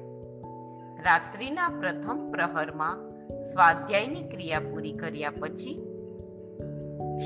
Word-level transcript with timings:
રાત્રિના 1.04 1.70
પ્રથમ 1.70 2.32
પ્રહરમાં 2.32 2.96
સ્વાધ્યાયની 3.42 4.24
ક્રિયા 4.24 4.60
પૂરી 4.60 4.94
કર્યા 4.94 5.32
પછી 5.32 5.76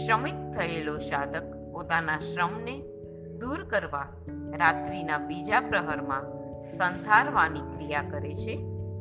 શ્રમિત 0.06 0.58
થયેલો 0.58 0.98
સાધક 0.98 1.72
પોતાના 1.72 2.20
શ્રમને 2.20 2.82
દૂર 3.40 3.64
કરવા 3.64 4.08
રાત્રિના 4.58 5.18
બીજા 5.18 5.60
પ્રહરમાં 5.60 6.24
સંથારવાની 6.78 7.60
ક્રિયા 7.60 8.04
કરે 8.12 8.34
છે. 8.34 8.56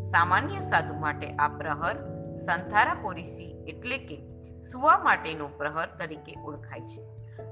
સામાન્ય 0.05 0.61
સાધુ 0.61 0.94
માટે 0.94 1.31
આ 1.31 1.48
પ્રહર 1.48 2.09
સંથારા 2.46 2.94
પોરીસી 2.94 3.64
એટલે 3.69 3.98
કે 3.98 4.22
સુવા 4.64 4.98
માટેનો 4.98 5.48
પ્રહર 5.48 5.88
તરીકે 5.98 6.41
ઓળખાય 6.41 6.80
છે. 6.80 7.02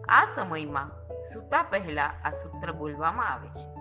આ 0.09 0.27
સમયમાં 0.27 0.91
સૂતા 1.25 1.63
પહેલા 1.63 2.03
આ 2.03 2.31
સૂત્ર 2.31 2.73
બોલવામાં 2.73 3.33
આવે 3.33 3.49
છે. 3.49 3.79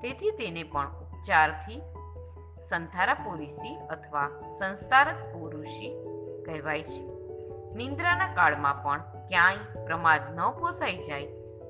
તેથી 0.00 0.30
તેને 0.30 0.62
પણ 0.62 0.88
ઉપચારથી 0.88 1.82
સંથારાપોરીસી 2.68 3.76
અથવા 3.90 4.28
સંસ્તારક 4.58 5.34
પુરુષી 5.34 6.06
કહેવાય 6.46 6.82
છે. 6.82 7.02
નિંદ્રાના 7.74 8.34
કાળમાં 8.34 8.82
પણ 8.82 8.98
ક્યાંય 8.98 9.84
પ્રમાદ 9.84 10.20
ન 10.34 10.50
પોસાઈ 10.50 10.96
જાય 10.96 11.26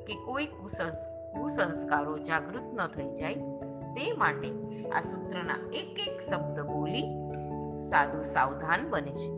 કે 0.06 0.14
કોઈ 0.14 0.46
કુસંસ, 0.46 0.96
કુસંસ્કારો 1.38 2.18
જાગૃત 2.18 2.62
ન 2.62 2.86
થઈ 2.86 3.14
જાય, 3.14 3.34
તે 3.96 4.12
માટે 4.12 4.48
આ 4.88 5.00
સૂત્રના 5.00 5.54
એક 5.72 5.98
એક 6.08 6.20
શબ્દ 6.20 6.60
બોલી 6.60 7.19
સાધુ 7.88 8.22
સાવધાન 8.22 8.90
બને 8.90 9.12
છે. 9.12 9.28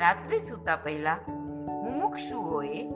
રાત્રે 0.00 0.38
સૂતા 0.38 0.76
પહેલા 0.76 1.16
મુમુક્ષુઓએ 1.84 2.90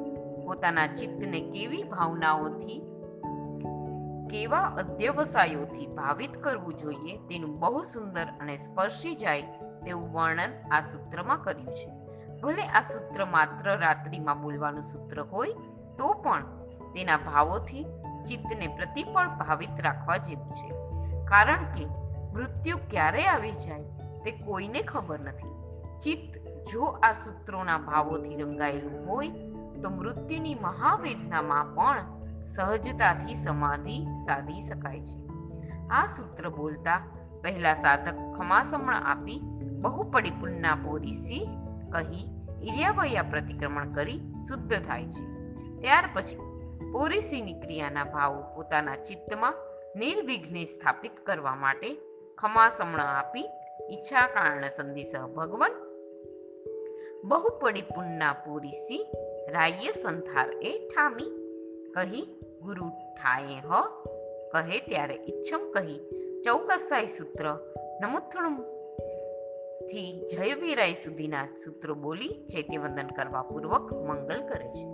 પોતાના 0.45 0.87
ચિત્તને 0.87 1.41
કેવી 1.41 1.83
ભાવનાઓથી, 1.83 2.83
કેવા 4.31 4.59
અધ્યવસાયોથી 4.59 5.87
ભાવિત 5.87 6.37
કરવું 6.37 6.75
જોઈએ 6.75 7.17
તેનું 7.17 7.59
બહુ 7.61 7.83
સુંદર 7.83 8.27
અને 8.41 8.57
સ્પર્શી 8.57 9.15
જાય 9.15 9.43
તેવું 9.85 10.13
વર્ણન 10.13 10.53
આ 10.71 10.81
સૂત્રમાં 10.81 11.43
કર્યું 11.43 11.75
છે. 11.75 11.91
ભલે 12.41 12.63
આ 12.63 12.81
સૂત્ર 12.81 13.25
માત્ર 13.25 13.77
રાત્રિમાં 13.77 14.43
બોલવાનું 14.43 14.83
સૂત્ર 14.83 15.23
હોય, 15.23 15.53
તો 15.99 16.13
પણ 16.13 16.45
તેના 16.95 17.17
ભાવોથી 17.17 17.85
ચિત્તને 18.29 18.67
પ્રતિપળ 18.67 19.29
ભાવિત 19.29 19.81
રાખવા 19.81 20.17
જેવું 20.17 20.53
છે. 20.53 20.71
કારણ 21.25 21.65
કે 21.73 21.85
મૃત્યુ 22.33 22.77
ક્યારે 22.91 23.27
આવી 23.27 23.53
જાય 23.53 24.00
તે 24.25 24.31
કોઈને 24.31 24.83
ખબર 24.83 25.21
નથી. 25.21 25.51
ચિત્ત 25.99 26.41
જો 26.73 26.83
આ 26.83 27.13
સૂત્રોના 27.13 27.79
ભાવોથી 27.79 28.37
રંગાયેલું 28.37 29.07
હોય, 29.07 29.29
તો 29.83 29.91
મૃત્યુની 29.91 30.55
મહાવેદનામાં 30.55 31.75
પણ 31.75 32.21
સહજતાથી 32.47 33.35
સમાધિ 33.35 34.05
સાધી 34.27 34.61
શકાય 34.61 35.01
છે. 35.01 35.27
આ 35.89 36.07
સૂત્ર 36.07 36.49
બોલતા 36.49 37.01
પહેલા 37.43 37.75
સાધક 37.75 38.15
ખમાસમણ 38.39 38.95
આપી 38.95 39.41
બહુ 39.81 40.11
પડી 40.11 40.31
પુન્ના 40.31 40.75
પોરીસી 40.75 41.49
કહી 41.93 42.31
ઇરિયાવયા 42.63 43.23
પ્રતિક્રમણ 43.23 43.93
કરી 43.93 44.19
શુદ્ધ 44.19 44.83
થાય 44.83 45.07
છે. 45.07 45.25
ત્યાર 45.81 46.09
પછી 46.15 46.37
પોરીસીની 46.93 47.53
ક્રિયાના 47.53 48.05
ભાવો 48.05 48.43
પોતાના 48.43 48.97
ચિત્તમાં 48.97 49.55
નિર્વિઘ્ને 49.97 50.65
સ્થાપિત 50.65 51.13
કરવા 51.27 51.55
માટે 51.55 51.97
ખમાસમણ 52.39 53.01
આપી 53.01 53.49
ઈચ્છા 53.91 54.27
કારણ 54.27 54.69
સંદેશ 54.69 55.13
ભગવન. 55.35 55.71
બહુ 57.25 57.59
પડી 57.61 57.83
પુન્ના 57.83 58.33
પૂરીસી 58.33 59.07
રાય 59.49 59.93
સંથાર 60.03 60.49
એ 60.63 60.89
ઠામી. 60.89 61.37
કહી, 61.95 62.41
ગુરુ 62.63 62.89
ઠાએ 62.89 63.57
હ. 63.57 63.71
કહે 64.53 64.81
ત્યારે 64.81 65.15
ઈચ્છમ 65.15 65.73
કહી, 65.73 66.01
ચૌકસાઈ 66.45 67.07
સૂત્ર 67.07 67.59
નમુથણું. 68.03 68.81
થી 69.87 70.29
જયવીરાય 70.31 70.93
સુધીના 70.93 71.45
સૂત્રો 71.65 71.95
બોલી 71.95 72.29
ચૈત્યવંદન 72.29 73.07
કરવા 73.07 73.43
પૂર્વક 73.43 73.95
મંગલ 73.95 74.49
કરે 74.49 74.69
છે. 74.69 74.87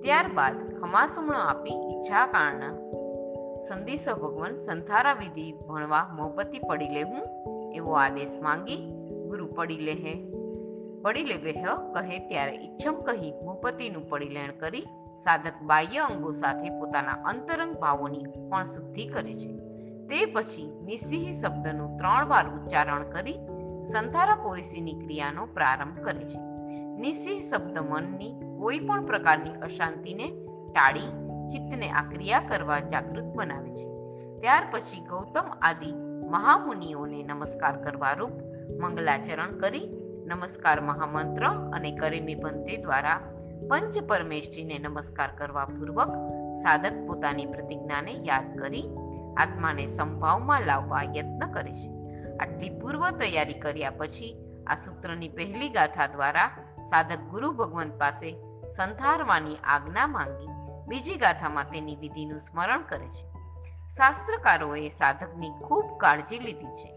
ત્યારબાદ 0.00 0.80
ખમાસમણો 0.80 1.38
આપી 1.38 1.70
ઈચ્છા 1.70 2.26
કારણ 2.26 2.88
સંદેશ 3.60 4.08
ભગવાન 4.08 4.60
સંથારા 4.60 5.12
વિધિ 5.12 5.52
ભણવા 5.52 6.08
મોહબતી 6.12 6.58
પડી 6.58 6.88
લેવું 6.88 7.48
એવો 7.78 7.92
આદેશ 7.92 8.36
માંગી 8.42 8.80
ગુરુ 9.28 9.46
પડી 9.46 9.78
લેહે 9.78 10.14
પડી 11.02 11.24
લેવે 11.24 11.52
હ 11.52 11.66
કહે 11.94 12.18
ત્યારે 12.28 12.56
ઈચ્છમ 12.56 12.96
કહી 13.00 13.32
ભૂપતિનું 13.44 14.08
પડીલેણ 14.08 14.54
કરી 14.60 14.86
સાધક 15.24 15.62
બાહ્ય 15.62 15.98
અંગો 15.98 16.32
સાથે 16.32 16.70
પોતાના 16.70 17.22
અંતરંગ 17.24 17.74
ભાવોની 17.76 18.24
પણ 18.50 18.64
શુદ્ધિ 18.64 19.06
કરે 19.06 19.34
છે. 19.34 19.50
તે 20.10 20.24
પછી 20.24 20.66
નિસિંહ 20.84 21.32
શબ્દનું 21.32 21.96
ત્રણ 21.98 22.28
વાર 22.28 22.46
ઉચ્ચારણ 22.48 23.04
કરી 23.10 23.38
સંથારા 23.92 24.34
પોરિસીની 24.34 24.94
ક્રિયાનો 24.94 25.46
પ્રારંભ 25.46 26.00
કરે 26.04 26.24
છે. 26.24 26.40
નિસિંહ 27.02 27.42
શબ્દ 27.42 27.78
મનની 27.78 28.32
કોઈ 28.60 28.78
પણ 28.78 29.06
પ્રકારની 29.06 29.54
અશાંતિને 29.62 30.26
ટાળી 30.74 31.08
ચિત્તને 31.48 31.88
આ 31.90 32.04
ક્રિયા 32.10 32.40
કરવા 32.40 32.80
જાગૃત 32.92 33.28
બનાવે 33.36 33.70
છે. 33.70 33.86
ત્યાર 34.40 34.64
પછી 34.70 35.00
ગૌતમ 35.00 35.46
આદિ 35.62 35.90
મહામુનિઓને 36.28 37.22
નમસ્કાર 37.22 37.82
કરવા 37.82 38.12
રૂપ 38.12 38.30
મંગલાચરણ 38.80 39.58
કરી 39.58 39.88
નમસ્કાર 40.26 40.80
મહામંત્ર 40.80 41.46
અને 41.46 41.92
કરેમી 41.92 42.34
પંતે 42.34 42.76
દ્વારા 42.76 43.20
પંચ 43.68 43.98
પરમેશ્રીને 44.08 44.78
નમસ્કાર 44.78 45.30
કરવા 45.38 45.64
પૂર્વક 45.64 46.08
સાધક 46.62 46.92
પોતાની 47.06 47.46
પ્રતિજ્ઞાને 47.46 48.12
યાદ 48.12 48.58
કરી 48.58 48.82
આત્માને 49.36 49.86
સંભાવમાં 49.86 50.62
લાવવા 50.62 51.02
યત્ન 51.02 51.52
કરે 51.52 51.72
છે. 51.72 51.88
આટલી 52.36 52.78
પૂર્વ 52.78 53.10
તૈયારી 53.10 53.54
કર્યા 53.54 53.90
પછી 53.90 54.36
આ 54.66 54.74
સૂત્રની 54.74 55.28
પહેલી 55.28 55.68
ગાથા 55.68 56.06
દ્વારા 56.06 56.48
સાધક 56.90 57.18
ગુરુ 57.18 57.52
ભગવંત 57.52 57.98
પાસે 57.98 58.36
સંથારવાની 58.76 59.56
આજ્ઞા 59.64 60.06
માંગી. 60.06 60.48
બીજી 60.88 61.16
ગાથામાં 61.16 61.64
તેની 61.64 61.96
વિધિનું 61.96 62.38
સ્મરણ 62.38 62.82
કરે 62.82 63.06
છે. 63.06 63.37
શાસ્ત્રકારોએ 63.96 64.88
સાધકની 64.88 65.50
ખૂબ 65.64 65.96
કાળજી 65.96 66.38
લીધી 66.38 66.66
છે. 66.66 66.90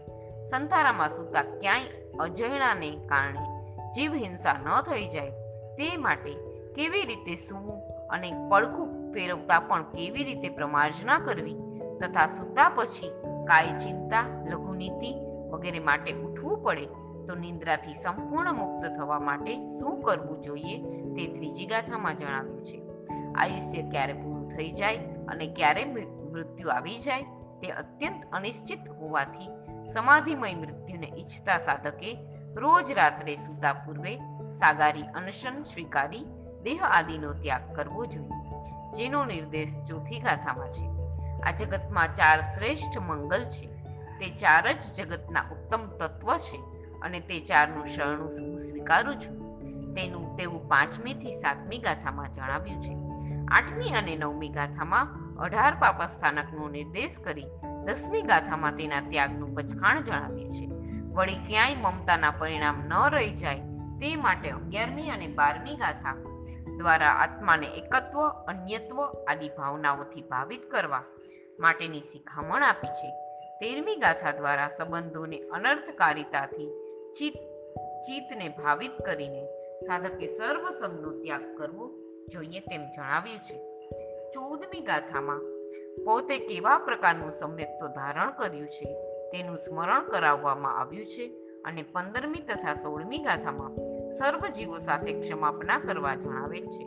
સંથારામાં 0.44 1.08
સૂતા 1.08 1.42
ક્યાંય 1.42 2.18
અજયણાને 2.20 2.90
કારણે 2.90 3.46
જીવ 3.90 4.14
હિંસા 4.14 4.52
ન 4.52 4.80
થઈ 4.80 5.08
જાય, 5.08 5.30
તે 5.76 5.96
માટે 5.96 6.32
કેવી 6.74 7.04
રીતે 7.04 7.34
સૂવું 7.34 8.08
અને 8.08 8.32
પડખું 8.50 9.12
ફેરવતા 9.12 9.60
પણ 9.60 9.82
કેવી 9.82 10.24
રીતે 10.24 10.48
પ્રમાર્જના 10.48 11.18
કરવી 11.18 11.56
તથા 12.02 12.26
સૂતા 12.26 12.68
પછી 12.68 13.12
કાય 13.48 13.78
ચિંતા 13.78 14.24
લઘુનીતિ 14.50 15.14
વગેરે 15.50 15.78
માટે 15.78 16.12
ઉઠવું 16.12 16.62
પડે 16.62 16.86
તો 17.26 17.34
નિંદ્રાથી 17.34 17.94
સંપૂર્ણ 17.94 18.52
મુક્ત 18.52 18.86
થવા 18.96 19.20
માટે 19.20 19.56
શું 19.68 20.02
કરવું 20.02 20.42
જોઈએ 20.42 20.78
તે 21.14 21.26
ત્રીજી 21.26 21.66
ગાથામાં 21.66 22.16
જણાવ્યું 22.16 22.64
છે. 22.64 22.78
આયુષ્ય 23.34 23.82
ક્યારે 23.82 24.12
પૂરું 24.12 24.48
થઈ 24.50 24.72
જાય 24.72 24.96
અને 25.28 25.46
ક્યારે 25.46 25.84
મૃત્યુ 26.32 26.68
આવી 26.68 26.98
જાય 26.98 27.22
તે 27.62 27.70
અત્યંત 27.70 28.24
અનિશ્ચિત 28.32 28.88
હોવાથી 28.88 29.48
સમાધિમય 29.92 30.54
મૃત્યુને 30.54 31.12
ઈચ્છતા 31.18 31.58
સાધકે 31.58 32.16
રોજ 32.54 32.92
રાત્રે 32.92 33.34
સૂતા 33.34 33.72
પૂર્વે 33.72 34.16
સાગારી 34.50 35.02
અનશન 35.02 35.62
સ્વીકારી 35.62 36.24
દેહ 36.62 36.80
આદિનો 36.84 37.32
ત્યાગ 37.32 37.76
કરવો 37.76 38.06
જોઈએ, 38.06 38.40
જેનો 38.96 39.24
નિર્દેશ 39.24 39.74
ચોથી 39.88 40.20
ગાથામાં 40.20 40.72
છે. 40.72 40.86
આ 41.40 41.50
જગતમાં 41.50 42.14
ચાર 42.14 42.42
શ્રેષ્ઠ 42.42 42.98
મંગલ 42.98 43.44
છે. 43.44 43.66
તે 44.18 44.28
ચાર 44.30 44.72
જ 44.72 44.84
જગતના 44.96 45.40
ઉત્તમ 45.40 45.86
તત્વ 45.86 46.36
છે 46.36 46.58
અને 47.02 47.20
તે 47.20 47.40
ચારનું 47.40 47.86
શરણું 47.86 48.28
હું 48.28 48.58
સ્વીકારું 48.58 49.16
છું. 49.20 49.42
તેનું 49.94 50.36
તેવું 50.36 50.68
પાંચમી 50.68 51.14
થી 51.14 51.32
સાતમી 51.32 51.78
ગાથામાં 51.78 52.34
જણાવ્યું 52.34 52.82
છે. 52.82 52.94
આઠમી 53.48 53.90
અને 53.90 54.16
નવમી 54.16 54.48
ગાથામાં 54.48 55.21
અઢાર 55.38 55.74
પાપા 55.80 56.06
સ્થાનકનો 56.06 56.68
નિર્દેશ 56.68 57.18
કરી 57.24 57.46
દસમી 57.84 58.22
ગાથામાં 58.22 58.76
તેના 58.76 59.00
ત્યાગનું 59.00 59.54
પચખાણ 59.54 60.02
જણાવ્યું 60.02 60.52
છે. 60.52 60.66
વળી 61.14 61.34
ક્યાંય 61.34 61.74
મમતાના 61.74 62.30
પરિણામ 62.30 62.74
ન 62.86 63.10
રહી 63.10 63.30
જાય 63.30 63.56
તે 64.00 64.16
માટે 64.16 64.50
અગિયારમી 64.50 65.08
અને 65.08 65.26
બારમી 65.26 65.74
ગાથા 65.74 66.14
દ્વારા 66.78 67.08
આત્માને 67.08 67.66
એકત્વ, 67.66 68.28
અન્યત્વ 68.28 69.02
આદિ 69.04 69.48
ભાવનાઓથી 69.48 70.22
ભાવિત 70.22 70.70
કરવા 70.70 71.02
માટેની 71.60 72.00
શિખામણ 72.00 72.62
આપી 72.62 72.86
છે. 72.86 73.10
તેરમી 73.60 73.96
ગાથા 73.96 74.32
દ્વારા 74.32 74.68
સંબંધોને 74.68 75.38
અનર્થકારિતાથી 75.38 76.70
ચિત્ત, 77.18 77.36
ચિત્તને 77.76 78.48
ભાવિત 78.48 78.90
કરીને 79.06 79.46
સાધકે 79.80 80.26
સર્વ 80.26 80.70
સંગનો 80.70 81.10
ત્યાગ 81.10 81.58
કરવો 81.58 81.90
જોઈએ 82.28 82.60
તેમ 82.60 82.80
જણાવ્યું 82.80 83.38
છે. 83.38 83.71
ચૌદમી 84.34 84.80
ગાથામાં 84.80 85.40
પોતે 86.04 86.38
કેવા 86.38 86.78
પ્રકારનું 86.78 87.30
સમ્યક્તો 87.30 87.88
ધારણ 87.88 88.30
કર્યું 88.30 88.68
છે 88.68 88.94
તેનું 89.32 89.56
સ્મરણ 89.56 90.08
કરાવવામાં 90.08 90.80
આવ્યું 90.80 91.06
છે 91.06 91.26
અને 91.64 91.82
પંદરમી 91.82 92.38
તથા 92.38 92.74
સોળમી 92.74 93.18
ગાથામાં 93.18 93.76
સર્વ 94.10 94.46
જીવો 94.48 94.78
સાથે 94.78 95.20
ક્ષમાપના 95.20 95.78
કરવા 95.78 96.14
જણાવેલ 96.14 96.66
છે. 96.66 96.84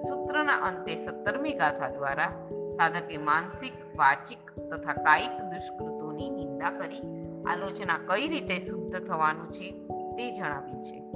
સૂત્રના 0.00 0.56
અંતે 0.56 0.96
સત્તરમી 0.96 1.52
ગાથા 1.52 1.88
દ્વારા 1.88 2.30
સાધકે 2.76 3.16
માનસિક, 3.16 3.72
વાચિક 3.96 4.60
તથા 4.60 4.92
કાયિક 4.92 5.30
દુષ્કૃતોની 5.30 6.30
નિંદા 6.30 6.70
કરી, 6.70 7.02
આલોચના 7.46 7.98
કઈ 8.06 8.28
રીતે 8.28 8.58
શુદ્ધ 8.58 9.06
થવાનું 9.06 9.52
છે 9.52 9.72
તે 9.88 10.34
જણાવ્યું 10.34 10.84
છે. 10.84 11.08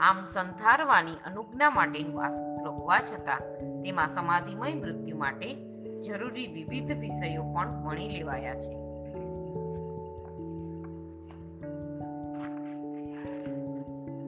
આમ 0.00 0.18
સંથારવાની 0.26 1.18
અનુજ્ઞા 1.26 1.70
માટેનું 1.70 2.24
આ 2.24 2.30
સૂત્ર 2.30 2.68
હોવા 2.68 3.00
છતાં 3.00 3.42
તેમાં 3.82 4.08
સમાધિમય 4.08 4.74
મૃત્યુ 4.74 5.18
માટે 5.18 5.48
જરૂરી 6.02 6.46
વિવિધ 6.46 6.92
વિષયો 6.98 7.42
પણ 7.42 7.74
ગણી 7.82 8.08
લેવાયા 8.08 8.54
છે. 8.54 8.70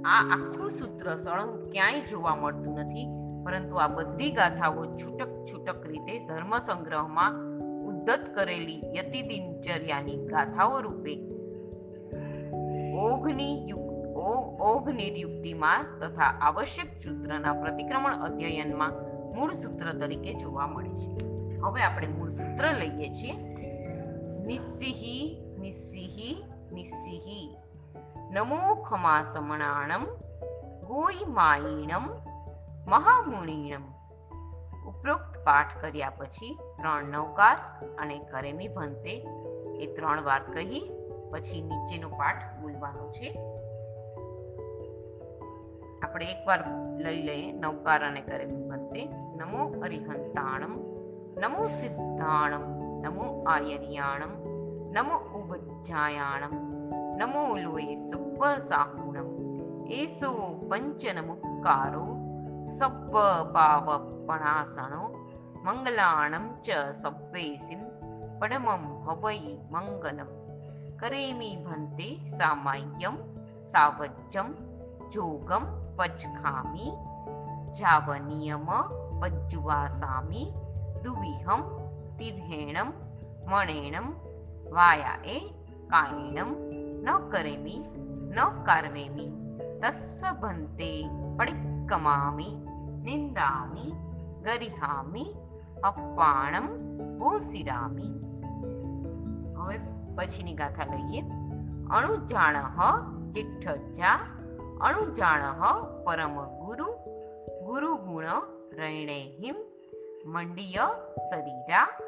આ 0.04 0.22
આખું 0.30 0.70
સૂત્ર 0.70 1.16
સળંગ 1.16 1.52
ક્યાંય 1.70 2.00
જોવા 2.00 2.36
મળતું 2.36 2.74
નથી, 2.74 3.08
પરંતુ 3.44 3.76
આ 3.76 3.88
બધી 3.88 4.30
ગાથાઓ 4.30 4.84
છૂટક 4.96 5.32
છૂટક 5.46 5.86
રીતે 5.86 6.18
ધર્મ 6.26 6.58
સંગ્રહમાં 6.58 7.38
ઉદ્ધત 7.86 8.24
કરેલી 8.34 8.82
યતિ 8.96 9.22
દિનચર્યાની 9.22 10.16
ગાથાઓ 10.26 10.80
રૂપે 10.80 11.14
ઓઘની 13.04 13.54
ઓઘ 14.22 14.88
નિર્યુક્તિમાં 14.88 15.86
તથા 16.00 16.24
આવશ્યક 16.24 16.98
સૂત્રના 17.02 17.52
પ્રતિક્રમણ 17.52 18.14
અધ્યયનમાં 18.14 18.92
મૂળ 19.34 19.52
સૂત્ર 19.52 19.92
તરીકે 19.92 20.34
જોવા 20.34 20.66
મળે 20.66 20.88
છે. 20.88 21.26
હવે 21.56 21.82
આપણે 21.82 22.06
મૂળ 22.06 22.30
સૂત્ર 22.30 22.72
લઈએ 22.72 23.08
છીએ. 23.12 23.32
નિસ્સિહી 24.46 25.42
નિસ્સિહી 25.58 26.44
નિસ્સિહી. 26.72 27.56
નમો 28.30 28.74
ખમા 28.74 29.22
સમણાણમ 29.22 30.04
ગોઈ 30.86 31.24
માઈણમ 31.28 32.10
મહામુણીણમ. 32.86 33.82
ઉપરોક્ત 34.88 35.44
પાઠ 35.44 35.80
કર્યા 35.80 36.10
પછી 36.10 36.58
ત્રણ 36.76 37.04
નવકાર 37.04 37.56
અને 37.98 38.18
કરેમી 38.18 38.68
ભંતે 38.68 39.28
એ 39.80 39.86
ત્રણ 39.96 40.22
વાર 40.22 40.40
કહી, 40.42 40.90
પછી 41.30 41.62
નીચેનો 41.62 42.08
પાઠ 42.08 42.60
બોલવાનો 42.60 43.12
છે. 43.12 43.51
આપણે 46.02 46.26
એકવાર 46.26 46.64
લઈ 46.98 47.22
લઈએ. 47.22 47.52
નવકાર 47.52 48.04
અને 48.04 48.20
કરેમી 48.20 48.68
ભંતે 48.68 49.06
નમો 49.10 49.82
અરિહંતાણમ, 49.82 50.74
નમો 51.40 51.66
સિદ્ધાણમ, 51.66 52.64
નમો 53.00 53.44
આયર્યાણમ, 53.44 54.34
નમો 54.92 55.16
ઉબજ્જાયાણમ 55.16 56.72
નમો 57.12 57.56
લોએ 57.56 57.96
સબ્બ 57.96 58.44
સાહુણમ 58.68 59.28
એસો 59.90 60.30
પંચનમુક્કારો 60.70 62.04
સબ્બ 62.78 63.14
પાવપણાસણો 63.52 65.02
મંગલાણમ 65.64 66.62
ચ 66.62 66.70
સબ્બેસિમ, 66.92 67.78
પડમમ 68.38 68.84
હવૈ 69.08 69.58
મંગલમ. 69.70 70.30
કરેમી 70.96 71.56
ભંતે 71.56 72.26
સામાયમ 72.26 73.16
સાવજ્જમ 73.66 74.48
જોગમ 75.10 75.81
પચખામી 75.96 76.92
જાવનિયમ 77.78 78.68
પજ્જુવાસામી 79.20 80.52
દુવિહમ 81.04 81.62
તિભેણમ 82.18 82.92
મણેણમ 83.46 84.12
વાયાએ 84.72 85.38
કાયણમ 85.86 86.54
ન 87.02 87.30
કરેમી 87.30 87.84
ન 88.30 88.64
કાર્વેમી 88.64 89.32
તસ્સ 89.82 90.22
ભંતે 90.42 91.08
પડિક્કમામિ 91.36 92.56
નિંદામી 93.04 93.92
ગરિહામી 94.42 95.34
અપાણમ 95.84 96.68
ઓસિરામિ 97.22 98.10
હવે 99.56 99.78
પછીની 100.16 100.54
ગાથા 100.54 100.84
લઈએ. 100.84 101.20
અણુજાણ, 101.90 102.56
ચિઠ્ઠજા 103.32 104.18
અણુજાણ 104.82 105.40
પરમ 106.04 106.64
ગુરુ 106.66 106.84
ગુરુ 107.64 107.94
ગુણ 107.94 108.24
રૈણે 108.72 109.22
હિમ, 109.22 109.54
મંડિય 110.26 110.78
શરીરા 111.30 112.00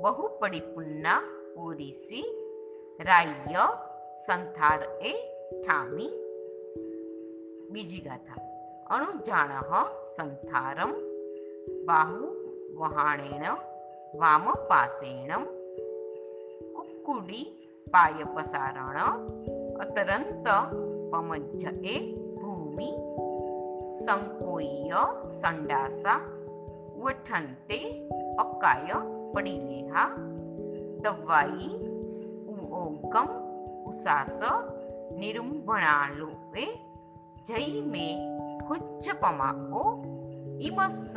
બહુ 0.00 0.38
પડિપુન્ના 0.38 1.22
ઓરિસી 1.58 2.22
રાય 3.00 3.26
સંથાર 4.26 4.82
એ 4.82 5.12
ઠામી. 5.62 6.10
બીજી 7.70 8.00
ગાથા. 8.00 8.42
અણુજાણ 8.90 9.48
સંથારમ, 10.16 10.92
બાહુ 11.86 12.34
વહાણેણ, 12.78 13.52
વામ 14.18 14.52
પાસેણ 14.54 15.44
કુકુડી 16.72 17.44
પાય 17.90 18.24
પસારણ 18.24 19.26
અતરંત 19.78 20.46
પમજ્જ 21.10 21.64
એ 21.86 21.96
ભૂમિ 22.40 22.90
સંકોય 23.98 25.02
સંડાસા 25.40 26.20
વઠંતે 26.96 27.78
અકાય 28.38 28.98
પડીલેહા 29.32 30.10
દવાઈ 31.02 31.70
ઉઓગમ 32.52 33.30
ઉસાસ 33.86 34.38
નિરુંભણાલુએ 35.18 36.66
જય 37.46 37.60
મે 37.86 38.06
હુચ્ચપમાઓ 38.68 39.84
ઇમસ્સ 40.60 41.16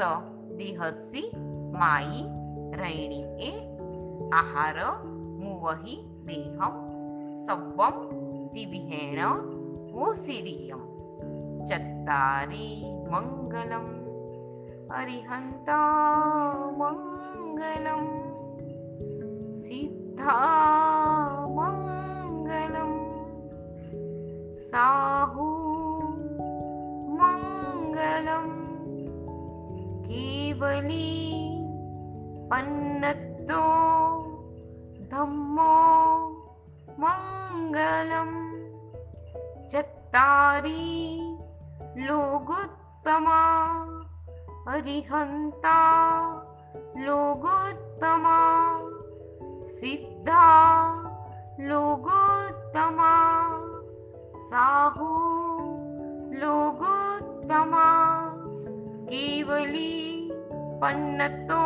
દેહસી 0.58 1.27
માઈ 1.74 2.22
રૈણી 2.74 3.25
એ 3.42 3.51
આહાર 4.34 4.80
મુવહી 5.39 5.98
દેહમ 6.25 6.75
સબ્બમ 7.46 7.98
દિવિહેણ 8.54 9.61
ઓસિરિયમ 9.93 10.83
ચત્તારી 11.67 12.79
મંગલમ 13.12 13.88
અરિહંતા 14.89 16.71
મંગલમ 16.79 18.03
સિદ્ધા 19.55 21.48
મંગલમ 21.50 22.93
સાહુ 24.69 25.50
મંગલમ 27.12 28.48
કેવલી 30.07 31.41
પન્નતો 32.50 33.65
ધમ્મો 35.12 35.75
મંગલમ 36.98 38.40
तारी 40.13 40.88
लोगोत्तमा 42.08 43.38
अरिहन्ता 44.74 45.77
लोगोत्तमा 47.06 48.39
सिद्धा 49.77 50.48
लोगोत्तमा 51.70 53.13
साहु 54.50 55.10
लोगोत्तमा 56.44 57.88
केवली 59.13 59.96
पन्नतो 60.84 61.63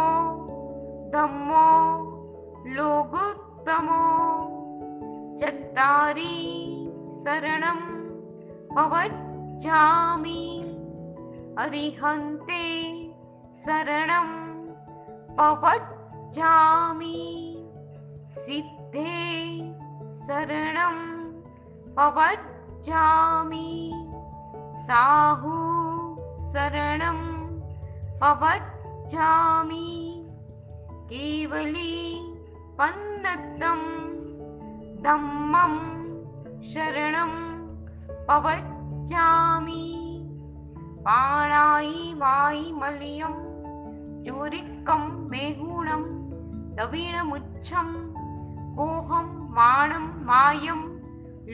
धम्मो 1.17 1.65
लोगोत्तमो 2.77 4.01
चत्तारी 5.41 6.33
शरणम् 7.23 7.94
पवजामि 8.75 10.41
अरिहन्ते 11.63 12.63
शरणं 13.65 14.31
पवचामि 15.37 17.13
सिद्धे 18.39 19.13
शरणं 20.25 20.97
पवजामि 21.97 23.69
साहु 24.87 25.55
शरणं 26.51 27.21
पवज्जामि 28.21 29.87
केवली 31.13 31.95
पन्नतं 32.79 33.81
दम्मं 35.07 35.75
शरणं 36.73 37.44
पवच्चामि 38.29 39.83
पाणायि 41.05 42.13
वायि 42.21 42.71
मलियं 42.81 43.35
चोरिक्कं 44.25 45.03
मेहुणं 45.31 46.03
नवीनमुच्छं 46.79 47.91
कोहं 48.77 49.27
माणं 49.57 50.07
मायं 50.29 50.81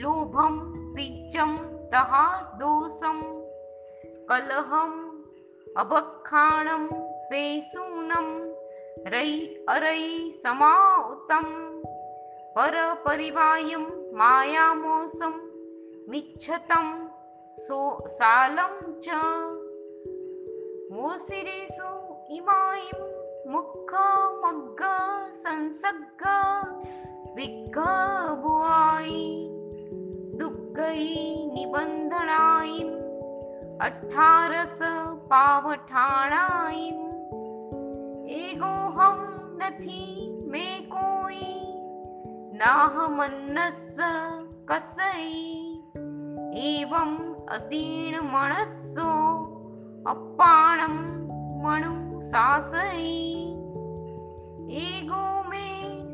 लोभं 0.02 0.58
बीजं 0.94 1.56
तहा 1.92 2.26
दोषं 2.62 3.20
कलहम् 4.30 4.98
अभक्षाणं 5.82 6.86
पेसूनं 7.30 8.28
रै 9.12 9.30
अरै 9.74 10.00
अरयि 10.48 11.20
परपरिवायं 12.56 13.84
मायामोसम् 14.18 15.51
मिच्छतं 16.08 17.08
सो 17.58 18.08
सालं 18.08 19.00
च। 19.04 19.08
मोसिरेषु 20.92 21.90
इमायं 22.34 23.00
विग्गभुवायि 27.36 29.24
दुग्धै 30.38 31.04
निबन्धनायिम् 31.54 33.00
अठारस 33.80 34.78
पावठाणायिम् 35.30 37.08
एकोऽहं 38.28 39.18
नथि 39.58 40.04
मे 40.46 40.66
कोयि 40.92 41.54
नाहमन्नस्स 42.54 43.96
कसै। 44.70 45.61
एवम् 46.60 47.16
अदीनमणसो 47.54 49.12
अपाणं 50.10 50.96
मणु 51.62 52.20
सासई 52.30 53.12
ईगो 54.80 55.22
मे 55.48 55.68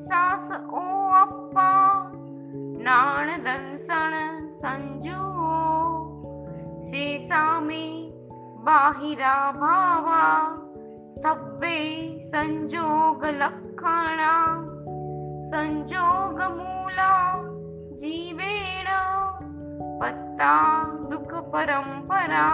सास 0.05 0.47
ओ 0.53 0.85
अप्पा 1.23 1.73
नाणदंसण 2.87 4.15
संजुओ 4.63 5.51
शेषा 6.91 7.45
मे 7.67 7.85
बाहिरा 8.69 9.37
भावा 9.61 10.23
सव्वे 11.23 11.79
संयोगलक्षणा 12.33 14.33
संयोगमूला 15.51 17.13
जीवेण 18.01 18.89
पत्ता 20.01 20.53
दुःखपरम्परा 21.11 22.49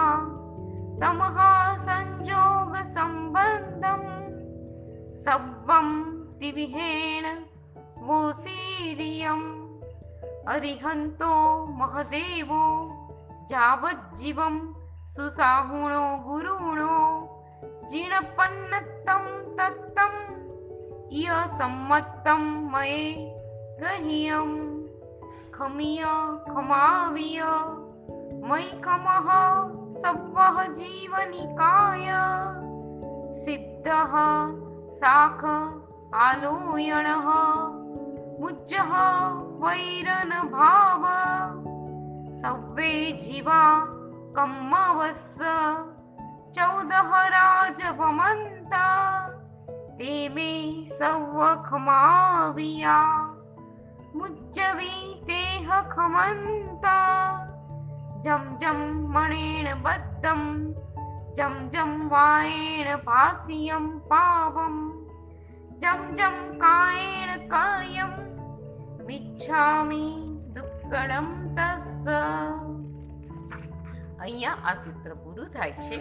तमः 1.01 1.37
संयोगसम्बन्धं 1.87 2.83
सभं 5.25 5.87
द्विहेण 6.39 7.25
वो 8.07 8.17
सीरियम् 8.41 9.45
अरिहन्तो 10.53 11.33
महदेवो 11.79 12.63
यावज्जीवं 13.51 14.55
सुसाहुणो 15.13 16.05
गुरुणो 16.27 16.95
जिणपन्नतं 17.91 19.25
तत्तं 19.57 20.13
इयसम्मत्तं 21.21 22.41
मये 22.73 23.03
गह्यम्। 23.81 24.64
खमीय 25.55 26.03
खमाविय। 26.53 27.41
मै 28.47 28.63
खमः 28.63 29.27
सवः 30.01 30.67
जीवनिकाय। 30.67 32.11
सिद्धः 33.35 34.13
साख 34.91 35.45
आलोयणः। 36.15 37.27
मुज्जः 38.39 38.93
वैरन 39.63 40.29
भाव 40.29 41.05
सव्वे 42.35 43.11
जीवा 43.11 43.85
कम्मवस्स। 44.37 45.37
चौदह 46.55 47.27
राजवमन्ता 47.27 48.87
ते 49.69 50.29
मे 50.29 50.85
सव 50.89 51.63
खमाविया 51.65 53.24
મુજ્જવી 54.15 55.05
તેહ 55.27 55.67
ખમંતા 55.87 57.23
જમ 58.23 58.45
જમ 58.61 58.79
મણેણ 59.09 59.81
બદ્ધમ 59.81 60.43
જમ 61.35 61.55
જમ 61.69 61.91
વાયેણ 62.09 63.01
ભાસિયમ 63.03 63.87
પાવમ 64.07 64.77
જમ 65.79 66.05
જમ 66.13 66.37
કાયેણ 66.57 67.43
કાયમ 67.47 68.13
મિચ્છામિ 69.07 70.05
દુક્કડમ 70.55 71.27
તસ્સ 71.53 72.07
અહીંયા 74.19 74.57
આ 74.63 74.75
સૂત્ર 74.77 75.17
પૂરું 75.17 75.51
થાય 75.51 75.75
છે 75.83 75.99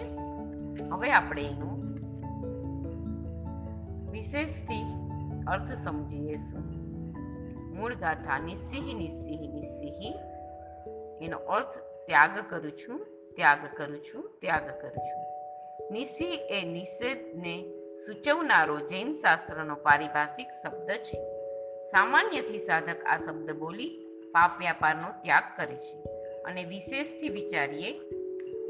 હવે 0.88 1.09
આપણે 1.12 1.44
એનું 1.47 1.83
વિશેષથી 4.14 4.87
અર્થ 5.49 5.76
સમજીએશું 5.78 6.74
મૂળ 7.75 7.95
ગાથા 7.95 8.38
નિસ્સિહ 8.38 8.95
નિસ્સિહ 8.95 9.40
નિસ્સિહ 9.54 10.19
એનો 11.23 11.38
અર્થ 11.38 11.78
ત્યાગ 12.07 12.50
કરું 12.50 12.73
છું, 12.73 13.07
ત્યાગ 13.37 13.59
કરું 13.76 13.99
છું, 13.99 14.31
ત્યાગ 14.40 14.69
કરું 14.69 15.04
છું. 15.07 15.25
નિસ્સિહ 15.93 16.38
એ 16.50 16.64
નિષેધને 16.64 17.64
સૂચવનારો 18.07 18.81
જૈન 18.81 19.12
શાસ્ત્રનો 19.12 19.75
પારિભાષિક 19.75 20.47
શબ્દ 20.62 20.90
છે. 20.90 21.19
સામાન્યથી 21.90 22.59
સાધક 22.59 23.04
આ 23.04 23.16
શબ્દ 23.16 23.50
બોલી 23.50 23.88
પાપ 24.33 24.59
વ્યાપારનો 24.59 25.09
ત્યાગ 25.23 25.43
કરે 25.57 25.76
છે. 25.76 26.02
અને 26.43 26.64
વિશેષથી 26.64 27.28
વિચારીએ 27.28 27.93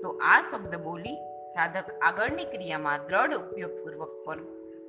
તો 0.02 0.18
આ 0.22 0.42
શબ્દ 0.42 0.74
બોલી 0.74 1.14
સાધક 1.48 1.84
આગળની 2.02 2.44
ક્રિયામાં 2.44 3.06
દ્રઢ 3.06 3.32
ઉપયોગપૂર્વક 3.32 4.10
પર 4.26 4.38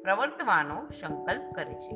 પ્રવર્તવાનો 0.01 0.87
સંકલ્પ 1.01 1.55
કરે 1.55 1.73
છે. 1.73 1.95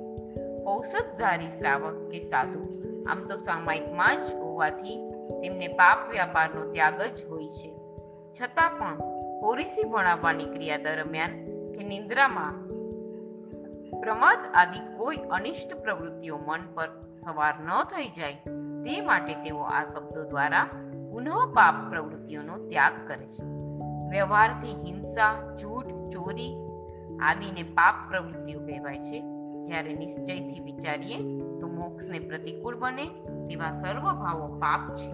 ઔષધધારી 0.69 1.49
શ્રાવક 1.49 2.11
કે 2.11 2.19
સાધુ. 2.19 2.61
આમ 3.09 3.27
તો 3.27 3.37
સામાયિકમાં 3.37 4.17
જ 4.17 4.33
હોવાથી 4.33 4.97
તેમને 5.41 5.67
પાપ 5.67 6.09
વ્યાપારનો 6.11 6.71
ત્યાગ 6.71 7.01
જ 7.01 7.25
હોય 7.25 7.47
છે. 7.47 7.69
છતાં 8.41 8.69
પણ 8.69 8.97
પોરીસી 9.41 9.83
ભણાવવાની 9.83 10.45
ક્રિયા 10.45 10.77
દરમિયાન 10.77 11.31
કે 11.71 11.83
નિંદ્રામાં 11.83 12.53
પ્રમાદ 14.01 14.37
આદિ 14.53 14.79
કોઈ 14.97 15.17
અનિષ્ટ 15.17 15.73
પ્રવૃત્તિઓ 15.73 16.37
મન 16.37 16.59
પર 16.75 16.89
સવાર 17.23 17.53
ન 17.59 17.83
થઈ 17.83 18.09
જાય, 18.09 18.33
તે 18.85 19.01
માટે 19.01 19.33
તેઓ 19.33 19.57
આ 19.57 19.83
શબ્દો 19.83 20.23
દ્વારા 20.23 20.63
પુનઃ 21.11 21.29
પાપ 21.53 21.89
પ્રવૃત્તિઓનો 21.89 22.57
ત્યાગ 22.67 23.07
કરે 23.07 23.27
છે. 23.27 23.43
વ્યવહારથી 24.09 24.75
હિંસા, 24.75 25.57
જૂઠ, 25.57 25.85
ચોરી 25.85 26.53
આદિને 27.21 27.63
પાપ 27.63 27.95
પ્રવૃત્તિઓ 28.09 28.59
કહેવાય 28.59 28.99
છે. 28.99 29.38
જ્યારે 29.69 29.93
નિશ્ચયથી 29.93 30.59
વિચારીએ, 30.59 31.17
તો 31.61 31.67
મોક્ષને 31.67 32.19
પ્રતિકૂળ 32.19 32.77
બને 32.77 33.07
તેવા 33.47 33.71
સર્વ 33.71 34.05
ભાવો 34.21 34.47
પાપ 34.59 34.95
છે. 34.95 35.13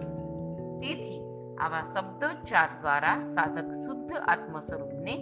તેથી 0.80 1.20
આવા 1.60 1.82
શબ્દોચ્ચાર 1.82 2.68
દ્વારા 2.80 3.16
સાધક 3.34 3.68
શુદ્ધ 3.74 4.12
આત્મ 4.26 4.60
સ્વરૂપને 4.60 5.14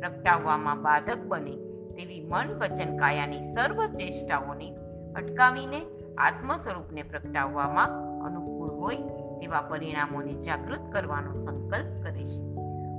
પ્રગટાવવામાં 0.00 0.82
બાધક 0.82 1.22
બને 1.26 1.54
તેવી 1.94 2.20
મન 2.30 2.48
વચન 2.58 2.96
કાયાની 2.96 3.54
સર્વ 3.54 3.86
ચેષ્ટાઓને 3.86 4.68
અટકાવીને 5.16 5.80
આત્મ 6.18 6.56
સ્વરૂપને 6.56 7.02
પ્રગટાવવામાં 7.02 7.96
અનુકૂળ 8.26 8.70
હોય 8.70 8.96
તેવા 9.40 9.62
પરિણામોને 9.62 10.34
જાગૃત 10.42 10.84
કરવાનો 10.92 11.34
સંકલ્પ 11.34 11.90
કરે 12.02 12.24
છે. 12.24 12.40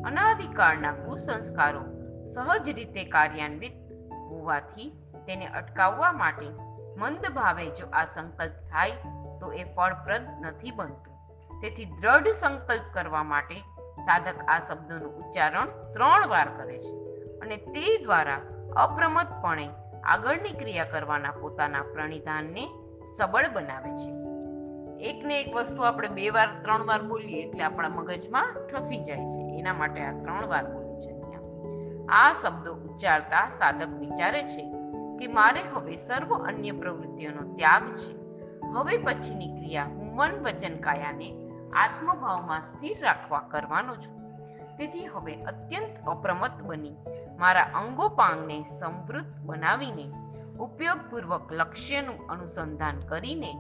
અનાદિકાળના 0.06 0.96
કુસંસ્કારો 1.06 1.84
સહજ 2.34 2.70
રીતે 2.70 3.04
કાર્યાન્વિત 3.06 3.78
હોવાથી 4.30 4.90
તેને 5.30 5.48
અટકાવવા 5.54 6.12
માટે 6.12 6.48
મંદ 6.98 7.34
ભાવે 7.36 7.66
જો 7.70 7.88
આ 7.94 8.06
સંકલ્પ 8.06 8.56
થાય, 8.72 8.92
તો 9.40 9.52
એ 9.52 9.64
ફળપ્રદ 9.64 10.26
નથી 10.42 10.72
બનતું. 10.72 11.18
તેથી 11.62 11.86
દ્રઢ 11.86 12.28
સંકલ્પ 12.28 12.88
કરવા 12.94 13.24
માટે 13.24 13.58
સાધક 14.06 14.40
આ 14.48 14.60
શબ્દોનું 14.60 15.18
ઉચ્ચારણ 15.22 15.76
ત્રણ 15.94 16.28
વાર 16.28 16.48
કરે 16.58 16.78
છે 16.78 16.94
અને 17.42 17.58
તે 17.58 17.98
દ્વારા 18.04 18.40
અપ્રમતપણે 18.76 19.68
આગળની 20.04 20.52
ક્રિયા 20.52 20.84
કરવાના 20.84 21.32
પોતાના 21.32 21.84
પ્રણિધાનને 21.94 22.64
સબળ 23.18 23.48
બનાવે 23.54 23.92
છે. 23.92 24.10
એકને 25.10 25.36
એક 25.42 25.50
વસ્તુ 25.56 25.82
આપણે 25.82 26.08
બે 26.08 26.30
વાર, 26.30 26.50
ત્રણ 26.64 26.86
વાર 26.86 27.02
બોલીએ 27.02 27.44
એટલે 27.44 27.64
આપણા 27.64 27.90
મગજમાં 27.90 28.50
ઠસી 28.70 29.04
જાય 29.04 29.30
છે. 29.32 29.42
એના 29.60 29.74
માટે 29.74 30.02
આ 30.02 30.12
ત્રણ 30.12 30.48
વાર 30.48 30.66
બોલી 30.66 30.98
છે 31.04 31.12
આ 32.12 32.34
શબ્દો 32.34 32.72
ઉચ્ચારતા 32.74 33.46
સાધક 33.60 33.92
વિચારે 34.00 34.44
છે 34.44 34.64
કે 35.20 35.28
મારે 35.28 35.62
હવે 35.62 35.96
સર્વ 35.96 36.44
અન્ય 36.44 36.72
પ્રવૃત્તિઓનો 36.72 37.56
ત્યાગ 37.56 37.96
છે. 37.96 38.12
હવે 38.74 38.98
પછીની 38.98 39.48
ક્રિયા 39.48 39.84
હું 39.84 40.16
મન 40.16 40.32
વચન 40.44 40.78
કાયાને 40.78 41.30
આત્મભાવમાં 41.74 42.62
સ્થિર 42.62 43.02
રાખવા 43.02 43.40
કરવાનો 43.40 43.96
છું. 43.96 44.16
તેથી 44.78 45.06
હવે 45.06 45.34
અત્યંત 45.44 46.08
અપ્રમત 46.08 46.62
બની 46.62 46.96
મારા 47.40 47.62
અંગોપાંગને 47.62 48.64
સમૃદ્ધ 48.80 49.34
બનાવીને, 49.46 50.06
ઉપયોગપૂર્વક 50.60 51.52
લક્ષ્યનું 51.52 52.28
અનુસંધાન 52.28 53.00
કરીને 53.00 53.52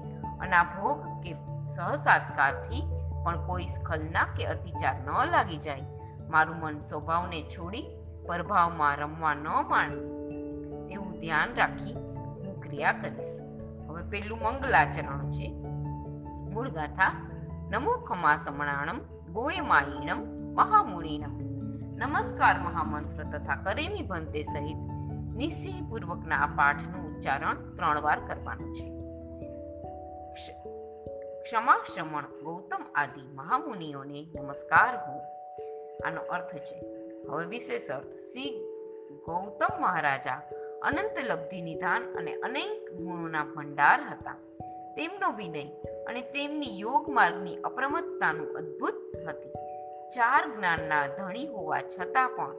અના 0.41 0.63
ભોગ 0.63 0.99
કે 1.23 1.33
સહસાત્કારથી 1.65 2.83
પણ 3.25 3.47
કોઈ 3.47 3.65
સ્ખલના 3.65 4.27
કે 4.37 4.45
અતિચાર 4.45 4.95
ન 5.05 5.09
લાગી 5.31 5.57
જાય. 5.57 5.81
મારું 6.29 6.55
મન 6.55 6.79
સ્વભાવને 6.79 7.41
છોડી 7.41 7.85
પરભાવમાં 8.25 8.97
રમવા 8.97 9.33
ન 9.33 9.47
માંડવું 9.69 10.19
ધ્યાન 11.19 11.55
રાખી 11.55 11.93
હું 11.93 12.61
ક્રિયા 12.61 12.91
કરીશ. 12.91 13.39
હવે 13.89 14.09
પેલું 14.09 14.39
મંગલાચરણ 14.39 15.31
છે. 15.31 15.53
મૂળ 16.53 16.69
ગાથા 16.69 17.29
નમો 17.71 17.91
ખમા 17.91 18.37
સમણાણમ 18.37 18.99
ગોયમાયીણમ 19.33 20.25
મહામુનિણમ. 20.55 21.49
નમસ્કાર 21.97 22.59
મહામંત્ર 22.59 23.23
તથા 23.23 23.55
કરેમી 23.55 24.01
ભંતે 24.01 24.41
સહિત 24.41 24.77
નિશ્ચયપૂર્વકના 25.35 26.35
આ 26.35 26.47
પાઠનું 26.47 27.15
ઉચ્ચારણ 27.15 27.75
ત્રણ 27.75 28.01
વાર 28.01 28.19
કરવાનું 28.19 28.75
છે. 28.75 28.99
ક્ષમા 31.43 31.75
શ્રમણ 31.93 32.23
ગૌતમ 32.43 32.83
આદિ 32.95 33.35
મહામુનિઓને 33.35 34.27
નમસ્કાર 34.41 34.95
હો. 34.95 35.19
આનો 36.07 36.21
અર્થ 36.21 36.55
છે. 36.55 36.81
હવે 37.29 37.45
વિશેષ 37.45 37.91
અર્થ. 37.91 38.07
શ્રી 38.07 38.59
ગૌતમ 39.25 39.81
મહારાજા 39.81 40.41
અનંત 40.83 41.17
લબ્ધિ 41.27 41.61
નિધાન 41.61 42.01
અને 42.01 42.33
અનેક 42.33 42.93
ગુણોના 42.93 43.43
ભંડાર 43.43 43.99
હતા. 44.01 44.35
તેમનો 44.95 45.31
વિનય 45.31 45.63
અને 46.07 46.21
તેમની 46.21 46.79
યોગ 46.79 47.09
માર્ગની 47.09 47.55
અપ્રમત્તાનું 47.55 48.57
અદ્ભુત 48.57 49.27
હતી. 49.27 49.49
ચાર 50.09 50.55
જ્ઞાનના 50.55 51.07
ધણી 51.07 51.47
હોવા 51.47 51.81
છતાં 51.81 52.29
પણ 52.29 52.53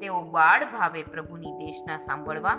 તેઓ 0.00 0.20
બાળ 0.20 0.64
ભાવે 0.64 1.02
પ્રભુની 1.02 1.52
દેશના 1.52 1.96
સાંભળવા, 1.96 2.54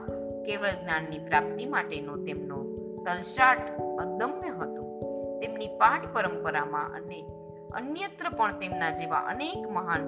કેવળ 0.45 0.71
જ્ઞાનની 0.71 1.19
પ્રાપ્તિ 1.19 1.65
માટેનો 1.65 2.17
તેમનો 2.17 2.63
તલસાટ 3.05 3.77
અદમ્ય 3.79 4.50
હતો. 4.50 5.00
તેમની 5.41 5.67
પાઠ 5.67 6.13
પરંપરામાં 6.13 6.93
અને 6.93 7.25
અન્યત્ર 7.74 8.29
પણ 8.29 8.59
તેમના 8.59 8.91
જેવા 8.91 9.17
અનેક 9.17 9.69
મહાન 9.69 10.03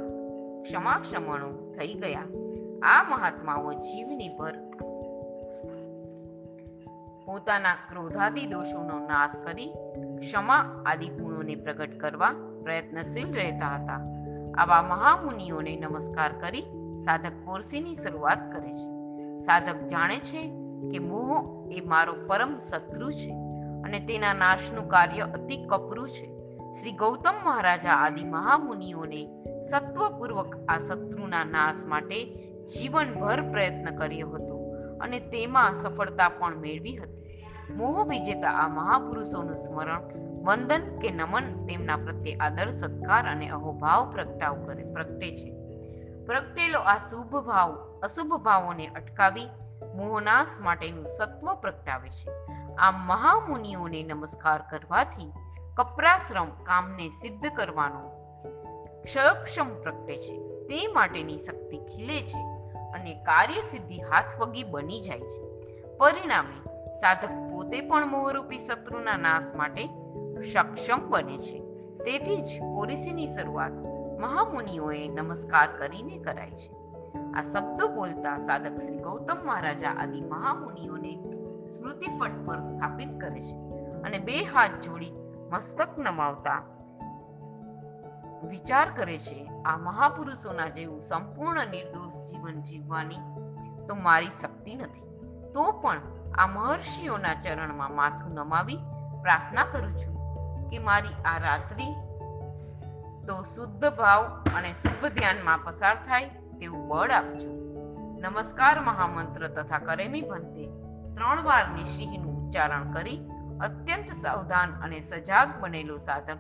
ક્ષમાક્ષમણો 0.64 1.72
થઈ 1.80 1.94
ગયા. 1.94 2.24
આ 2.82 3.04
મહાત્માઓ 3.04 3.74
જીવની 3.74 4.30
પર 4.30 4.54
પોતાના 7.30 7.74
ક્રોધાદી 7.74 8.46
દોષોનો 8.46 9.00
નાશ 9.00 9.36
કરી 9.46 9.70
ક્ષમા 10.22 10.84
આદિ 10.86 11.08
ગુણોને 11.08 11.56
પ્રગટ 11.56 11.98
કરવા 11.98 12.30
પ્રયત્નશીલ 12.64 13.34
રહેતા 13.34 13.76
હતા. 13.76 14.00
આવા 14.58 14.82
મહામુનિઓને 14.82 15.76
નમસ્કાર 15.76 16.32
કરી 16.40 16.62
સાધક 17.06 17.36
કોર્સીની 17.46 17.96
શરૂઆત 17.96 18.52
કરે 18.52 18.72
છે. 18.74 18.88
સાધક 19.40 19.88
જાણે 19.88 20.18
છે 20.20 20.42
કે 20.92 21.00
મોહ 21.00 21.70
એ 21.72 21.82
મારો 21.82 22.14
પરમ 22.28 22.58
શત્રુ 22.58 23.12
છે 23.12 23.32
અને 23.84 24.00
તેના 24.00 24.34
નાશનું 24.34 24.88
કાર્ય 24.88 25.22
અતિ 25.22 25.58
કપરું 25.66 26.10
છે. 26.10 26.28
શ્રી 26.74 26.92
ગૌતમ 26.92 27.34
મહારાજા 27.46 27.92
આદિ 27.92 28.24
મહામુનિઓને 28.24 29.22
સત્વપૂર્વક 29.72 30.56
આ 30.70 30.78
શત્રુના 30.78 31.44
નાશ 31.44 31.86
માટે 31.86 32.26
જીવનભર 32.66 33.42
પ્રયત્ન 33.42 33.96
કર્યો 33.96 34.30
હતો 34.30 34.58
અને 35.02 35.20
તેમાં 35.20 35.76
સફળતા 35.76 36.30
પણ 36.30 36.58
મેળવી 36.58 36.98
હતી. 36.98 37.19
મોહ 37.76 38.04
વિજેતા 38.04 38.50
આ 38.50 38.68
મહાપુરુષોનું 38.68 39.56
સ્મરણ, 39.56 40.02
વંદન 40.44 41.00
કે 41.00 41.12
નમન 41.12 41.66
તેમના 41.66 41.98
પ્રત્યે 41.98 42.36
આદર, 42.36 42.72
સત્કાર 42.72 43.30
અને 43.30 43.50
અહોભાવ 43.50 44.12
પ્રગટાવ 44.12 44.66
કરે, 44.66 44.84
પ્રગટે 44.84 45.32
છે. 45.32 45.54
પ્રગટેલો 46.26 46.80
આ 46.80 46.98
શુભ 46.98 47.36
ભાવ, 47.46 48.00
અશુભ 48.04 48.42
ભાવોને 48.42 48.88
અટકાવી 48.88 49.48
મોહનાશ 49.96 50.48
માટેનું 50.60 51.06
સત્વ 51.06 51.54
પ્રગટાવે 51.54 52.10
છે. 52.10 52.30
આ 52.76 52.92
મહામુનિઓને 52.92 54.04
નમસ્કાર 54.04 54.62
કરવાથી 54.70 55.32
કપરાશ્રમ 55.78 56.50
કામને 56.64 57.10
સિદ્ધ 57.10 57.48
કરવાનો 57.48 58.12
ક્ષયક્ષમ 59.04 59.82
પ્રગટે 59.82 60.18
છે. 60.18 60.38
તે 60.40 60.88
માટેની 60.88 61.38
શક્તિ 61.38 61.78
ખીલે 61.78 62.22
છે 62.22 62.42
અને 62.94 63.14
કાર્ય 63.14 63.62
સિદ્ધિ 63.62 64.02
હાથવગી 64.02 64.64
બની 64.64 65.02
જાય 65.02 65.20
છે. 65.20 65.50
પરિણામે 65.98 66.69
સાધક 67.02 67.32
પોતે 67.52 67.82
પણ 67.82 68.08
મોહરૂપી 68.08 68.58
શત્રુના 68.58 69.18
નાશ 69.18 69.56
માટે 69.56 69.86
સક્ષમ 70.54 71.10
બને 71.10 71.38
છે. 71.38 71.60
તેથી 72.06 72.42
જ 72.42 72.60
પોલિસીની 72.76 73.28
શરૂઆત 73.28 73.72
મહામુનિઓએ 74.20 75.08
નમસ્કાર 75.08 75.70
કરીને 75.78 76.18
કરાય 76.18 76.52
છે. 76.52 76.70
આ 77.34 77.44
શબ્દો 77.44 77.88
બોલતા 77.88 78.38
સાધક 78.40 78.78
શ્રી 78.80 78.98
ગૌતમ 78.98 79.46
મહારાજા 79.46 79.90
આદિ 79.90 80.22
મહામુનિઓને 80.22 81.14
સ્મૃતિપટ 81.68 82.36
પર 82.46 82.60
સ્થાપિત 82.60 83.20
કરે 83.20 83.42
છે 83.42 83.56
અને 84.02 84.20
બે 84.20 84.44
હાથ 84.44 84.76
જોડી 84.84 85.14
મસ્તક 85.52 85.98
નમાવતા 85.98 86.62
વિચાર 88.48 88.88
કરે 88.96 89.18
છે, 89.18 89.52
આ 89.66 89.78
મહાપુરુષોના 89.78 90.70
જેવું 90.70 91.02
સંપૂર્ણ 91.02 91.68
નિર્દોષ 91.68 92.12
જીવન 92.28 92.62
જીવવાની 92.62 93.22
તો 93.88 93.96
મારી 93.96 94.30
શક્તિ 94.42 94.76
નથી. 94.76 95.02
તો 95.54 95.72
પણ 95.72 96.02
આ 96.40 96.48
મહર્ષિઓના 96.48 97.34
ચરણમાં 97.34 97.96
માથું 97.96 98.32
નમાવી 98.34 98.78
પ્રાર્થના 99.22 99.64
કરું 99.64 99.98
છું 99.98 100.20
કે 100.70 100.80
મારી 100.80 101.16
આ 101.26 101.38
રાત્રિ 101.38 101.88
તો 103.28 103.44
શુદ્ધ 103.44 103.90
ભાવ 103.90 104.24
અને 104.58 104.74
શુભ 104.74 105.06
ધ્યાનમાં 105.08 105.60
પસાર 105.64 105.96
થાય 105.96 106.26
તેવું 106.28 106.88
બળ 106.88 107.12
આપજો. 107.12 107.50
નમસ્કાર 108.22 108.80
મહામંત્ર 108.80 109.48
તથા 109.48 109.78
કરેમી 109.78 110.22
ભંતે 110.22 110.70
ત્રણ 111.16 111.44
વાર 111.44 111.68
નિશ્રીહીનું 111.68 112.48
ઉચ્ચારણ 112.48 112.94
કરી 112.94 113.20
અત્યંત 113.60 114.14
સાવધાન 114.14 114.70
અને 114.84 115.00
સજાગ 115.02 115.50
બનેલો 115.60 115.98
સાધક 115.98 116.40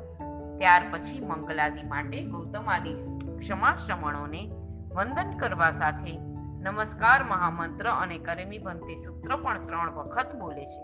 ત્યાર 0.57 0.83
પછી 0.91 1.21
મંગલાદિ 1.21 1.83
માટે 1.83 2.23
ગૌતમાદિ 2.23 2.93
ક્ષમાશ્રમણોને 3.39 4.51
વંદન 4.95 5.37
કરવા 5.37 5.71
સાથે 5.71 6.28
નમસ્કાર 6.59 7.23
મહામંત્ર 7.23 7.89
અને 7.89 8.17
કરેમી 8.17 8.57
ભંતે 8.57 8.95
સૂત્ર 8.95 9.35
પણ 9.35 9.65
ત્રણ 9.65 9.91
વખત 9.91 10.35
બોલે 10.35 10.65
છે. 10.65 10.81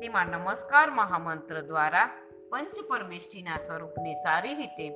તેમાં 0.00 0.26
નમસ્કાર 0.26 0.90
મહામંત્ર 0.90 1.60
દ્વારા 1.60 2.10
પંચ 2.50 2.80
પરમેષ્ઠીના 2.88 3.58
સ્વરૂપને 3.58 4.14
સારી 4.14 4.54
રીતે, 4.54 4.90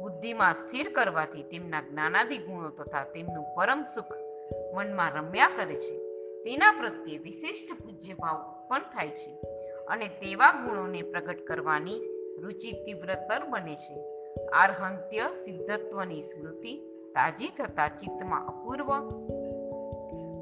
બુદ્ધિમાં 0.00 0.54
સ્થિર 0.54 0.92
કરવાથી 0.92 1.42
તેમના 1.42 1.80
જ્ઞાનાદિ 1.80 2.38
ગુણો 2.38 2.70
તથા 2.70 3.04
તેમનું 3.04 3.44
પરમ 3.56 3.82
સુખ 3.82 4.14
મનમાં 4.74 5.10
રમ્યા 5.10 5.50
કરે 5.56 5.74
છે. 5.74 5.98
તેના 6.44 6.72
પ્રત્યે 6.72 7.18
વિશિષ્ટ 7.18 7.82
પૂજ્યભાવ 7.82 8.68
પણ 8.68 8.80
થાય 8.80 9.08
છે 9.08 9.30
અને 9.86 10.08
તેવા 10.08 10.52
ગુણોને 10.52 11.02
પ્રગટ 11.02 11.46
કરવાની 11.46 12.00
રુચિ 12.38 12.72
તીવ્રતર 12.84 13.44
બને 13.44 13.76
છે. 13.76 13.96
આરહંત્ય, 14.48 15.28
સિદ્ધત્વની 15.44 16.22
સ્મૃતિ 16.22 16.74
તાજી 17.14 17.48
થતા 17.48 17.88
ચિત્તમાં 17.88 18.46
અપૂર્વ 18.46 18.88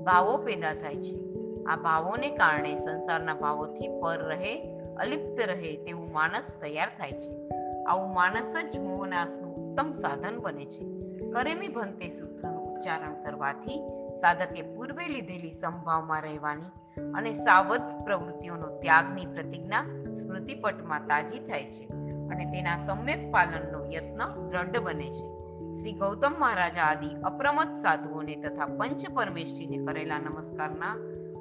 ભાવો 0.05 0.37
પેદા 0.37 0.75
થાય 0.75 0.97
છે. 0.97 1.19
આ 1.65 1.77
ભાવોને 1.77 2.31
કારણે 2.31 2.77
સંસારના 2.77 3.35
ભાવોથી 3.35 3.89
પર 3.89 4.19
રહે, 4.29 4.77
અલિપ્ત 4.97 5.41
રહે 5.41 5.77
તેવું 5.77 6.13
માનસ 6.13 6.55
તૈયાર 6.61 6.89
થાય 6.99 7.13
છે. 7.13 7.49
આવું 7.85 8.15
માનસ 8.15 8.55
જ 8.75 8.79
મોહનાશનું 8.79 9.57
ઉત્તમ 9.57 9.93
સાધન 9.93 10.41
બને 10.41 10.65
છે. 10.65 11.03
કરેમી 11.31 11.69
ભંતે 11.69 12.09
સૂત્રનું 12.09 12.77
ઉચ્ચારણ 12.77 13.25
કરવાથી 13.25 13.81
સાધકે 14.21 14.63
પૂર્વે 14.63 15.09
લીધેલી 15.09 15.51
સંભાવમાં 15.51 16.23
રહેવાની 16.23 16.73
અને 17.13 17.33
સાવધ 17.33 18.05
પ્રવૃત્તિઓનો 18.05 18.67
ત્યાગની 18.79 19.27
પ્રતિજ્ઞા 19.27 19.83
સ્મૃતિપટમાં 20.15 21.07
તાજી 21.07 21.39
થાય 21.39 21.65
છે 21.65 21.85
અને 22.29 22.45
તેના 22.45 22.79
સમ્યક 22.79 23.33
પાલનનો 23.33 23.85
યત્ન 23.93 24.49
દ્રઢ 24.49 24.79
બને 24.79 25.11
છે. 25.11 25.32
શ્રી 25.73 25.93
ગૌતમ 25.93 26.35
મહારાજા 26.39 26.83
આદિ 26.83 27.09
અપ્રમત 27.25 27.77
સાધુઓને 27.77 28.37
તથા 28.37 28.67
પંચ 28.67 29.11
પરમેષ્ઠીને 29.15 29.79
કરેલા 29.87 30.19
નમસ્કારના 30.19 30.95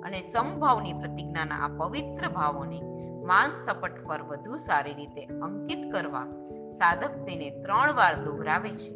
અને 0.04 0.22
સમભાવની 0.22 0.94
પ્રતિજ્ઞાના 0.94 1.56
આ 1.56 1.68
પવિત્ર 1.68 2.30
ભાવોને 2.30 2.80
માન 3.26 3.52
સપટ 3.66 4.08
પર 4.08 4.22
વધુ 4.22 4.58
સારી 4.58 4.94
રીતે 4.94 5.26
અંકિત 5.26 5.92
કરવા 5.92 6.26
સાધક 6.72 7.14
તેને 7.26 7.50
ત્રણ 7.50 7.94
વાર 7.94 8.16
દોહરાવે 8.24 8.70
છે. 8.70 8.92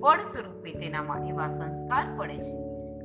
ફળ 0.00 0.22
સ્વરૂપે 0.32 0.72
તેનામાં 0.72 1.28
એવા 1.28 1.48
સંસ્કાર 1.48 2.06
પડે 2.16 2.38
છે 2.38 2.54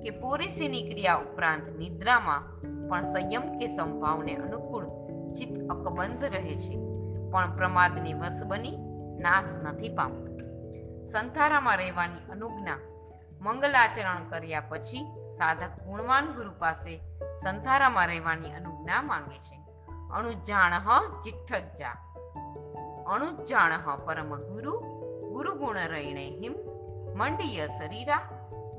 કે 0.03 0.19
પોરીસીની 0.19 0.89
ક્રિયા 0.89 1.15
ઉપરાંત 1.15 1.67
નિદ્રામાં 1.79 2.47
પણ 2.89 3.01
સંયમ 3.01 3.59
કે 3.59 3.67
સંભાવને 3.67 4.35
અનુકૂળ 4.35 4.87
ચિત્ત 5.33 5.55
અકબંધ 5.69 6.25
રહે 6.25 6.55
છે. 6.55 6.75
પણ 7.31 7.55
પ્રમાદની 7.55 8.13
વશ 8.13 8.43
બની 8.47 8.77
નાશ 9.21 9.53
નથી 9.63 9.89
પામતું. 9.89 10.28
સંથારામાં 11.11 11.77
રહેવાની 11.77 12.31
અનુજ્ઞા 12.31 12.77
મંગલાચરણ 13.41 14.29
કર્યા 14.29 14.59
પછી 14.59 15.05
સાધક 15.37 15.83
ગુણવાન 15.85 16.25
ગુરુ 16.25 16.51
પાસે 16.59 16.99
સંથારામાં 17.43 18.07
રહેવાની 18.07 18.51
અનુજ્ઞા 18.51 19.01
માંગે 19.01 19.37
છે. 19.37 19.59
અણુજાણ 20.13 20.71
ચિઠ્ઠજા 21.23 21.91
અણુજાણ 23.07 23.97
પરમ 24.05 24.35
ગુરુ 24.35 24.71
ગુરુ 25.29 25.55
ગુણ 25.55 25.77
રૈણે 25.77 26.29
હિમ, 26.29 26.55
મંડીય 27.15 27.67
શરીરા 27.67 28.21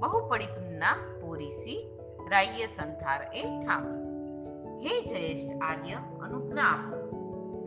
બહુ 0.00 0.28
પડિપુન્ના 0.28 0.92
પોરીસી 1.20 1.98
રાય્ય 2.30 2.66
સંથાર 2.66 3.22
એ 3.34 3.42
ઠામ. 3.42 3.86
હે 4.80 5.04
જયેષ્ઠ 5.04 5.62
આર્ય, 5.62 5.94
અનુજ્ઞા 6.20 6.76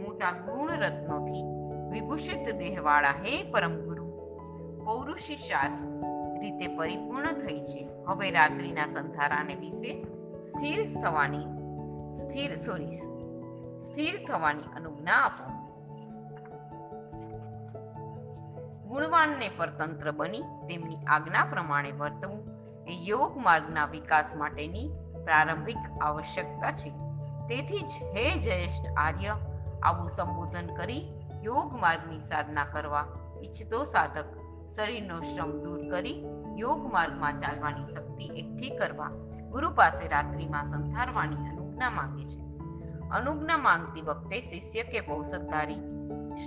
મોટા 0.04 0.32
ગુણ 0.32 0.72
રત્નોથી 0.72 1.44
વિભૂષિત 1.90 2.56
દેહવાળા 2.56 3.12
હે 3.12 3.44
પરમ 3.52 3.93
ગુરુ 4.84 5.14
રીતે 6.40 6.68
પરિપૂર્ણ 6.68 7.34
થઈ 7.34 7.60
છે. 7.62 7.90
હવે 8.08 8.32
રાત્રિના 8.32 8.86
સંધારાને 8.86 9.56
વિશે 9.56 10.04
સ્થિર 10.44 10.86
થવાની, 11.02 11.46
સ્થિર 12.18 12.56
સોરી 12.56 12.92
સ્થિર 13.82 14.26
થવાની 14.28 14.64
અનુજ્ઞા 14.76 15.14
આપો. 15.14 15.64
ગુણવાનને 18.88 19.50
પરતંત્ર 19.58 20.12
બની 20.12 20.42
તેમની 20.42 20.96
આજ્ઞા 21.08 21.46
પ્રમાણે 21.46 21.92
વર્તવું 21.92 22.48
એ 22.88 22.92
યોગ 22.92 23.38
માર્ગના 23.38 23.86
વિકાસ 23.86 24.26
માટેની 24.36 24.90
પ્રારંભિક 25.24 25.78
આવશ્યકતા 26.02 26.72
છે. 26.72 26.90
તેથી 27.48 27.80
જ 27.80 27.92
હે 28.04 28.40
જયેષ્ઠ 28.40 28.86
આર્ય, 28.98 29.36
આવું 29.84 30.10
સંબોધન 30.10 30.76
કરી 30.76 31.10
યોગ 31.44 31.74
માર્ગની 31.74 32.20
સાધના 32.20 32.66
કરવા 32.66 33.08
ઈચ્છતો 33.44 33.84
સાધક 33.84 34.43
શરીરનો 34.76 35.22
શ્રમ 35.22 35.64
દૂર 35.64 35.90
કરી 35.90 36.26
યોગ 36.58 36.94
માર્ગમાં 36.94 37.40
ચાલવાની 37.40 37.84
શક્તિ 37.84 38.26
એકઠી 38.26 38.70
કરવા 38.70 39.08
ગુરુ 39.50 39.70
પાસે 39.70 40.08
રાત્રિમાં 40.08 40.64
સંથારવાની 40.64 41.36
અનુજ્ઞા 41.36 41.90
માંગે 41.90 42.26
છે. 42.26 42.40
અનુજ્ઞા 43.10 43.58
માંગતી 43.58 44.02
વખતે 44.02 44.40
શિષ્ય 44.40 44.84
કે 44.84 45.02
બહુસત્તારી 45.02 45.76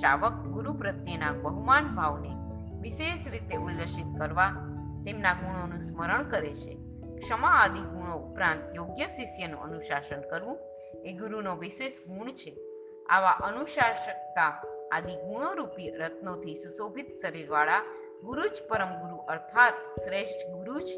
શ્રાવક 0.01 0.33
ગુરુ 0.33 0.73
પ્રત્યેના 0.73 1.33
બહુમાન 1.33 1.95
ભાવને 1.97 2.33
વિશેષ 2.81 3.29
રીતે 3.29 3.57
ઉલ્લસિત 3.57 4.19
કરવા 4.19 4.51
તેમના 5.05 5.35
ગુણોનું 5.35 5.81
સ્મરણ 5.81 6.23
કરે 6.23 6.55
છે. 6.55 6.79
ક્ષમા 7.19 7.49
આદિ 7.49 7.81
ગુણો 7.81 8.17
ઉપરાંત 8.17 8.61
યોગ્ય 8.75 9.07
શિષ્યનું 9.07 9.61
અનુશાસન 9.61 10.21
કરવું 10.31 10.59
એ 11.05 11.13
ગુરુનો 11.13 11.57
વિશેષ 11.57 11.93
ગુણ 12.09 12.31
છે. 12.31 12.57
આવા 13.09 13.31
અનુશાસકતા 13.31 14.65
આદિ 14.93 15.15
ગુણોરૂપી 15.15 15.91
રત્નોથી 15.91 16.55
સુશોભિત 16.55 17.07
શરીરવાળા 17.23 17.81
ગુરુ 18.25 18.43
જ 18.43 18.63
પરમ 18.69 18.93
ગુરુ 19.03 19.17
અર્થાત 19.17 19.73
શ્રેષ્ઠ 20.05 20.55
ગુરુ 20.55 20.81
જ 20.81 20.91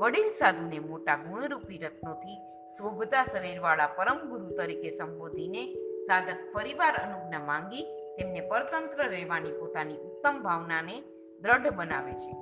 વડીલ 0.00 0.30
સાધુને 0.32 0.78
મોટા 0.78 1.16
ગુણરૂપી 1.16 1.78
રત્નોથી 1.78 2.38
શોભતા 2.78 3.24
શરીરવાળા 3.24 3.86
પરમ 3.86 4.18
ગુરુ 4.28 4.46
તરીકે 4.46 4.90
સંબોધીને 4.90 5.74
સાધક 6.02 6.52
ફરીવાર 6.54 6.94
અનુજ્ઞા 6.94 7.38
માંગી 7.38 7.84
તેમને 8.18 8.40
પરતંત્ર 8.40 9.08
રહેવાની 9.08 9.52
પોતાની 9.52 9.94
ઉત્તમ 9.94 10.42
ભાવનાને 10.42 11.00
દ્રઢ 11.40 11.72
બનાવે 11.74 12.12
છે. 12.12 12.32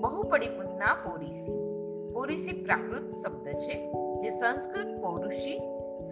બહુપડી 0.00 0.48
પુન્ના 0.48 0.94
પોરીસી. 0.94 1.58
પોરીસી 2.12 2.62
પ્રાકૃત 2.62 3.14
શબ્દ 3.26 3.46
છે, 3.48 3.92
જે 4.18 4.30
સંસ્કૃત 4.30 5.02
પૌરુષી 5.02 5.60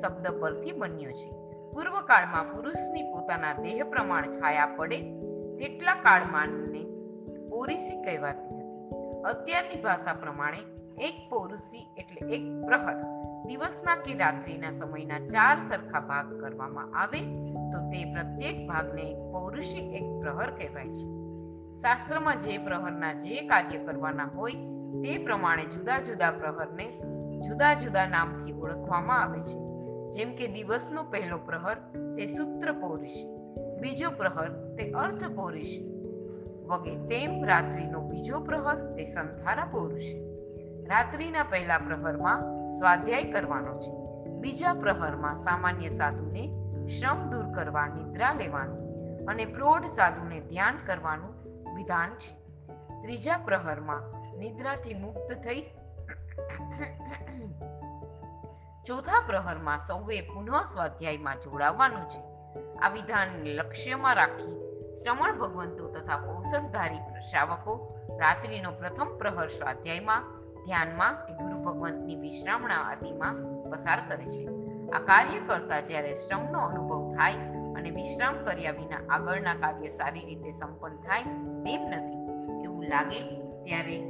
શબ્દ 0.02 0.40
પરથી 0.40 0.72
બન્યો 0.72 1.12
છે. 1.12 1.30
પૂર્વકાળમાં 1.70 2.52
પુરુષની 2.52 3.02
પોતાના 3.02 3.52
દેહ 3.52 3.84
પ્રમાણ 3.84 4.30
છાયા 4.30 4.66
પડે 4.66 4.98
તેટલા 5.56 5.94
કાળમાંને 5.94 6.91
પોરીસી 7.52 8.02
કહેવાતી 8.02 8.60
હતી 8.60 9.24
અત્યારની 9.24 9.82
ભાષા 9.82 10.12
પ્રમાણે 10.12 10.60
એક 11.00 11.14
પૌરુષી 11.30 11.86
એટલે 11.96 12.36
એક 12.36 12.44
પ્રહર. 12.66 12.96
દિવસના 13.46 13.96
કે 13.96 14.14
રાત્રિના 14.14 14.70
સમયના 14.70 15.18
ચાર 15.18 15.62
સરખા 15.68 16.00
ભાગ 16.00 16.40
કરવામાં 16.40 16.94
આવે 16.94 17.20
તો 17.72 17.78
તે 17.90 18.04
પ્રત્યેક 18.04 18.68
ભાગને 18.68 19.02
એક 19.02 19.16
પૌરુષી 19.32 19.84
એક 19.94 20.06
પ્રહર 20.20 20.50
કહેવાય 20.50 20.88
છે. 20.88 21.06
શાસ્ત્રમાં 21.78 22.40
જે 22.40 22.58
પ્રહરના 22.58 23.12
જે 23.12 23.42
કાર્ય 23.42 23.78
કરવાના 23.78 24.24
હોય 24.24 24.52
તે 25.02 25.18
પ્રમાણે 25.24 25.64
જુદા 25.64 26.00
જુદા 26.00 26.30
પ્રહરને 26.30 26.86
જુદા 27.48 27.74
જુદા 27.74 28.06
નામથી 28.06 28.52
ઓળખવામાં 28.52 29.22
આવે 29.22 29.40
છે. 29.40 29.56
જેમ 30.12 30.34
કે 30.34 30.48
દિવસનો 30.48 31.04
પહેલો 31.04 31.38
પ્રહર, 31.38 31.76
તે 32.16 32.26
સૂત્ર 32.26 32.72
પૌરુષી 32.72 33.26
બીજો 33.80 34.10
પ્રહર, 34.10 34.50
તે 34.76 34.90
અર્થ 34.92 35.24
પૌરુષી 35.34 35.91
વગે 36.72 36.94
તેમ 37.06 37.38
રાત્રિનો 37.44 38.00
બીજો 38.00 38.40
પ્રહર 38.40 38.78
તે 38.96 39.04
સંથારા 39.04 39.64
પૌરુષી 39.64 40.20
રાત્રિના 40.88 41.42
પહેલા 41.42 41.78
પ્રહરમાં 41.78 42.40
સ્વાધ્યાય 42.78 43.32
કરવાનો 43.32 43.74
છે. 43.80 43.90
બીજા 44.40 44.74
પ્રહરમાં 44.74 45.37
સામાન્ય 45.37 45.88
સાધુને 45.88 46.44
શ્રમ 46.88 47.20
દૂર 47.30 47.46
કરવા 47.54 47.87
નિદ્રા 47.87 48.32
લેવાનું 48.32 49.28
અને 49.28 49.44
પ્રૌઢ 49.44 49.87
સાધુને 49.87 50.40
ધ્યાન 50.40 50.80
કરવાનું 50.87 51.35
વિધાન 51.76 52.11
છે. 52.11 52.32
ત્રીજા 53.02 53.38
પ્રહરમાં 53.38 54.02
નિદ્રાથી 54.38 54.94
મુક્ત 54.94 55.32
થઈ 55.44 55.62
ચોથા 58.87 59.22
પ્રહરમાં 59.26 59.78
સૌએ 59.78 60.20
પુનઃ 60.20 60.52
સ્વાધ્યાયમાં 60.72 61.42
જોડાવાનું 61.44 62.06
છે. 62.08 62.20
આ 62.78 62.88
વિધાનને 62.88 63.50
લક્ષ્યમાં 63.50 64.16
રાખી 64.16 64.71
શ્રમણ 65.00 65.38
ભગવંતો 65.38 65.88
તથા 65.88 66.18
ઔષધધારી 66.31 66.96
શ્રાવકો 67.31 67.96
રાત્રિનો 68.20 68.70
પ્રથમ 68.70 69.18
પ્રહર 69.18 69.48
સ્વાધ્યાયમાં 69.48 70.22
ધ્યાનમાં 70.64 71.26
કે 71.26 71.33
ગુરુ 71.35 71.62
ભગવંતની 71.62 72.16
વિશ્રામણા 72.16 72.74
આદિમાં 72.74 73.35
પસાર 73.70 74.00
કરે 74.09 74.24
છે. 74.24 74.46
આ 74.90 74.98
કાર્ય 74.98 75.40
કરતા 75.46 75.81
જ્યારે 75.81 76.14
શ્રમનો 76.14 76.59
અનુભવ 76.59 77.14
થાય 77.14 77.35
અને 77.76 77.90
વિશ્રામ 77.90 78.44
કર્યા 78.44 78.70
વિના 78.70 79.14
આગળના 79.14 79.55
કાર્ય 79.55 79.88
સારી 79.88 80.24
રીતે 80.24 80.52
સંપન્ન 80.52 80.96
થાય 80.96 81.22
તેમ 81.64 81.83
નથી. 81.88 82.18
એવું 82.64 82.85
લાગે 82.85 83.20
ત્યારે 83.64 84.00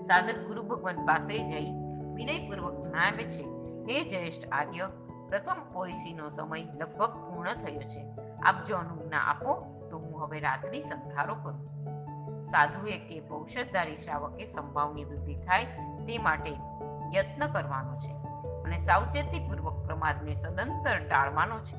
સાધક 0.00 0.38
ગુરુ 0.46 0.62
ભગવંત 0.62 0.96
પાસે 0.96 1.38
જઈ 1.48 1.70
વિનયપૂર્વક 2.14 2.80
જણાવે 2.80 3.24
છે, 3.24 3.42
હે 3.82 4.08
જ્યેષ્ઠ 4.08 4.48
આર્ય, 4.52 4.88
પ્રથમ 5.28 5.72
પોલિસીનો 5.72 6.28
સમય 6.28 6.62
લગભગ 6.62 7.10
પૂર્ણ 7.10 7.54
થયો 7.54 7.80
છે. 7.80 8.31
આપ 8.44 8.64
જો 8.64 8.76
અનુજ્ઞા 8.76 9.18
આપો, 9.18 9.78
તો 9.90 9.98
હું 9.98 10.24
હવે 10.24 10.40
રાત્રિ 10.40 10.80
સંથારો 10.80 11.34
કરું. 11.34 11.72
સાધુએ 12.44 12.98
કે, 12.98 13.22
ઔષધધારી 13.30 13.96
શ્રાવકે 13.96 14.44
સંભાવની 14.44 15.04
વૃદ્ધિ 15.04 15.34
થાય 15.34 15.64
તે 16.06 16.18
માટે 16.18 16.50
યત્ન 17.14 17.46
કરવાનો 17.46 18.00
છે 18.00 18.12
અને 18.62 18.78
સાવચેતીપૂર્વક 18.78 19.86
પ્રમાદને 19.86 20.34
સદંતર 20.34 20.98
ટાળવાનો 20.98 21.58
છે. 21.58 21.76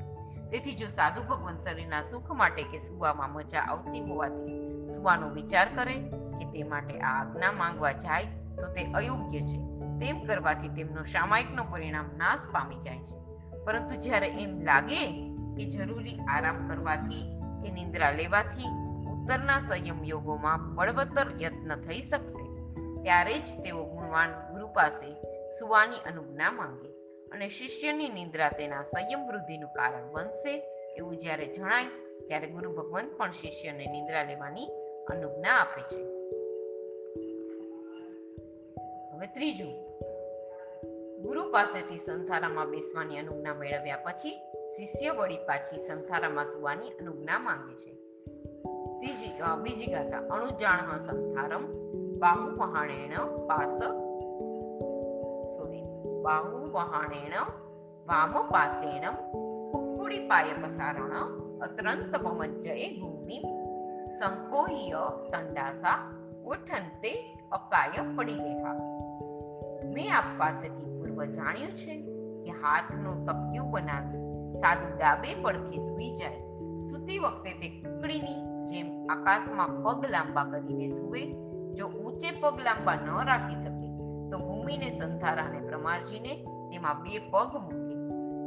તેથી 0.50 0.74
જો 0.74 0.88
સાધુ 0.88 1.22
ભગવાન 1.22 1.56
શરીરના 1.56 2.02
સુખ 2.02 2.32
માટે 2.32 2.62
કે 2.62 2.78
સુવામાં 2.78 3.32
મજા 3.32 3.60
આવતી 3.60 4.00
હોવાથી 4.00 4.88
સુવાનો 4.88 5.28
વિચાર 5.28 5.68
કરે 5.74 5.94
કે 6.38 6.44
તે 6.44 6.62
માટે 6.62 7.00
આ 7.00 7.20
આજ્ઞા 7.20 7.52
માંગવા 7.52 7.92
જાય, 7.92 8.24
તો 8.56 8.72
તે 8.72 8.92
અયોગ્ય 8.92 9.40
છે. 9.40 9.58
તેમ 10.00 10.24
કરવાથી 10.24 10.68
તેમનો 10.68 11.04
સામાયિકનો 11.04 11.64
પરિણામ 11.64 12.04
નાશ 12.16 12.40
પામી 12.52 12.76
જાય 12.76 12.98
છે. 12.98 13.18
પરંતુ 13.64 13.96
જ્યારે 13.96 14.28
એમ 14.28 14.60
લાગે 14.60 15.30
કે 15.56 15.70
જરૂરી 15.70 16.16
આરામ 16.28 16.68
કરવાથી 16.68 17.22
કે 17.62 17.70
નિંદ્રા 17.70 18.10
લેવાથી 18.10 18.68
ઉત્તરના 19.10 19.60
સંયમ 19.60 20.04
યોગોમાં 20.04 20.74
બળવત્તર 20.74 21.26
યત્ન 21.42 21.74
થઈ 21.76 22.02
શકશે. 22.02 22.54
ત્યારે 23.02 23.38
જ 23.38 23.44
તેઓ 23.64 23.84
ગુણવાન 23.84 24.52
ગુરુ 24.52 24.68
પાસે 24.68 25.12
સુવાની 25.58 25.96
અનુજ્ઞા 25.96 26.50
માંગે 26.50 26.88
અને 27.32 27.48
શિષ્યની 27.48 28.08
નિંદ્રા 28.08 28.48
તેના 28.48 28.82
સંયમ 28.82 29.28
વૃદ્ધિનું 29.28 29.72
કારણ 29.72 30.12
બનશે 30.12 30.58
એવું 30.96 31.16
જ્યારે 31.16 31.46
જણાય 31.46 31.84
ત્યારે 32.28 32.46
ગુરુ 32.46 32.72
ભગવંત 32.72 33.16
પણ 33.16 33.32
શિષ્યને 33.32 33.86
નિંદ્રા 33.86 34.22
લેવાની 34.22 34.66
અનુજ્ઞા 35.10 35.50
આપે 35.50 35.80
છે. 35.80 36.02
હવે 39.12 39.26
ત્રીજું. 39.26 39.84
ગુરુ 41.22 41.52
પાસેથી 41.52 41.98
સંથારામાં 41.98 42.70
બેસવાની 42.70 43.18
અનુજ્ઞા 43.18 43.54
મેળવ્યા 43.54 43.96
પછી 43.96 44.40
શિષ્ય 44.76 45.10
વળી 45.10 45.36
પાછી 45.36 45.82
સંથારામાં 45.82 46.46
સુવાની 46.46 46.90
અનુજ્ઞા 46.90 47.38
માંગે 47.38 47.74
છે. 47.74 47.94
ત્રીજી 48.98 49.28
બીજી 49.62 49.86
ગાથા. 49.86 50.18
અણુજાણ 50.18 50.98
સંથારમ 50.98 51.66
બાહુ 52.18 52.56
વહાણેણ 52.56 53.26
પાસ. 53.46 53.78
સોરી, 55.56 55.82
બાહુ 56.22 56.72
વહાણેણ 56.72 57.32
વામ 58.06 58.48
પાસેણ. 58.48 59.12
કુકુડી 59.72 60.28
પાય 60.28 60.44
પસારણ 60.52 61.10
અત્રંત 61.58 62.16
પમજ્જએ 62.16 63.00
ભૂમિ 63.00 63.42
સંકોય 64.18 64.90
સંડાસા 65.30 66.12
ઉઠંતે 66.44 67.38
અકાય 67.52 68.16
પડી 68.16 68.34
દેહા 68.34 68.72
મેં 69.84 70.16
આપ 70.16 70.24
પાસેથી 70.38 70.84
પૂર્વ 70.84 71.24
જાણ્યું 71.24 71.70
છે 71.70 72.02
કે 72.44 72.50
હાથનું 72.50 73.26
તપ્યું 73.26 73.70
બનાવી 73.70 74.23
સાધુ 74.54 74.98
ડાબે 74.98 75.34
પડખે 75.42 75.78
સૂઈ 75.78 76.10
જાય. 76.10 76.40
સૂતી 76.82 77.18
વખતે 77.18 77.52
તે 77.52 77.68
કુકડીની 77.68 78.40
જેમ 78.66 79.06
આકાશમાં 79.06 79.82
પગ 79.82 80.10
લાંબા 80.10 80.44
કરીને 80.44 80.86
સૂવે. 80.86 81.22
જો 81.74 81.86
ઊંચે 81.88 82.30
પગ 82.30 82.60
લાંબા 82.64 82.94
ન 82.94 83.26
રાખી 83.26 83.54
શકે, 83.54 83.88
તો 84.30 84.38
ભૂમિને 84.38 84.88
સંધારાને 84.88 85.60
પ્રમારજીને 85.60 86.34
તેમાં 86.70 87.02
બે 87.02 87.18
પગ 87.18 87.56
મૂકે. 87.56 87.96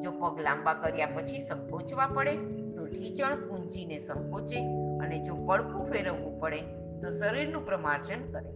જો 0.03 0.11
પગ 0.11 0.39
લાંબા 0.39 0.73
કર્યા 0.73 1.07
પછી 1.07 1.39
સંકોચવા 1.39 2.07
પડે, 2.07 2.35
તો 2.71 2.85
ઢીચણ 2.85 3.35
પૂંજીને 3.47 3.99
સંકોચે 3.99 4.59
અને 4.97 5.19
જો 5.25 5.35
પડખું 5.35 5.91
ફેરવવું 5.91 6.39
પડે, 6.39 6.61
તો 7.01 7.11
શરીરનું 7.11 7.65
પ્રમાર્જન 7.65 8.31
કરે. 8.31 8.51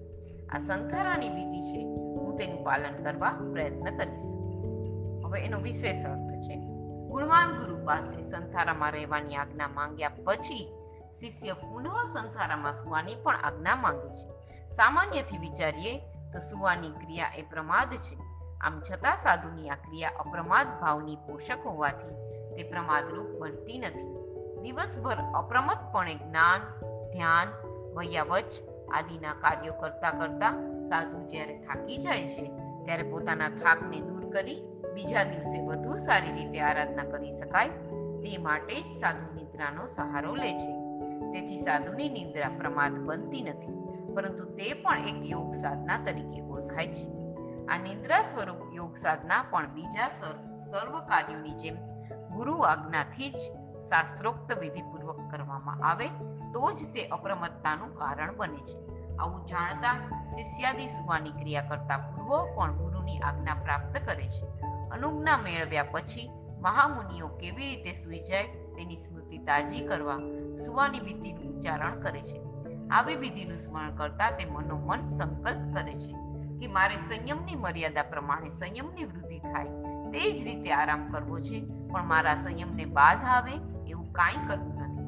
આ 0.50 0.60
સંથારાની 0.60 1.30
વિધિ 1.30 1.62
છે. 1.62 1.82
હું 1.86 2.38
તેનું 2.38 2.64
પાલન 2.64 3.04
કરવા 3.04 3.30
પ્રયત્ન 3.52 3.98
કરીશ. 3.98 4.28
હવે 5.26 5.42
એનો 5.42 5.60
વિશેષ 5.60 6.06
અર્થ 6.06 6.31
ગુણવાન 7.12 7.50
ગુરુ 7.60 7.86
પાસે 7.86 8.22
સંથારામાં 8.24 8.92
રહેવાની 8.92 9.36
આજ્ઞા 9.36 9.68
માંગ્યા 9.68 10.12
પછી 10.26 10.72
શિષ્ય 11.20 11.54
પુનઃ 11.54 12.06
સંથારામાં 12.06 12.74
સુવાની 12.74 13.16
પણ 13.16 13.36
આજ્ઞા 13.36 13.76
માંગે 13.76 14.10
છે. 14.10 14.28
સામાન્યથી 14.70 15.38
વિચારીએ 15.38 16.00
તો 16.34 16.40
સુવાની 16.40 16.90
ક્રિયા 16.90 17.34
એ 17.38 17.42
પ્રમાદ 17.42 17.92
છે. 17.94 18.16
આમ 18.62 18.80
છતાં 18.80 19.18
સાધુની 19.18 19.70
આ 19.70 19.76
ક્રિયા 19.76 20.10
અપ્રમાદ 20.10 20.68
ભાવની 20.82 21.16
પોષક 21.16 21.66
હોવાથી 21.66 22.16
તે 22.56 22.64
પ્રમાદરૂપ 22.64 23.42
બનતી 23.42 23.80
નથી. 23.80 24.10
દિવસભર 24.62 25.18
અપ્રમતપણે 25.36 26.16
જ્ઞાન, 26.16 26.60
ધ્યાન, 27.14 27.48
વૈયાવચ 27.94 28.52
આદિના 28.94 29.34
કાર્યો 29.34 29.74
કરતા 29.74 30.12
કરતા 30.12 30.52
સાધુ 30.90 31.28
જ્યારે 31.28 31.58
થાકી 31.58 31.98
જાય 31.98 32.28
છે, 32.28 32.46
ત્યારે 32.86 33.04
પોતાના 33.04 33.50
થાકને 33.50 34.02
દૂર 34.02 34.30
કરી 34.30 34.71
બીજા 34.94 35.24
દિવસે 35.24 35.58
વધુ 35.66 35.98
સારી 36.06 36.34
રીતે 36.34 36.62
આરાધના 36.62 37.10
કરી 37.12 37.32
શકાય 37.32 37.70
તે 38.24 38.38
માટે 38.38 38.82
જ 38.82 39.00
સાધુ 39.02 39.28
નિદ્રાનો 39.36 39.88
સહારો 39.88 40.34
લે 40.36 40.52
છે. 40.54 40.74
તેથી 41.34 41.58
સાધુની 41.58 42.10
નિદ્રા 42.10 42.52
પ્રમાદ 42.58 42.98
બનતી 43.00 43.44
નથી, 43.44 43.78
પરંતુ 44.16 44.46
તે 44.56 44.74
પણ 44.74 45.08
એક 45.08 45.20
યોગ 45.26 45.56
સાધના 45.56 46.00
તરીકે 46.06 46.42
ઓળખાય 46.48 46.88
છે. 46.88 47.08
આ 47.68 47.78
નિદ્રા 47.78 48.22
સ્વરૂપ 48.24 48.62
યોગ 48.74 48.96
સાધના 48.98 49.42
પણ 49.52 49.74
બીજા 49.74 50.10
સર્વ 50.70 50.94
કાર્યોની 51.10 51.56
જેમ 51.56 51.78
ગુરુ 52.34 52.56
આજ્ઞાથી 52.62 53.30
જ 53.30 53.40
શાસ્ત્રોક્ત 53.90 54.50
વિધિપૂર્વક 54.58 55.20
કરવામાં 55.32 55.86
આવે 55.90 56.08
તો 56.54 56.72
જ 56.72 56.90
તે 56.94 57.06
અપ્રમત્તાનું 57.18 57.94
કારણ 57.98 58.36
બને 58.38 58.62
છે. 58.70 58.78
આવું 59.20 59.46
જાણતા 59.48 59.96
શિષ્યાદિ 60.34 60.88
સુવાની 60.88 61.38
ક્રિયા 61.40 61.62
કરતા 61.62 61.98
પૂર્વ 61.98 62.32
પણ 62.56 62.78
ગુરુની 62.78 63.20
આજ્ઞા 63.20 63.58
પ્રાપ્ત 63.64 63.96
કરે 64.06 64.28
છે. 64.28 64.61
અનુજ્ઞા 64.92 65.38
મેળવ્યા 65.38 65.92
પછી 65.92 66.30
મહામુનિઓ 66.62 67.28
કેવી 67.42 67.70
રીતે 67.70 67.94
સૂઈ 67.94 68.24
જાય 68.30 68.48
તેની 68.76 68.98
સ્મૃતિ 68.98 69.38
તાજી 69.38 69.84
કરવા 69.88 70.20
સુવાની 70.66 71.00
વિધિનું 71.00 71.54
ઉચ્ચારણ 71.54 72.02
કરે 72.02 72.22
છે. 72.22 72.42
આવી 72.90 73.16
વિધિનું 73.16 73.58
સ્મરણ 73.58 73.96
કરતા 73.96 74.32
તે 74.32 74.46
મનોમન 74.46 75.08
સંકલ્પ 75.10 75.64
કરે 75.76 75.94
છે 75.94 76.14
કે 76.60 76.68
મારે 76.68 76.98
સંયમની 76.98 77.56
મર્યાદા 77.56 78.04
પ્રમાણે 78.04 78.50
સંયમની 78.50 79.06
વૃદ્ધિ 79.06 79.40
થાય 79.40 79.72
તે 80.14 80.32
જ 80.32 80.44
રીતે 80.44 80.72
આરામ 80.72 81.04
કરવો 81.12 81.40
છે, 81.40 81.62
પણ 81.92 82.06
મારા 82.06 82.36
સંયમને 82.36 82.86
બાધા 82.98 83.38
આવે 83.38 83.56
એવું 83.88 84.12
કાંઈ 84.14 84.48
કરવું 84.48 84.76
નથી. 84.78 85.08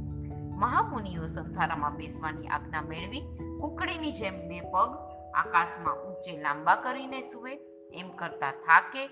મહામુનિઓ 0.55 1.27
સંથારામાં 1.27 1.97
બેસવાની 1.97 2.47
આજ્ઞા 2.47 2.81
મેળવી 2.81 3.23
કુકડીની 3.61 4.11
જેમ 4.11 4.39
બે 4.47 4.61
પગ 4.73 4.89
આકાશમાં 5.35 6.01
ઊંચે 6.05 6.41
લાંબા 6.41 6.75
કરીને 6.75 7.21
સૂવે, 7.21 7.53
એમ 7.93 8.09
કરતા 8.09 8.51
થાકે 8.65 9.03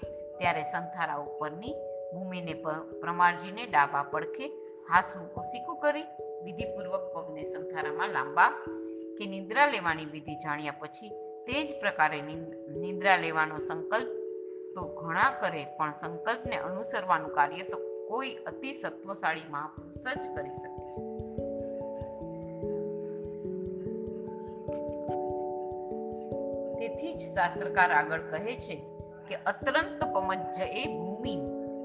ત્યારે 0.42 0.64
સંથારા 0.64 1.16
ઉપરની 1.16 1.74
ભૂમિને 2.14 2.54
પ્રમાણજીને 3.02 3.66
ડાબા 3.66 4.04
પડખે 4.04 4.48
હાથનું 4.90 5.28
ઓસીકું 5.36 5.78
કરી 5.80 6.08
વિધિપૂર્વક 6.44 7.04
પગને 7.14 7.44
સંથારામાં 7.44 8.10
લાંબા 8.10 8.50
કે 9.18 9.26
નિદ્રા 9.26 9.68
લેવાની 9.68 10.06
વિધિ 10.06 10.36
જાણ્યા 10.36 10.72
પછી 10.80 11.10
તે 11.48 11.64
જ 11.64 11.80
પ્રકારે 11.80 12.22
નિદ્રા 12.82 13.18
લેવાનો 13.18 13.58
સંકલ્પ 13.58 14.10
તો 14.76 14.82
ઘણા 14.84 15.32
કરે 15.42 15.66
પણ 15.78 15.94
સંકલ્પને 15.94 16.58
અનુસરવાનું 16.58 17.34
કાર્ય 17.34 17.64
તો 17.64 17.78
કોઈ 18.10 18.36
અતિ 18.46 18.74
સત્વશાળી 18.74 19.50
મહાપુરુષ 19.50 20.04
જ 20.04 20.24
કરી 20.36 20.54
શકે. 20.54 20.92
તેથી 26.80 27.14
જ 27.14 27.36
શાસ્ત્રકાર 27.36 27.92
આગળ 27.92 28.20
કહે 28.20 28.56
છે 28.56 28.91
કે 29.32 29.38
અત્રંત 29.46 30.04
પમજ્જ 30.13 30.60
એ 30.60 30.86
ભૂમિ. 30.98 31.36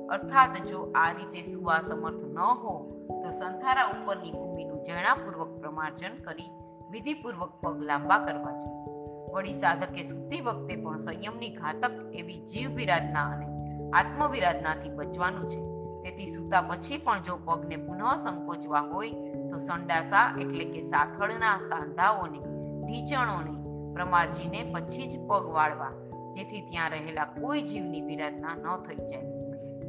અર્થાત 0.09 0.67
જો 0.67 0.93
આ 0.95 1.13
રીતે 1.13 1.43
સુવા 1.43 1.81
સમર્થ 1.81 2.25
ન 2.27 2.39
હો, 2.39 2.73
તો 3.09 3.31
સંથારા 3.31 3.85
ઉપરની 3.85 4.33
ભૂમિનું 4.33 4.85
જણાપૂર્વક 4.85 5.59
પ્રમાર્જન 5.59 6.23
કરી 6.23 6.51
વિધિપૂર્વક 6.91 7.53
પગ 7.63 7.83
લાંબા 7.83 8.19
કરવા 8.19 8.53
જોઈએ. 8.53 8.95
વળી 9.33 9.53
સાધકે 9.53 10.03
સૂતી 10.03 10.41
વખતે 10.41 10.77
પણ 10.77 10.99
સંયમની 10.99 11.51
ઘાતક 11.51 11.93
એવી 12.13 12.39
જીવ 12.39 12.71
વિરાધના 12.71 13.27
અને 13.27 13.47
આત્મવિરાધનાથી 13.91 14.91
બચવાનું 14.91 15.51
છે. 15.51 15.61
તેથી 16.03 16.27
સૂતા 16.27 16.61
પછી 16.61 16.99
પણ 16.99 17.21
જો 17.21 17.37
પગને 17.37 17.77
પુનઃ 17.77 18.17
સંકોચવા 18.17 18.81
હોય, 18.81 19.11
તો 19.51 19.59
સંડાસા 19.59 20.35
એટલે 20.41 20.65
કે 20.65 20.81
સાથળના 20.81 21.59
સાંધાઓને 21.69 22.39
ઢીચણોને 22.87 23.55
પ્રમાર્જીને 23.93 24.75
પછી 24.75 25.09
જ 25.11 25.27
પગ 25.27 25.45
વાળવા 25.51 26.06
જેથી 26.37 26.61
ત્યાં 26.61 26.91
રહેલા 26.91 27.25
કોઈ 27.25 27.63
જીવની 27.63 28.01
વિરાધના 28.01 28.55
ન 28.55 28.77
થઈ 28.89 28.97
જાય. 28.97 29.23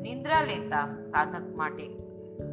નિંદ્રા 0.01 0.41
લેતા 0.41 0.85
સાધક 1.11 1.55
માટે 1.55 1.89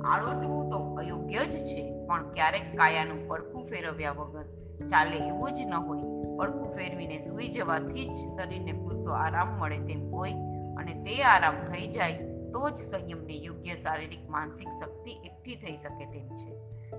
આળોટવું 0.05 0.71
તો 0.71 0.95
અયોગ્ય 0.95 1.47
જ 1.47 1.65
છે, 1.65 2.07
પણ 2.07 2.33
ક્યારેક 2.33 2.77
કાયાનું 2.77 3.29
પડખું 3.29 3.67
ફેરવ્યા 3.67 4.11
વગર 4.11 4.45
ચાલે 4.91 5.17
એવું 5.29 5.53
જ 5.53 5.61
ન 5.67 5.75
હોય. 5.75 6.03
પડખું 6.39 6.77
ફેરવીને 6.77 7.19
સૂઈ 7.19 7.49
જવાથી 7.49 8.05
જ 8.09 8.17
શરીરને 8.37 8.73
પૂરતો 8.73 9.11
આરામ 9.13 9.59
મળે 9.59 9.79
તેમ 9.79 10.11
હોય 10.11 10.33
અને 10.77 10.95
તે 10.95 11.23
આરામ 11.23 11.55
થઈ 11.55 11.87
જાય 11.89 12.13
તો 12.53 12.71
જ 12.71 12.75
સંયમને 12.75 13.35
યોગ્ય 13.35 13.75
શારીરિક 13.75 14.31
માનસિક 14.31 14.69
શક્તિ 14.69 15.11
એકઠી 15.11 15.57
થઈ 15.57 15.77
શકે 15.77 16.05
તેમ 16.07 16.29
છે. 16.37 16.51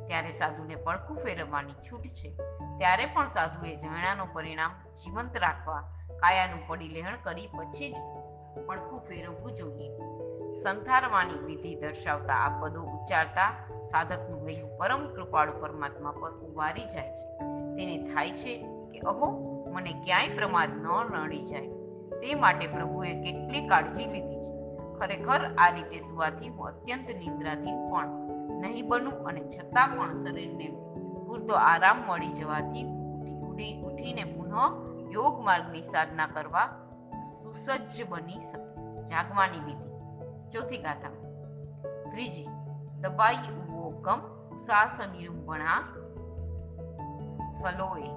ત્યારે 0.08 0.31
સાધુને 0.31 0.75
પડખું 0.75 1.17
ફેરવવાની 1.17 1.73
છૂટ 1.73 2.01
છે. 2.01 2.29
ત્યારે 2.77 3.05
પણ 3.05 3.27
સાધુએ 3.27 3.75
જણાનું 3.75 4.34
પરિણામ 4.34 4.71
જીવંત 4.93 5.38
રાખવા 5.38 5.84
કાયાનું 6.19 6.67
પડી 6.67 6.88
લેહણ 6.88 7.15
કરી 7.23 7.47
પછી 7.47 7.91
જ 7.91 7.95
પડખું 8.67 8.99
ફેરવવું 8.99 9.51
જોઈએ. 9.51 9.97
સંથારવાની 10.56 11.45
વિધિ 11.45 11.75
દર્શાવતા 11.75 12.34
આ 12.34 12.60
પદો 12.62 12.82
ઉચ્ચારતા 12.82 13.51
સાધકનું 13.86 14.47
હૈયું 14.47 14.78
પરમ 14.78 15.15
કૃપાળુ 15.15 15.54
પરમાત્મા 15.62 16.12
પર 16.12 16.32
ઉવારી 16.32 16.86
જાય 16.86 17.10
છે. 17.10 17.38
તેને 17.75 17.97
થાય 17.97 18.32
છે 18.32 18.67
કે 18.91 18.99
અહો, 18.99 19.32
મને 19.73 19.93
ક્યાંય 19.93 20.28
પ્રમાદ 20.28 20.69
ન 20.69 20.88
નડી 21.23 21.43
જાય. 21.43 21.67
તે 22.21 22.36
માટે 22.36 22.67
પ્રભુએ 22.67 23.13
કેટલી 23.13 23.67
કાળજી 23.67 24.06
લીધી 24.06 24.41
છે. 24.41 24.56
ખરેખર 24.99 25.56
આ 25.58 25.69
રીતે 25.69 25.99
સુવાથી 25.99 26.49
હું 26.49 26.67
અત્યંત 26.67 27.10
નિંદ્રાધીન 27.10 27.91
પણ 27.91 28.08
નહીં 28.62 28.88
બનું 28.88 29.13
અને 29.13 29.41
છતાં 29.41 29.88
પણ 29.88 30.15
શરીરને 30.15 30.67
પૂરતો 31.28 31.54
આરામ 31.54 32.04
મળી 32.08 32.34
જવાથી 32.34 32.84
ઉઠી 33.39 33.82
ઉઠીને 33.82 34.23
પુનઃ 34.23 34.84
યોગ 35.15 35.39
માર્ગની 35.39 35.82
સાધના 35.82 36.28
કરવા 36.28 36.67
સુસજ્જ 37.21 38.10
બની 38.10 38.41
શકીશ. 38.41 39.08
જાગવાની 39.08 39.60
વિધિ. 39.60 39.89
ચોથી 40.51 40.78
ગાથા. 40.78 41.10
ત્રીજી, 42.12 42.47
દબાઈ 43.01 43.36
ઉવો 43.36 43.89
ગમ 43.89 44.19
ઉસાસ 44.56 44.99
નિરૂપણા 45.17 45.82
સલોએ. 47.62 48.10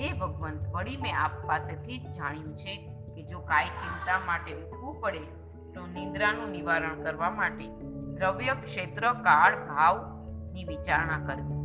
હે 0.00 0.12
ભગવંત, 0.12 0.68
વળી 0.68 0.96
મેં 0.96 1.20
આપ 1.20 1.30
પાસેથી 1.46 1.98
જ 1.98 2.10
જાણ્યું 2.10 2.56
છે 2.56 2.92
કે 3.14 3.22
જો 3.22 3.40
કાય 3.40 3.64
ચિંતા 3.64 4.18
માટે 4.26 4.52
ઉઠવું 4.54 5.00
પડે, 5.00 5.18
તો 5.74 5.86
નિંદ્રાનું 5.86 6.50
નિવારણ 6.50 7.02
કરવા 7.02 7.30
માટે 7.30 7.68
દ્રવ્ય 8.14 8.54
ક્ષેત્ર 8.64 9.12
કાળ 9.12 9.66
ભાવની 9.68 10.64
વિચારણા 10.64 11.18
કરવી. 11.26 11.56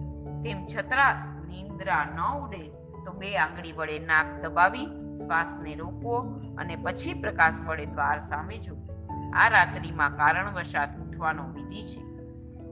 તેમ 0.43 0.67
છતાં 0.67 1.30
નિંદ્રા 1.51 2.05
ન 2.05 2.43
ઉડે 2.43 2.69
તો 3.05 3.11
બે 3.11 3.37
આંગળી 3.37 3.71
વડે 3.71 3.99
નાક 3.99 4.25
દબાવી, 4.41 4.85
શ્વાસને 5.15 5.75
રોકવો 5.75 6.17
અને 6.57 6.75
પછી 6.75 7.13
પ્રકાશ 7.13 7.53
વડે 7.67 7.85
દ્વાર 7.85 8.19
સામે 8.19 8.57
જુઓ 8.57 8.77
આ 9.33 9.47
રાત્રિમાં 9.47 10.17
કારણવશાત 10.17 10.89
ઉઠવાનો 10.97 11.43
વિધિ 11.43 11.87
છે. 11.87 12.01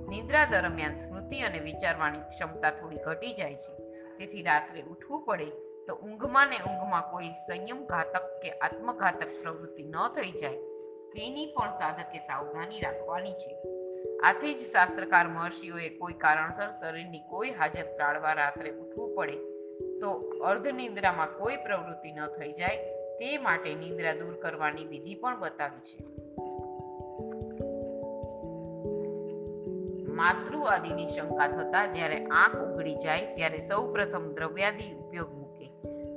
નિદ્રા 0.07 0.45
દરમિયાન 0.45 0.95
સ્મૃતિ 0.95 1.39
અને 1.39 1.59
વિચારવાની 1.59 2.19
ક્ષમતા 2.19 2.71
થોડી 2.71 2.95
ઘટી 2.95 3.33
જાય 3.33 3.55
છે. 3.55 3.75
તેથી 4.17 4.43
રાત્રે 4.43 4.81
ઉઠવું 4.81 5.25
પડે 5.25 5.45
તો 5.87 5.95
ઊંઘમાં 5.95 6.47
ને 6.47 6.57
ઊંઘમાં 6.57 7.11
કોઈ 7.11 7.29
સંયમ 7.29 7.85
ઘાતક 7.85 8.41
કે 8.43 8.51
આત્મઘાતક 8.51 9.27
પ્રવૃત્તિ 9.43 9.83
ન 9.83 9.95
થઈ 10.15 10.31
જાય. 10.31 10.57
તેની 11.09 11.45
પણ 11.45 11.69
સાધકે 11.69 12.19
સાવધાની 12.19 12.79
રાખવાની 12.79 13.33
છે. 13.33 13.78
આથી 14.23 14.53
જ 14.53 14.57
શાસ્ત્રકાર 14.57 15.27
મહર્ષિઓએ 15.27 15.89
કોઈ 15.89 16.13
કારણસર 16.13 16.71
શરીરની 16.71 17.19
કોઈ 17.19 17.49
હાજત 17.49 17.97
ટાળવા 17.99 18.33
રાત્રે 18.33 18.71
ઉઠવું 18.71 19.15
પડે. 19.15 19.37
તો 19.99 20.11
અર્ધ 20.43 20.67
નિંદ્રામાં 20.67 21.27
કોઈ 21.37 21.55
પ્રવૃત્તિ 21.55 22.11
ન 22.11 22.27
થઈ 22.27 22.53
જાય, 22.53 22.77
તે 23.19 23.37
માટે 23.37 23.75
નિંદ્રા 23.75 24.13
દૂર 24.13 24.33
કરવાની 24.33 24.85
વિધિ 24.85 25.15
પણ 25.15 25.39
બતાવી 25.39 25.79
છે. 25.79 26.03
માતૃ 30.11 30.57
આદિની 30.57 31.09
શંકા 31.09 31.47
થતા 31.47 31.85
જ્યારે 31.85 32.25
આંખ 32.25 32.55
ઉઘડી 32.55 32.95
જાય, 32.95 33.35
ત્યારે 33.35 33.57
સૌ 33.57 33.93
પ્રથમ 33.93 34.33
દ્રવ્યાદિ 34.33 34.93
ઉપયોગ 34.93 35.33
મૂકે. 35.33 35.69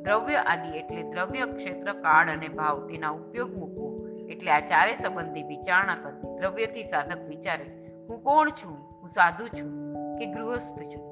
દ્રવ્ય 0.03 0.35
આદિ 0.35 0.79
એટલે 0.79 1.03
દ્રવ્ય 1.03 1.47
ક્ષેત્ર, 1.47 1.93
કાળ 1.93 2.29
અને 2.29 2.49
ભાવ, 2.49 2.89
તેના 2.89 3.11
ઉપયોગ 3.11 3.57
મૂકવો. 3.57 4.09
એટલે 4.29 4.51
આ 4.51 4.61
ચારે 4.61 4.95
સંબંધી 4.95 5.43
વિચારણા 5.43 5.95
કરવી, 5.95 6.37
દ્રવ્યથી 6.39 6.83
સાધક 6.83 7.29
વિચારે. 7.29 7.82
હું 8.13 8.23
કોણ 8.23 8.51
છું? 8.51 8.73
હું 8.73 9.09
સાધુ 9.09 9.47
છું 9.49 9.95
કે 10.19 10.27
ગૃહસ્થ 10.27 10.81
છું? 10.83 11.05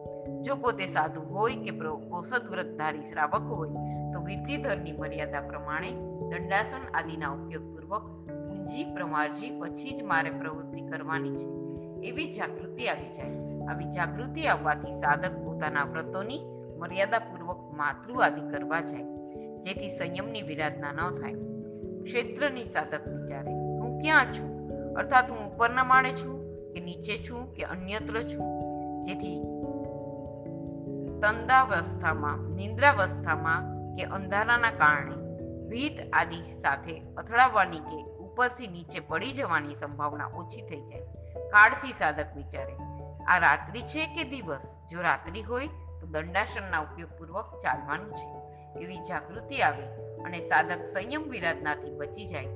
જો 0.43 0.57
પોતે 0.57 0.87
સાધુ 0.87 1.21
હોય 1.21 1.57
કે 1.57 1.71
પોષદ 2.11 2.51
વ્રતધારી 2.51 3.03
શ્રાવક 3.03 3.43
હોય, 3.43 3.69
તો 4.13 4.21
વિરતિધરની 4.21 4.93
મર્યાદા 4.93 5.41
પ્રમાણે 5.41 5.93
દંડાસન 6.31 6.95
આદિના 6.95 7.31
ઉપયોગપૂર્વક 7.31 8.03
પૂંજી 8.27 8.85
પ્રમારજી 8.85 9.61
પછી 9.61 9.97
જ 9.97 10.03
મારે 10.03 10.31
પ્રવૃત્તિ 10.31 10.81
કરવાની 10.81 11.37
છે. 11.37 11.47
એવી 12.09 12.33
જાગૃતિ 12.33 12.87
આવી 12.87 13.09
જાય. 13.09 13.67
આવી 13.67 13.85
જાગૃતિ 13.85 14.47
આવવાથી 14.47 14.91
સાધક 14.91 15.45
પોતાના 15.45 15.85
વ્રતોની 15.85 16.41
મર્યાદાપૂર્વક 16.79 17.73
માતૃ 17.77 18.21
આદિ 18.23 18.41
કરવા 18.41 18.81
જાય. 18.81 19.05
જેથી 19.63 19.89
સંયમની 19.89 20.43
વિરાધના 20.43 20.93
ન 20.93 21.21
થાય. 21.21 21.35
ક્ષેત્રની 22.03 22.65
સાધક 22.65 23.09
વિચારે, 23.09 23.53
હું 23.53 23.99
ક્યાં 23.99 24.27
છું? 24.33 24.69
અર્થાત 24.95 25.31
હું 25.31 25.55
ઉપરના 25.55 25.85
માળે 25.85 26.13
છું? 26.13 26.40
કે 26.73 26.81
નીચે 26.81 27.19
છું 27.19 27.55
કે 27.55 27.63
અન્યત્ર 27.63 28.23
છું? 28.23 28.61
જેથી 29.03 29.43
તંદાવસ્થામાં 31.23 32.39
નિંદ્રાવસ્થામાં 32.39 33.81
કે 33.97 34.05
અંધારાના 34.05 34.71
કારણે 34.71 35.17
ભીત 35.69 35.93
આદિ 36.13 36.45
સાથે 36.63 37.01
અથડાવવાની 37.17 37.79
કે 37.79 38.03
ઉપરથી 38.03 38.69
નીચે 38.69 39.01
પડી 39.01 39.33
જવાની 39.33 39.75
સંભાવના 39.75 40.27
ઓછી 40.27 40.61
થઈ 40.61 40.81
જાય. 40.81 41.01
કાળથી 41.49 41.93
સાધક 41.93 42.37
વિચારે, 42.37 42.73
આ 43.25 43.39
રાત્રિ 43.39 43.83
છે 43.83 44.07
કે 44.07 44.25
દિવસ? 44.25 44.63
જો 44.91 45.01
રાત્રિ 45.01 45.43
હોય, 45.43 45.67
તો 46.01 46.07
દંડાસનના 46.07 46.79
ઉપયોગપૂર્વક 46.79 47.61
ચાલવાનું 47.63 48.13
છે. 48.13 48.51
એવી 48.85 48.99
જાગૃતિ 48.99 49.61
આવે 49.61 49.85
અને 50.23 50.41
સાધક 50.41 50.85
સંયમ 50.85 51.23
વિરાધનાથી 51.23 51.97
બચી 51.97 52.27
જાય. 52.27 52.47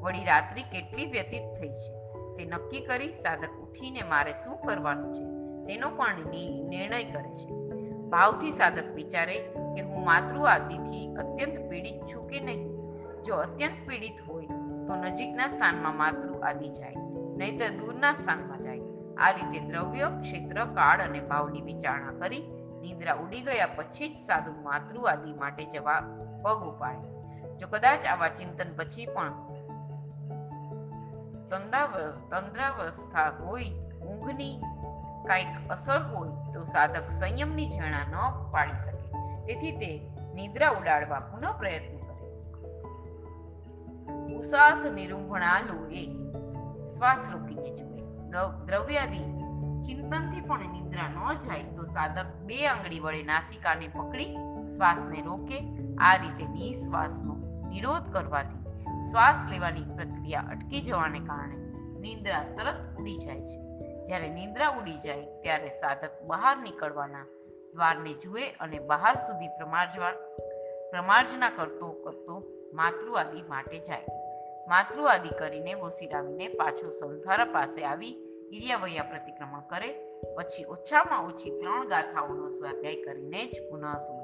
વળી 0.00 0.24
રાત્રિ 0.24 0.62
કેટલી 0.62 1.06
વ્યતીત 1.06 1.42
થઈ 1.42 1.68
છે? 1.68 2.03
તે 2.36 2.44
નક્કી 2.44 2.80
કરી 2.80 3.12
સાધક 3.12 3.52
ઉઠીને 3.62 4.02
મારે 4.02 4.32
શું 4.32 4.56
કરવાનું 4.56 5.14
છે? 5.14 5.24
તેનો 5.66 5.90
પણ 5.90 6.30
નિર્ણય 6.68 7.04
કરે 7.04 7.34
છે. 7.34 7.50
ભાવથી 8.08 8.50
સાધક 8.50 8.94
વિચારે 8.94 9.38
કે 9.74 9.80
હું 9.80 10.04
માતૃ 10.04 10.36
આદિથી 10.36 11.14
અત્યંત 11.14 11.70
પીડિત 11.70 12.00
છું 12.06 12.28
કે 12.28 12.40
નહીં? 12.40 12.68
જો 13.24 13.34
અત્યંત 13.34 13.88
પીડિત 13.88 14.20
હોય, 14.28 14.46
તો 14.86 14.96
નજીકના 14.96 15.46
સ્થાનમાં 15.46 15.96
માતૃ 15.96 16.40
આદિ 16.42 16.68
જાય, 16.68 16.94
નહીતર 17.36 17.68
દૂરના 17.68 18.14
સ્થાનમાં 18.14 18.62
જાય. 18.62 18.80
આ 19.16 19.30
રીતે 19.30 19.60
દ્રવ્ય, 19.60 20.10
ક્ષેત્ર, 20.22 20.64
કાળ 20.64 21.00
અને 21.00 21.20
ભાવની 21.20 21.62
વિચારણા 21.62 22.12
કરી 22.12 22.42
નિદ્રા 22.80 23.14
ઉડી 23.14 23.40
ગયા 23.40 23.66
પછી 23.66 24.08
જ 24.08 24.16
સાધુ 24.16 24.62
માતૃ 24.62 25.06
આદિ 25.06 25.34
માટે 25.34 25.64
જવા 25.64 26.00
પગ 26.42 26.62
ઉપાડે. 26.62 27.14
જો 27.58 27.66
કદાચ 27.70 28.06
આવા 28.06 28.28
ચિંતન 28.28 28.74
પછી 28.76 29.06
પણ 29.06 29.32
તંદ્રાવસ્થા 31.50 33.28
હોય, 33.28 33.64
ઊંઘની 34.00 34.62
કાંઈક 35.26 35.70
અસર 35.70 36.02
હોય, 36.02 36.52
તો 36.54 36.64
સાધક 36.64 37.10
સંયમની 37.10 37.68
જણા 37.68 38.04
ન 38.04 38.14
પાડી 38.50 38.78
શકે. 38.78 39.04
તેથી 39.46 39.72
તે 39.72 40.10
નિદ્રા 40.34 40.70
ઉડાડવા 40.70 41.20
પુનઃ 41.20 41.58
પ્રયત્ન 41.58 41.96
કરે. 41.96 42.14
ઉસાસ 44.34 44.84
નિરૂંભણાલુ 44.84 45.88
એ 45.90 46.06
શ્વાસ 46.88 47.28
રોકીને 47.32 47.70
જુએ. 47.76 48.02
દ્રવ્યાદિ 48.66 49.18
ચિંતનથી 49.84 50.40
પણ 50.40 50.72
નિદ્રા 50.72 51.08
ન 51.08 51.32
જાય, 51.32 51.62
તો 51.62 51.84
સાધક 51.84 52.26
બે 52.34 52.66
આંગળી 52.66 53.00
વડે 53.00 53.22
નાસિકાને 53.22 53.88
પકડી 53.88 54.36
શ્વાસને 54.76 55.20
રોકે. 55.20 55.58
આ 55.98 56.16
રીતે 56.16 56.46
નિશ્વાસનો 56.46 57.34
નિરોધ 57.68 58.12
કરવાથી 58.12 58.63
શ્વાસ 59.10 59.50
લેવાની 59.50 59.82
પ્રક્રિયા 59.82 60.40
અટકી 60.50 60.80
જવાને 60.80 61.18
કારણે 61.18 61.56
નિંદ્રા 62.00 62.42
તરત 62.56 63.00
ઉડી 63.00 63.18
જાય 63.18 63.40
છે. 63.40 63.58
જ્યારે 64.06 64.28
નિંદ્રા 64.30 64.68
ઉડી 64.68 64.98
જાય 64.98 65.22
ત્યારે 65.42 65.68
સાધક 65.68 66.22
બહાર 66.22 66.56
નીકળવાના 66.56 67.26
દ્વારને 67.74 68.12
જુએ 68.12 68.50
અને 68.60 68.78
બહાર 68.78 69.16
સુધી 69.16 69.48
પ્રમાર્જવા, 69.48 70.12
પ્રમાર્જના 70.90 71.50
કરતો 71.50 71.88
કરતો 71.92 72.42
માતૃઆદિ 72.72 73.42
માટે 73.42 73.78
જાય. 73.78 74.06
માતૃઆદિ 74.68 75.28
કરીને 75.38 75.74
વોસીરાવીને 75.74 76.48
પાછો 76.48 76.90
સંસારા 76.90 77.44
પાસે 77.44 77.84
આવી 77.84 78.14
ઇરિયાવૈયા 78.52 79.02
પ્રતિક્રમણ 79.02 79.60
કરે, 79.60 79.90
પછી 80.36 80.64
ઓછામાં 80.64 81.26
ઓછી 81.26 81.60
ત્રણ 81.60 81.88
ગાથાઓનો 81.88 82.48
સ્વાધ્યાય 82.48 83.02
કરીને 83.02 83.46
જ 83.46 83.70
પુનઃ 83.70 83.96
સુવે 83.96 84.23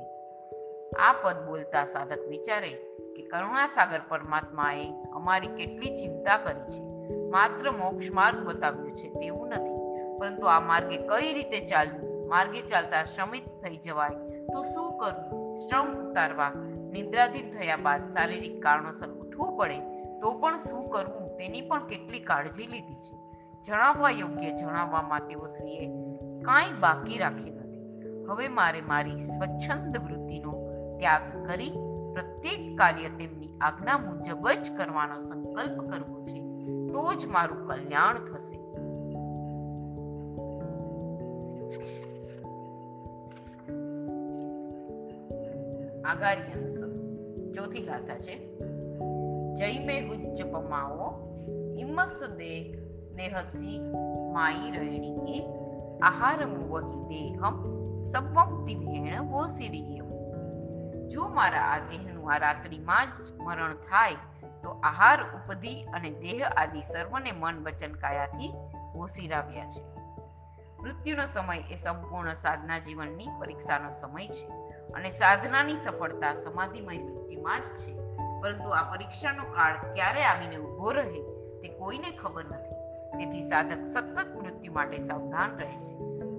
આ 0.99 1.13
પદ 1.13 1.47
બોલતા 1.47 1.85
સાધક 1.85 2.29
વિચારે 2.29 2.71
કે 3.17 3.23
કરુણાસાગર 3.23 4.01
પરમાત્માએ 4.09 4.95
અમારી 5.13 5.47
કેટલી 5.47 5.97
ચિંતા 5.97 6.37
કરી 6.37 6.61
છે. 6.61 6.83
માત્ર 7.31 7.71
મોક્ષ 7.71 8.11
માર્ગ 8.11 8.45
બતાવ્યો 8.45 8.91
છે 8.91 9.09
તેવું 9.09 9.49
નથી. 9.49 9.77
પરંતુ 10.19 10.47
આ 10.47 10.61
માર્ગે 10.61 10.97
કઈ 10.97 11.33
રીતે 11.33 11.61
ચાલવું? 11.67 12.29
માર્ગે 12.29 12.63
ચાલતા 12.63 13.05
શ્રમિત 13.05 13.43
થઈ 13.63 13.77
જવાય 13.77 14.11
તો 14.53 14.63
શું 14.63 14.99
કરવું? 14.99 15.59
શ્રમ 15.59 16.11
ઉતારવા, 16.11 16.51
નિદ્રાધીન 16.93 17.59
થયા 17.59 17.77
બાદ 17.77 18.09
શારીરિક 18.09 18.63
કારણોસર 18.63 19.09
ઉઠવું 19.09 19.57
પડે 19.57 19.79
તો 20.21 20.33
પણ 20.33 20.57
શું 20.57 20.91
કરવું 20.91 21.37
તેની 21.37 21.61
પણ 21.61 21.87
કેટલી 21.87 22.21
કાળજી 22.21 22.67
લીધી 22.67 22.95
છે. 22.95 23.17
જણાવવા 23.63 24.11
યોગ્ય 24.11 24.51
જણાવવામાં 24.51 25.21
તેઓ 25.21 25.47
શ્રીએ 25.47 25.87
કાંઈ 26.43 26.73
બાકી 26.81 27.19
રાખ્યું 27.19 27.57
નથી. 27.57 27.71
હવે 28.25 28.49
મારે 28.49 28.81
મારી 28.81 29.19
સ્વચ્છંદ 29.19 29.97
વૃત્તિનો 29.97 30.60
ત્યાગ 31.01 31.47
કરી 31.47 31.71
પ્રત્યેક 32.13 32.79
કાર્ય 32.79 33.09
તેમની 33.09 33.59
આજ્ઞા 33.61 33.99
મુજબ 33.99 34.49
જ 34.51 34.77
કરવાનો 34.77 35.21
સંકલ્પ 35.21 35.91
કરવો 35.91 36.25
છે. 36.25 36.41
તો 36.87 37.15
જ 37.15 37.27
મારું 37.27 37.69
કલ્યાણ 37.69 38.19
થશે. 38.19 38.61
આગારી 46.03 46.73
ચોથી 47.53 47.81
ગાથા 47.81 48.17
છે. 48.17 48.59
જય 49.55 49.87
મે 49.87 50.01
હુજ્જ 50.01 50.43
પમાવો 50.43 51.37
ઇમસ 51.79 52.21
દે 52.37 52.73
દેહસી 53.17 53.81
માઈ 54.33 54.73
આહાર 56.03 56.45
વહી 56.47 57.09
દેહમ 57.09 57.81
સવમ 58.05 58.65
તિભેણ 58.65 59.21
વોસિરિયમ 59.21 60.10
જો 61.11 61.29
મારા 61.29 61.61
આ 61.61 61.79
દેહનું 61.79 62.33
આ 62.33 62.39
રાત્રિમાં 62.39 63.07
જ 63.07 63.31
મરણ 63.41 63.75
થાય, 63.75 64.15
તો 64.63 64.71
આહાર, 64.71 65.23
ઉપધિ 65.23 65.83
અને 65.83 66.11
દેહ 66.11 66.49
આદિ 66.57 66.83
સર્વને 66.83 67.33
મન 67.33 67.65
વચન 67.65 67.93
કાયાથી 67.93 68.53
ઓસીરાવ્યા 68.95 69.71
છે. 69.71 69.83
મૃત્યુનો 70.83 71.27
સમય 71.27 71.59
એ 71.71 71.77
સંપૂર્ણ 71.77 72.35
સાધના 72.35 72.79
જીવનની 72.79 73.29
પરીક્ષાનો 73.41 73.91
સમય 73.91 74.29
છે 74.29 74.47
અને 74.93 75.11
સાધનાની 75.11 75.77
સફળતા 75.77 76.35
સમાધિમય 76.35 76.99
વૃત્તિમાં 76.99 77.61
જ 77.61 77.63
છે. 77.63 77.95
પરંતુ 78.41 78.69
આ 78.69 78.83
પરીક્ષાનો 78.83 79.45
કાળ 79.45 79.95
ક્યારે 79.95 80.25
આવીને 80.25 80.57
ઊભો 80.57 80.93
રહે 80.93 81.23
તે 81.63 81.69
કોઈને 81.69 82.11
ખબર 82.11 82.45
નથી. 82.45 82.81
તેથી 83.19 83.43
સાધક 83.43 83.87
સતત 83.87 84.37
મૃત્યુ 84.37 84.73
માટે 84.73 84.99
સાવધાન 84.99 85.57
રહે 85.59 85.77
છે. 85.77 85.95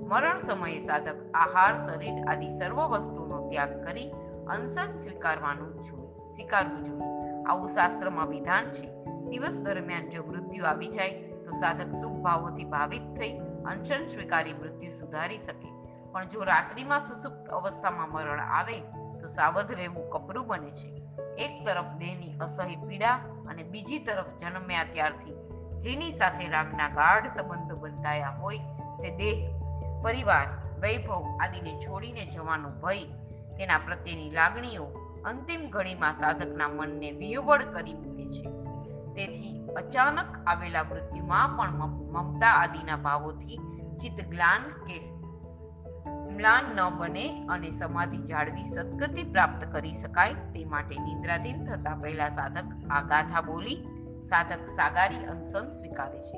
મરણ 0.05 0.39
સમયે 0.39 0.80
સાધક 0.80 1.32
આહાર, 1.34 1.86
શરીર 1.86 2.26
આદિ 2.28 2.49
સર્વ 2.49 2.88
વસ્તુનો 2.88 3.49
ત્યાગ 3.49 3.86
કરી 3.86 4.11
અનશન 4.52 4.99
સ્વીકારવાનું 4.99 5.84
જોઈએ, 5.84 6.32
સ્વીકારવું 6.32 6.84
જોઈએ. 6.86 7.43
આવું 7.43 7.70
શાસ્ત્રમાં 7.70 8.28
વિધાન 8.28 8.72
છે. 8.72 9.04
દિવસ 9.30 9.58
દરમિયાન 9.58 10.10
જો 10.10 10.24
મૃત્યુ 10.24 10.66
આવી 10.66 10.88
જાય, 10.88 11.10
તો 11.14 11.52
સાધક 11.60 11.93
સુખ 11.93 12.12
ભાવોથી 12.12 12.64
ભાવિત 12.64 13.02
થઈ 13.02 13.38
અનશન 13.66 14.08
સ્વીકારી 14.08 14.54
મૃત્યુ 14.54 14.91
સુધારી 14.91 15.39
શકે. 15.39 15.68
પણ 16.12 16.26
જો 16.26 16.43
રાત્રિમાં 16.43 17.02
સુસુપ્ત 17.02 17.49
અવસ્થામાં 17.49 18.12
મરણ 18.12 18.39
આવે, 18.39 18.80
તો 19.22 19.28
સાવધ 19.28 19.72
રહેવું 19.72 20.10
કપરું 20.10 20.47
બને 20.47 20.70
છે. 20.70 20.89
એક 21.38 21.66
તરફ 21.66 21.95
દેહની 21.97 22.38
અસહ્ય 22.41 22.76
પીડા 22.76 23.16
અને 23.49 23.64
બીજી 23.64 23.99
તરફ 23.99 24.38
જન્મ્યા 24.38 24.84
ત્યારથી 24.84 25.34
જેની 25.80 26.12
સાથે 26.12 26.47
રાગના 26.47 26.89
ગાઢ 26.89 27.28
સંબંધો 27.28 27.76
બંધાયા 27.76 28.30
હોય, 28.30 28.58
તે 29.04 29.10
દેહ, 29.18 29.38
પરિવાર, 30.04 30.47
વૈભવ 30.80 31.38
આદિને 31.41 31.80
છોડીને 31.80 32.26
જવાનો 32.26 32.70
ભય 32.70 33.20
તેના 33.58 33.78
પ્રત્યેની 33.78 34.30
લાગણીઓ 34.30 34.86
અંતિમ 35.26 35.70
ઘડીમાં 35.70 36.14
સાધકના 36.14 36.68
મનને 36.68 37.12
વિહવળ 37.12 37.64
કરી 37.64 37.93
મૂકે 37.93 38.26
છે. 38.26 38.43
તેથી 39.16 39.56
અચાનક 39.76 40.30
આવેલા 40.47 40.84
મૃત્યુમાં 40.84 41.58
પણ 41.58 41.97
મમતા 42.12 42.54
આદિના 42.54 42.95
ભાવોથી 42.95 43.60
ચિત્ત 43.97 44.22
ગ્લાન 44.30 44.62
કે 44.88 44.97
મ્લાન 46.32 46.64
ન 46.76 46.80
બને 46.97 47.26
અને 47.47 47.72
સમાધિ 47.72 48.18
જાળવી 48.18 48.64
સદગતિ 48.64 49.24
પ્રાપ્ત 49.24 49.66
કરી 49.72 49.93
શકાય 49.93 50.34
તે 50.34 50.66
માટે 50.66 50.95
નિદ્રાધીન 50.95 51.66
થતા 51.66 51.95
પહેલા 51.95 52.30
સાધક 52.30 52.68
આ 52.89 53.02
ગાથા 53.02 53.41
બોલી 53.41 53.78
સાધક 54.30 54.64
સાગારી 54.76 55.24
અનશન 55.26 55.72
સ્વીકારે 55.74 56.20
છે. 56.20 56.38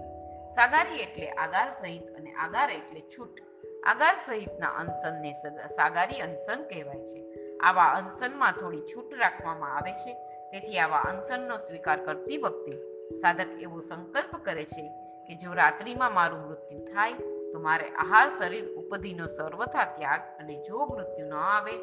સાગારી 0.56 1.00
એટલે 1.00 1.28
આગાર 1.30 1.70
સહિત 1.74 2.06
અને 2.18 2.32
આગાર 2.34 2.70
એટલે 2.70 3.02
છૂટ. 3.18 3.53
આગાર 3.86 4.16
સહિતના 4.26 4.68
અંશનને 4.68 5.34
સાગારી 5.68 6.22
અંશન 6.22 6.64
કહેવાય 6.64 7.04
છે. 7.06 7.20
આવા 7.58 7.84
અંશનમાં 7.84 8.52
થોડી 8.52 8.78
છૂટ 8.78 9.14
રાખવામાં 9.14 9.76
આવે 9.78 9.92
છે. 9.92 10.14
તેથી 10.52 10.80
આવા 10.80 10.98
અનસનનો 10.98 11.58
સ્વીકાર 11.58 12.06
કરતી 12.06 12.38
વખતે 12.38 12.74
સાધક 13.16 13.48
એવો 13.62 13.80
સંકલ્પ 13.80 14.36
કરે 14.44 14.66
છે 14.66 14.90
કે 15.28 15.36
જો 15.36 15.54
રાત્રિમાં 15.54 16.14
મારું 16.14 16.40
મૃત્યુ 16.40 16.80
થાય, 16.80 17.14
તો 17.54 17.60
મારે 17.60 17.90
આહાર 17.90 18.30
શરીર 18.38 18.66
ઉપધિનો 18.76 19.28
સર્વથા 19.28 19.86
ત્યાગ 19.86 20.22
અને 20.40 20.56
જો 20.64 20.86
મૃત્યુ 20.86 21.28
ન 21.28 21.34
આવે, 21.34 21.76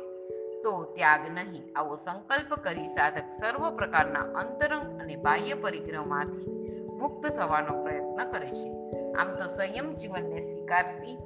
તો 0.62 0.92
ત્યાગ 0.94 1.20
નહીં. 1.34 1.72
આવો 1.76 1.96
સંકલ્પ 1.96 2.54
કરી 2.54 2.88
સાધક 2.88 3.30
સર્વ 3.40 3.70
પ્રકારના 3.76 4.20
અંતરંગ 4.20 5.00
અને 5.00 5.16
બાહ્ય 5.16 5.54
પરિગ્રહમાંથી 5.54 6.50
મુક્ત 6.98 7.26
થવાનો 7.26 7.82
પ્રયત્ન 7.82 8.30
કરે 8.32 8.46
છે. 8.46 8.68
આમ 9.14 9.34
તો 9.34 9.46
સંયમ 9.46 9.94
જીવનને 9.94 10.46
સ્વીકારતી 10.46 11.16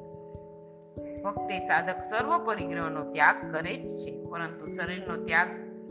વખતે 1.25 1.59
સાધક 1.59 2.01
સર્વ 2.11 2.47
પરિગ્રહનો 2.47 3.13
ત્યાગ 3.13 3.53
કરે 3.53 3.77
જ 3.77 3.89
છે. 3.89 4.25
પરંતુ 4.25 4.67
શરીરનો 4.67 5.25
ત્યાગ 5.25 5.49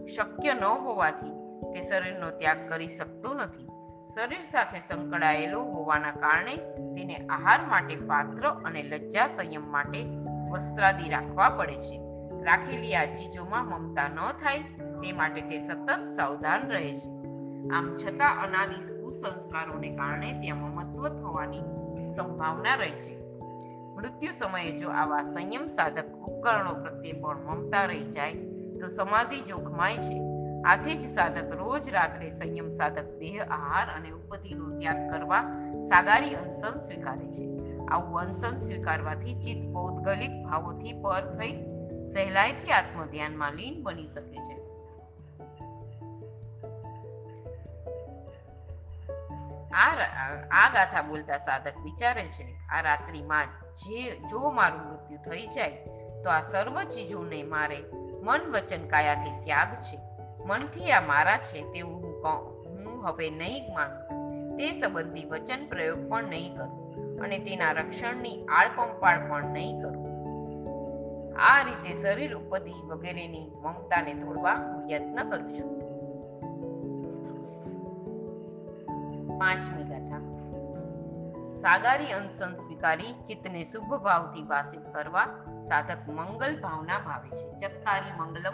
શક્ય 0.07 0.53
ન 0.53 0.63
હોવાથી 0.63 1.31
તે 1.73 1.81
શરીરનો 1.81 2.29
ત્યાગ 2.29 2.69
કરી 2.69 2.88
શકતો 2.88 3.34
નથી. 3.34 3.67
શરીર 4.15 4.43
સાથે 4.43 4.79
સંકળાયેલો 4.79 5.61
હોવાના 5.63 6.11
કારણે 6.11 6.55
તેને 6.95 7.15
આહાર 7.15 7.61
માટે 7.69 7.95
પાત્ર 7.95 8.49
અને 8.65 8.84
લજ્જા 8.84 9.27
સંયમ 9.27 9.71
માટે 9.71 10.03
વસ્ત્રાદિ 10.51 11.09
રાખવા 11.09 11.49
પડે 11.49 11.77
છે. 11.77 12.01
રાખેલી 12.43 12.95
આ 12.95 13.05
ચીજોમાં 13.05 13.65
મમતા 13.65 14.07
ન 14.07 14.31
થાય 14.31 14.59
તે 15.01 15.11
માટે 15.11 15.41
તે 15.41 15.57
સતત 15.57 15.89
સાવધાન 16.15 16.69
રહે 16.69 16.93
છે. 16.99 17.09
આમ 17.69 17.95
છતાં 17.95 18.43
અનાદિ 18.43 19.01
કુસંસ્કારોને 19.01 19.95
કારણે 19.95 20.34
ત્યાં 20.41 20.57
મમત્વ 20.57 21.09
થવાની 21.09 21.59
સંભાવના 22.15 22.75
રહે 22.75 22.91
છે. 22.91 23.22
મૃત્યુ 24.04 24.34
સમયે 24.34 24.72
જો 24.72 24.89
આવા 24.91 25.24
સંયમ 25.26 25.68
સાધક 25.68 26.08
ઉપકરણો 26.28 26.74
પ્રત્યે 26.74 27.14
પણ 27.14 27.43
મમતા 27.45 27.86
રહી 27.86 28.06
જાય, 28.06 28.36
તો 28.80 28.88
સમાધિ 28.88 29.41
જોખમાય 29.41 29.97
છે, 29.97 30.18
આથી 30.66 30.95
જ 30.95 31.01
સાધક 31.08 31.54
રોજ 31.54 31.89
રાત્રે 31.89 32.32
સંયમ 32.32 32.74
સાધક 32.74 33.08
દેહ, 33.20 33.38
આહાર 33.47 33.88
અને 33.95 34.10
ઉપધિનો 34.12 34.66
ત્યાગ 34.80 34.99
કરવા 35.12 35.41
સાગારી 35.89 36.36
અનસન 36.36 36.82
સ્વીકારે 36.82 37.28
છે. 37.28 37.45
આવું 37.88 38.20
અનસન 38.20 38.60
સ્વીકારવાથી 38.60 39.34
ચિત્ત 39.34 39.74
પૌદ્ગલિક 39.74 40.36
ભાવોથી 40.43 40.93
પર 40.93 41.24
થઈ, 41.38 41.54
સહેલાઈથી 42.14 42.72
આત્મ 42.72 43.06
ધ્યાનમાં 43.06 43.54
લીન 43.54 43.84
બની 43.84 44.08
શકે 44.08 44.38
છે. 44.38 44.53
આ 49.74 49.91
આ 50.51 50.69
ગાથા 50.69 51.01
બોલતા 51.01 51.38
સાધક 51.38 51.78
વિચારે 51.84 52.26
છે, 52.26 52.67
આ 52.69 52.82
રાત્રિમાં 52.82 53.45
જે, 53.76 54.19
જો 54.19 54.51
મારું 54.51 54.80
મૃત્યુ 54.80 55.17
થઈ 55.17 55.47
જાય, 55.47 55.69
તો 56.24 56.30
આ 56.30 56.41
સર્વ 56.41 56.84
ચીજોને 56.84 57.43
મારે 57.43 57.84
મન 58.21 58.41
વચન 58.53 58.88
કાયાથી 58.88 59.43
ત્યાગ 59.43 59.74
છે. 59.74 59.99
મનથી 60.45 60.91
આ 60.91 61.01
મારા 61.01 61.38
છે 61.38 61.61
તેવું 61.61 62.03
હું 62.03 62.86
હું 62.86 63.09
હવે 63.09 63.30
નહીં 63.30 63.74
માનું. 63.74 64.24
તે 64.57 64.71
સંબંધી 64.71 65.26
વચન 65.26 65.67
પ્રયોગ 65.67 66.09
પણ 66.09 66.24
નહીં 66.24 66.55
કરું 66.55 67.19
અને 67.21 67.39
તેના 67.39 67.71
રક્ષણની 67.71 68.45
આળપંપાળ 68.45 69.30
પણ 69.30 69.43
નહીં 69.45 69.82
કરું. 69.82 70.03
આ 71.39 71.61
રીતે 71.63 72.01
શરીર 72.01 72.36
ઉપધી 72.36 72.82
વગેરેની 72.84 73.51
મમતાને 73.61 74.13
તોડવા 74.13 74.53
હું 74.53 74.91
યત્ન 74.91 75.30
કરું 75.30 75.53
છું 75.53 75.72
પાંચમી 79.43 79.83
કથા 79.83 80.19
સાગારી 81.53 82.11
અંશન 82.11 82.55
સ્વીકારી 82.55 83.13
ચિત્તને 83.13 83.63
શુભ 83.63 83.93
ભાવથી 83.93 84.43
વાસિત 84.43 84.93
કરવા 84.93 85.25
સાધક 85.67 86.09
મંગલ 86.09 86.61
ભાવના 86.61 86.99
ભાવે 86.99 87.29
છે. 87.29 87.59
ચત્તારી 87.59 88.11
મંગલમ, 88.19 88.53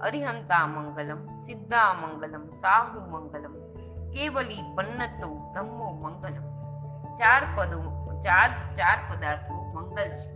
અરિહંતા 0.00 0.66
મંગલમ, 0.66 1.40
સિદ્ધા 1.40 1.94
મંગલમ, 1.94 2.54
સાહુ 2.54 3.00
મંગલમ, 3.00 3.52
કેવલી 4.10 4.74
પન્નતો 4.74 5.52
ધમ્મો 5.54 5.92
મંગલમ. 5.92 6.44
ચાર 7.14 7.42
પદો, 7.56 7.82
ચાર 8.20 8.74
ચાર 8.74 8.98
પદાર્થો 9.10 9.72
મંગલ 9.72 10.08
છે. 10.08 10.30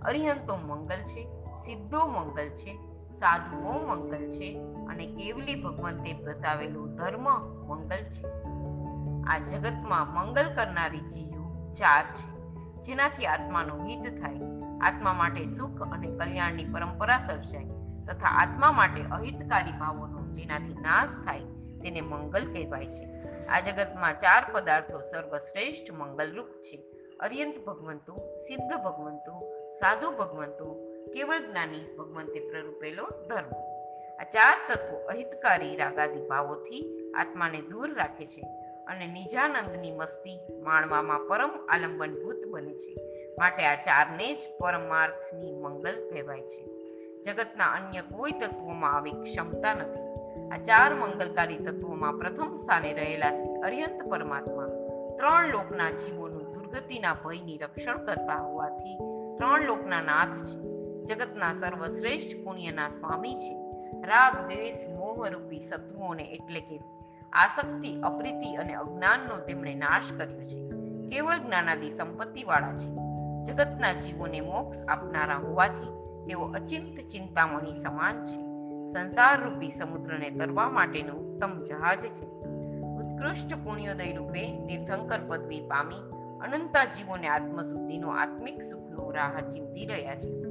અરિહંતો 0.00 0.56
મંગલ 0.56 0.96
છે, 0.96 1.24
સિદ્ધો 1.58 2.06
મંગલ 2.06 2.48
છે, 2.48 2.76
સાધુઓ 3.14 3.72
મંગલ 3.86 4.30
છે 4.30 4.60
અને 4.86 5.06
કેવલી 5.06 5.62
ભગવંતે 5.62 6.12
બતાવેલો 6.12 6.86
ધર્મ 6.86 7.26
મંગલ 7.74 7.96
છે. 7.96 8.49
આ 9.30 9.38
જગતમાં 9.38 10.14
મંગલ 10.14 10.48
કરનારી 10.54 10.98
ચીજો 10.98 11.74
ચાર 11.78 12.04
છે, 12.04 12.26
જેનાથી 12.82 13.26
આત્માનું 13.26 13.86
હિત 13.86 14.04
થાય. 14.22 14.40
આત્મા 14.80 15.12
માટે 15.12 15.44
સુખ 15.44 15.82
અને 15.92 16.08
કલ્યાણની 16.08 16.64
પરંપરા 16.64 17.18
સર્જાય 17.18 17.64
તથા 18.08 18.28
આત્મા 18.28 18.72
માટે 18.72 19.02
અહિતકારી 19.02 19.72
ભાવોનો 19.72 20.20
જેનાથી 20.32 20.78
નાશ 20.80 21.08
થાય 21.24 21.40
તેને 21.82 22.00
મંગલ 22.00 22.52
કહેવાય 22.52 22.86
છે. 22.86 23.04
આ 23.46 23.60
જગતમાં 23.60 24.20
ચાર 24.20 24.42
પદાર્થો 24.52 24.98
સર્વશ્રેષ્ઠ 24.98 25.92
મંગલરૂપ 25.92 26.46
છે. 26.46 26.76
અર્યંત 27.20 27.56
ભગવંતુ, 27.66 28.14
સિદ્ધ 28.46 28.72
ભગવંતુ, 28.84 29.34
સાધુ 29.80 30.10
ભગવંતુ, 30.10 30.68
કેવળ 31.12 31.40
જ્ઞાની 31.40 31.84
ભગવંતે 31.98 32.40
પ્રરૂપેલો 32.50 33.06
ધર્મ. 33.28 33.52
આ 34.20 34.24
ચાર 34.24 34.56
તત્વો 34.68 34.96
અહિતકારી 35.06 35.76
રાગાદી 35.76 36.28
ભાવોથી 36.28 37.12
આત્માને 37.18 37.60
દૂર 37.60 37.94
રાખે 37.94 38.26
છે. 38.26 38.42
અને 38.90 39.06
નિજાનંદની 39.06 39.90
મસ્તી 39.90 40.40
માણવામાં 40.62 41.20
પરમ 41.28 41.66
આલંબનભૂત 41.68 42.46
બને 42.46 42.74
છે. 42.74 42.96
માટે 43.38 43.66
આ 43.66 43.74
ચારને 43.74 44.34
જ 44.34 44.38
પરમાર્થની 44.60 45.52
મંગલ 45.52 46.10
કહેવાય 46.12 46.42
છે. 46.42 46.64
જગતના 47.22 47.64
અન્ય 47.64 48.02
કોઈ 48.02 48.32
તત્વોમાં 48.32 48.96
આવી 48.96 49.10
ક્ષમતા 49.10 49.74
નથી. 49.74 50.10
આ 50.48 50.56
ચાર 50.56 50.94
મંગલકારી 50.94 51.56
તત્વોમાં 51.56 52.18
પ્રથમ 52.18 52.54
સ્થાને 52.54 52.92
રહેલા 52.92 53.30
શ્રી 53.30 53.54
અર્યંત 53.54 54.10
પરમાત્મા 54.10 54.66
ત્રણ 55.16 55.52
લોકના 55.52 55.90
જીવોનું 55.90 56.52
દુર્ગતિના 56.52 57.16
ભયની 57.24 57.58
રક્ષણ 57.58 58.04
કરતા 58.04 58.36
હોવાથી 58.36 58.98
ત્રણ 59.38 59.66
લોકના 59.66 60.00
નાથ 60.00 60.46
છે. 60.46 60.70
જગતના 61.04 61.54
સર્વશ્રેષ્ઠ 61.54 62.44
પુણ્યના 62.44 62.88
સ્વામી 62.88 63.34
છે. 63.34 63.56
રાગ, 64.02 64.36
દ્વેષ 64.44 64.88
મોહ 64.88 65.28
રૂપી 65.28 65.60
શત્રુઓને 65.60 66.22
એટલે 66.22 66.60
કે 66.60 66.99
આસક્તિ, 67.32 68.00
અપ્રીતિ 68.00 68.54
અને 68.54 68.74
અજ્ઞાનનો 68.74 69.38
તેમણે 69.38 69.74
નાશ 69.74 70.12
કર્યો 70.12 70.40
છે. 70.40 70.70
કેવળ 71.08 71.38
જ્ઞાનાદી 71.38 71.90
સંપત્તિવાળા 71.90 72.76
છે. 72.76 73.00
જગતના 73.44 73.92
જીવોને 73.92 74.40
મોક્ષ 74.40 74.76
આપનારા 74.88 75.36
હોવાથી 75.36 75.86
તેઓ 76.26 76.40
અચિંત 76.40 77.10
ચિંતામણી 77.10 77.74
સમાન 77.74 78.26
છે. 78.26 78.50
સંસાર 78.92 79.44
રૂપી 79.44 79.70
સમુદ્રને 79.70 80.30
તરવા 80.30 80.70
માટેનું 80.70 81.16
ઉત્તમ 81.16 81.64
જહાજ 81.64 81.98
છે. 81.98 82.26
ઉત્કૃષ્ટ 82.84 83.54
પુણ્યોદય 83.54 84.12
રૂપે 84.12 84.66
તીર્થંકર 84.66 85.18
પદવી 85.28 85.60
પામી 85.60 85.96
અનંતા 86.40 86.84
જીવોને 86.84 87.28
આત્મશુદ્ધિનો 87.28 88.08
આત્મિક 88.08 88.62
સુખનો 88.62 89.10
રાહ 89.10 89.40
ચિંતી 89.40 89.86
રહ્યા 89.86 90.14
છે. 90.14 90.42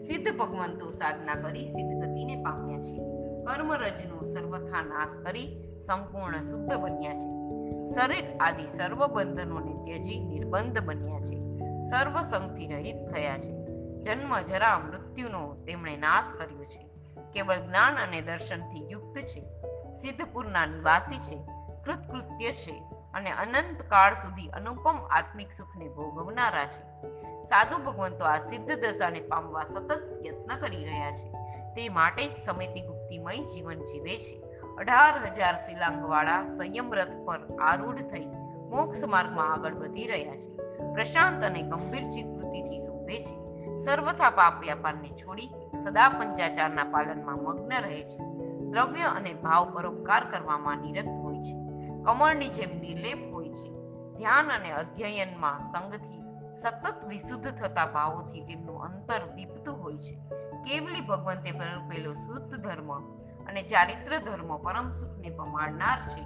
સિદ્ધ 0.00 0.36
ભગવંતો 0.36 0.90
સાધના 0.90 1.34
કરી 1.34 1.66
સિદ્ધ 1.66 2.04
ગતિને 2.04 2.36
પામ્યા 2.36 2.80
છે. 2.80 3.15
કર્મરજનો 3.46 4.22
સર્વથા 4.22 4.82
નાશ 4.82 5.08
કરી 5.24 5.62
સંપૂર્ણ 5.86 6.36
શુદ્ધ 6.36 6.74
બન્યા 6.74 7.12
છે. 7.12 7.36
શરીર 7.94 8.36
આદિ 8.40 8.66
સર્વ 8.66 9.06
બંધનોને 9.06 9.84
ત્યજી 9.84 10.20
નિર્બંધ 10.20 10.78
બન્યા 10.78 11.20
છે. 11.20 11.36
સર્વ 11.84 12.22
સંગથી 12.22 12.66
રહિત 12.66 12.96
થયા 13.12 13.38
છે. 13.38 13.50
જન્મ 14.02 14.40
જરા 14.40 14.78
મૃત્યુનો 14.78 15.54
તેમણે 15.54 15.96
નાશ 15.96 16.24
કર્યો 16.38 16.64
છે. 16.64 16.86
કેવળ 17.32 17.56
જ્ઞાન 17.56 17.94
અને 17.94 18.20
દર્શનથી 18.20 18.90
યુક્ત 18.90 19.18
છે. 19.18 19.40
સિદ્ધપુરના 19.92 20.66
નિવાસી 20.66 21.18
છે. 21.18 21.42
કૃતકૃત્ય 21.84 22.52
છે 22.52 22.82
અને 23.14 23.30
અનંત 23.30 23.82
કાળ 23.82 24.14
સુધી 24.14 24.48
અનુપમ 24.48 24.98
આત્મિક 25.10 25.52
સુખને 25.52 25.88
ભોગવનારા 25.88 26.64
છે. 26.64 27.02
સાધુ 27.44 27.84
ભગવંતો 27.84 28.24
આ 28.24 28.38
સિદ્ધ 28.38 28.72
દશાને 28.72 29.20
પામવા 29.20 29.62
સતત 29.62 30.20
યત્ન 30.26 30.56
કરી 30.60 30.84
રહ્યા 30.84 31.10
છે. 31.10 31.32
તે 31.74 31.88
માટે 31.88 32.28
જ 32.28 32.30
સમિતિ 32.44 32.80
ગુપ્તિમય 33.06 33.38
જીવન 33.38 33.78
જીવે 33.78 34.18
છે. 34.18 34.42
અઢાર 34.78 35.26
હજાર 35.26 35.54
શિલાંગવાળા 35.54 36.54
સંયમ 36.54 36.94
રથ 36.94 37.12
પર 37.24 37.56
આરૂઢ 37.56 37.96
થઈ 37.96 38.26
મોક્ષ 38.70 39.04
માર્ગમાં 39.04 39.52
આગળ 39.52 39.74
વધી 39.74 40.06
રહ્યા 40.06 40.36
છે. 40.36 40.56
પ્રશાંત 40.92 41.44
અને 41.44 41.62
ગંભીર 41.62 42.02
ચિત્તવૃત્તિથી 42.10 42.78
શોભે 42.78 43.24
છે. 43.24 43.36
સર્વથા 43.78 44.30
પાપ 44.30 44.60
વ્યાપારને 44.60 45.08
છોડી 45.08 45.48
સદા 45.84 46.08
પંચાચારના 46.08 46.84
પાલનમાં 46.84 47.36
મગ્ન 47.36 47.80
રહે 47.82 48.02
છે. 48.02 48.18
દ્રવ્ય 48.70 49.02
અને 49.02 49.32
ભાવ 49.34 49.74
પરોપકાર 49.74 50.30
કરવામાં 50.30 50.78
નિરત 50.78 51.06
હોય 51.06 51.38
છે. 51.38 51.54
કમળની 52.04 52.48
જેમ 52.48 52.80
નિર્લેપ 52.80 53.32
હોય 53.32 53.48
છે. 53.48 53.70
ધ્યાન 54.18 54.48
અને 54.48 54.70
અધ્યયનમાં 54.70 55.62
સંગથી 55.72 56.22
સતત 56.56 57.04
વિશુદ્ધ 57.04 57.50
થતા 57.50 57.86
ભાવોથી 57.86 58.40
તેમનું 58.40 58.82
અંતર 58.82 59.34
દીપતું 59.34 59.82
હોય 59.82 59.96
છે. 59.96 60.18
કેવલી 60.66 61.00
ભગવંતે 61.00 61.52
પ્રરૂપેલો 61.52 62.14
શુદ્ધ 62.14 62.56
ધર્મ 62.56 62.98
અને 63.48 63.62
ચારિત્ર 63.62 64.18
ધર્મ 64.18 64.56
પરમ 64.56 64.90
સુખને 64.90 65.30
પમાડનાર 65.30 65.98
છે. 66.08 66.22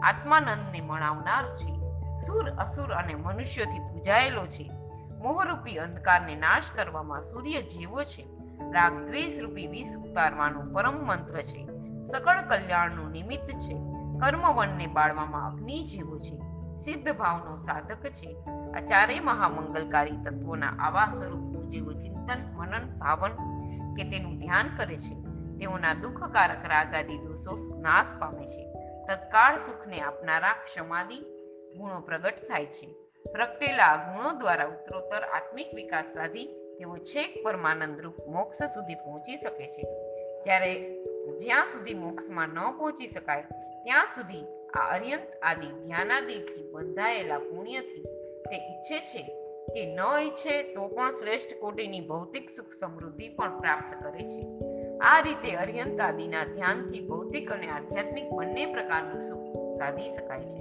આત્માનંદને 0.00 0.80
મણાવનાર 0.80 1.56
છે. 1.56 1.78
સુર, 2.26 2.50
અસુર 2.50 2.92
અને 2.92 3.14
મનુષ્યોથી 3.14 3.78
પૂજાયેલો 3.78 4.46
છે. 4.46 4.70
મોહરૂપી 5.18 5.76
અંધકારને 5.76 6.36
નાશ 6.36 6.62
કરવામાં 6.74 7.22
સૂર્ય 7.22 7.62
જેવો 7.62 8.04
છે. 8.04 8.26
રાગ 8.72 9.06
દ્વેષ 9.06 9.42
રૂપી 9.42 9.66
વિષ 9.66 9.96
ઉતારવાનો 9.96 10.72
પરમ 10.72 11.06
મંત્ર 11.06 11.42
છે. 11.42 11.66
સકળ 12.06 12.40
કલ્યાણનું 12.40 13.10
નિમિત્ત 13.10 13.48
છે. 13.58 13.74
કર્મવનને 14.20 14.86
બાળવામાં 14.86 15.46
અગ્નિ 15.46 15.84
જેવો 15.84 16.18
છે. 16.18 16.38
સિદ્ધ 16.76 17.12
ભાવનો 17.12 17.56
સાધક 17.56 18.04
છે. 18.04 18.36
આ 18.76 18.80
ચારેય 18.80 19.20
મહામંગલકારી 19.20 20.16
તત્વોના 20.16 20.68
આવા 20.68 21.06
સ્વરૂપનું 21.06 21.70
જેવો 21.70 21.92
ચિંતન, 21.92 22.56
મનન, 22.56 22.98
ભાવન 22.98 23.53
કે 23.96 24.10
તેનું 24.10 24.38
ધ્યાન 24.38 24.76
કરે 24.76 24.96
છે. 24.96 25.14
તેઓના 25.58 25.94
દુઃખકારક 25.94 26.66
રાગાદી 26.66 27.18
દોષો 27.18 27.80
નાશ 27.80 28.06
પામે 28.20 28.46
છે. 28.46 28.72
તત્કાળ 29.06 29.56
સુખને 29.56 30.00
આપનારા 30.00 30.52
ક્ષમાદી 30.52 31.20
ગુણો 31.76 32.00
પ્રગટ 32.00 32.34
થાય 32.48 32.66
છે. 32.66 32.92
પ્રગટેલા 33.32 33.96
ગુણો 33.96 34.32
દ્વારા 34.32 34.64
ઉત્તરોત્તર 34.64 35.22
આત્મિક 35.22 35.74
વિકાસ 35.74 36.06
સાધી 36.06 36.46
તેઓ 36.46 36.96
છેક 36.96 37.44
પરમાનંદ 37.44 38.00
રૂપ 38.00 38.14
મોક્ષ 38.28 38.62
સુધી 38.62 38.94
પહોંચી 38.94 39.36
શકે 39.36 39.66
છે. 39.66 39.82
જ્યારે 40.42 41.04
જ્યાં 41.38 41.64
સુધી 41.64 41.94
મોક્ષમાં 41.94 42.48
ન 42.48 42.70
પહોંચી 42.78 43.06
શકાય, 43.06 43.42
ત્યાં 43.84 44.06
સુધી 44.14 44.44
આ 44.74 44.94
અર્યંત 44.94 45.26
આદિ 45.42 45.66
ધ્યાનાદિથી 45.66 46.72
બંધાયેલા 46.72 47.38
પુણ્યથી 47.38 48.02
તે 48.40 48.56
ઈચ્છે 48.56 48.98
છે 49.00 49.43
કે 49.68 49.94
ન 49.94 50.00
ઈચ્છે 50.22 50.62
તો 50.74 50.88
પણ 50.88 51.10
શ્રેષ્ઠ 51.10 51.60
કોટીની 51.60 52.00
ભૌતિક 52.00 52.50
સુખ 52.56 52.72
સમૃદ્ધિ 52.80 53.28
પણ 53.28 53.58
પ્રાપ્ત 53.60 54.04
કરે 54.04 54.22
છે. 54.28 54.42
આ 54.98 55.20
રીતે 55.20 55.54
અર્યંત 55.54 56.00
આદિના 56.00 56.44
ધ્યાનથી 56.44 57.08
ભૌતિક 57.08 57.52
અને 57.52 57.66
આધ્યાત્મિક 57.66 58.30
બંને 58.30 58.66
પ્રકારનું 58.66 59.20
સુખ 59.20 59.44
સાધી 59.78 60.10
શકાય 60.10 60.42
છે. 60.42 60.60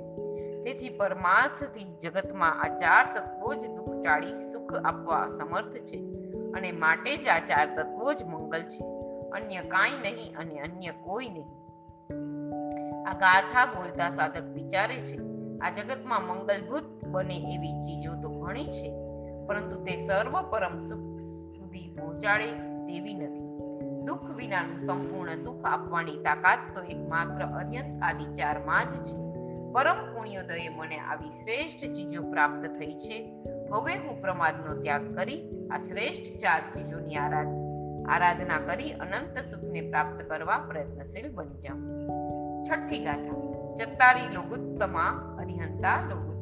તેથી 0.63 0.89
પરમાર્થથી 0.89 1.97
જગતમાં 2.01 2.61
આ 2.61 2.67
ચાર 2.77 3.05
તત્વો 3.15 3.55
જ 3.55 3.67
દુઃખ 3.69 4.03
ટાળી 4.03 4.51
સુખ 4.53 4.73
આપવા 4.85 5.27
સમર્થ 5.27 5.77
છે 5.77 5.97
અને 6.51 6.71
માટે 6.71 7.17
જ 7.17 7.27
આ 7.27 7.39
ચાર 7.39 7.67
તત્વો 7.75 8.13
જ 8.13 8.23
મંગલ 8.23 8.61
છે. 8.61 8.83
અન્ય 9.29 9.61
કાંઈ 9.61 9.91
નહીં 10.03 10.37
અને 10.37 10.59
અન્ય 10.59 10.91
કોઈ 10.91 11.29
નહીં. 11.29 11.51
આ 13.09 13.13
ગાથા 13.13 13.65
બોલતા 13.65 14.09
સાધક 14.09 14.43
વિચારે 14.43 14.95
છે, 14.95 15.17
આ 15.61 15.69
જગતમાં 15.69 16.27
મંગલભૂત 16.27 16.92
બને 17.13 17.37
એવી 17.53 17.75
ચીજો 17.81 18.13
તો 18.21 18.29
ઘણી 18.41 18.69
છે, 18.75 18.89
પરંતુ 19.47 19.79
તે 19.85 19.95
સર્વ 20.07 20.35
પરમ 20.51 20.75
સુખ 20.81 21.07
સુધી 21.55 21.87
પહોંચાડે 21.97 22.49
તેવી 22.87 23.15
નથી. 23.15 23.49
દુઃખ 24.05 24.29
વિનાનું 24.37 24.79
સંપૂર્ણ 24.79 25.43
સુખ 25.43 25.65
આપવાની 25.65 26.21
તાકાત 26.23 26.63
તો 26.75 26.81
એકમાત્ર 26.83 27.43
અર્યંત 27.59 28.03
આદિ 28.03 28.25
ચારમાં 28.35 28.89
જ 28.89 29.03
છે. 29.05 29.15
પરમ 29.73 29.99
પુણ્યોદયે 30.13 30.69
મને 30.69 30.97
આવી 31.01 31.31
શ્રેષ્ઠ 31.37 31.83
ચીજો 31.95 32.21
પ્રાપ્ત 32.31 32.63
થઈ 32.79 32.95
છે. 33.03 33.17
હવે 33.71 33.93
હું 34.01 34.17
પ્રમાદનો 34.21 34.73
ત્યાગ 34.81 35.05
કરી 35.15 35.39
આ 35.71 35.79
શ્રેષ્ઠ 35.87 36.35
ચાર 36.41 36.61
ચીજોની 36.73 37.17
આરાધ, 37.17 37.53
આરાધના 38.09 38.59
કરી 38.67 38.91
અનંત 39.05 39.39
સુખને 39.51 39.81
પ્રાપ્ત 39.89 40.19
કરવા 40.29 40.59
પ્રયત્નશીલ 40.67 41.31
બની 41.33 41.63
જાઉં. 41.63 41.81
છઠ્ઠી 42.65 43.01
ગાથા, 43.05 43.39
ચત્તારી 43.77 44.29
લોગુત્તમા 44.35 45.09
અરિહંતા 45.41 45.97
લોગુત્તમા. 46.09 46.32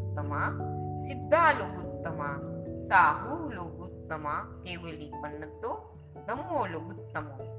સિદ્ધા 0.99 1.51
લોગુત્તમા 1.51 2.39
સાહુ 2.87 3.49
લોગુત્તમા 3.49 4.61
કેવલી 4.63 5.13
પન્નતો 5.23 5.99
નમો 6.27 6.65
લોગુત્તમો 6.65 7.57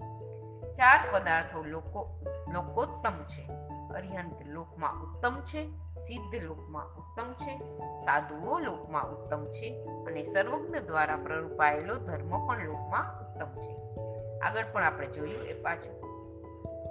ચાર 0.72 0.98
પદાર્થો 1.12 1.64
લોકો 1.64 2.24
લોકોત્તમ 2.54 3.12
છે 3.12 3.42
અરિહંત 3.94 4.46
લોકમાં 4.46 5.02
ઉત્તમ 5.02 5.40
છે 5.40 5.66
સિદ્ધ 6.00 6.44
લોકમાં 6.44 6.84
ઉત્તમ 6.84 7.32
છે 7.32 7.58
સાધુઓ 8.00 8.58
લોકમાં 8.58 9.04
ઉત્તમ 9.04 9.44
છે 9.44 9.84
અને 9.84 10.22
સર્વજ્ઞ 10.22 10.76
દ્વારા 10.76 11.16
પ્રરૂપાયેલો 11.16 11.94
ધર્મ 11.94 12.46
પણ 12.46 12.66
લોકમાં 12.66 13.20
ઉત્તમ 13.20 13.60
છે. 13.60 13.76
આગળ 14.40 14.64
પણ 14.72 14.84
આપણે 14.84 15.06
જોયું 15.06 15.42
એ 15.42 15.62
પાછું. 15.62 16.06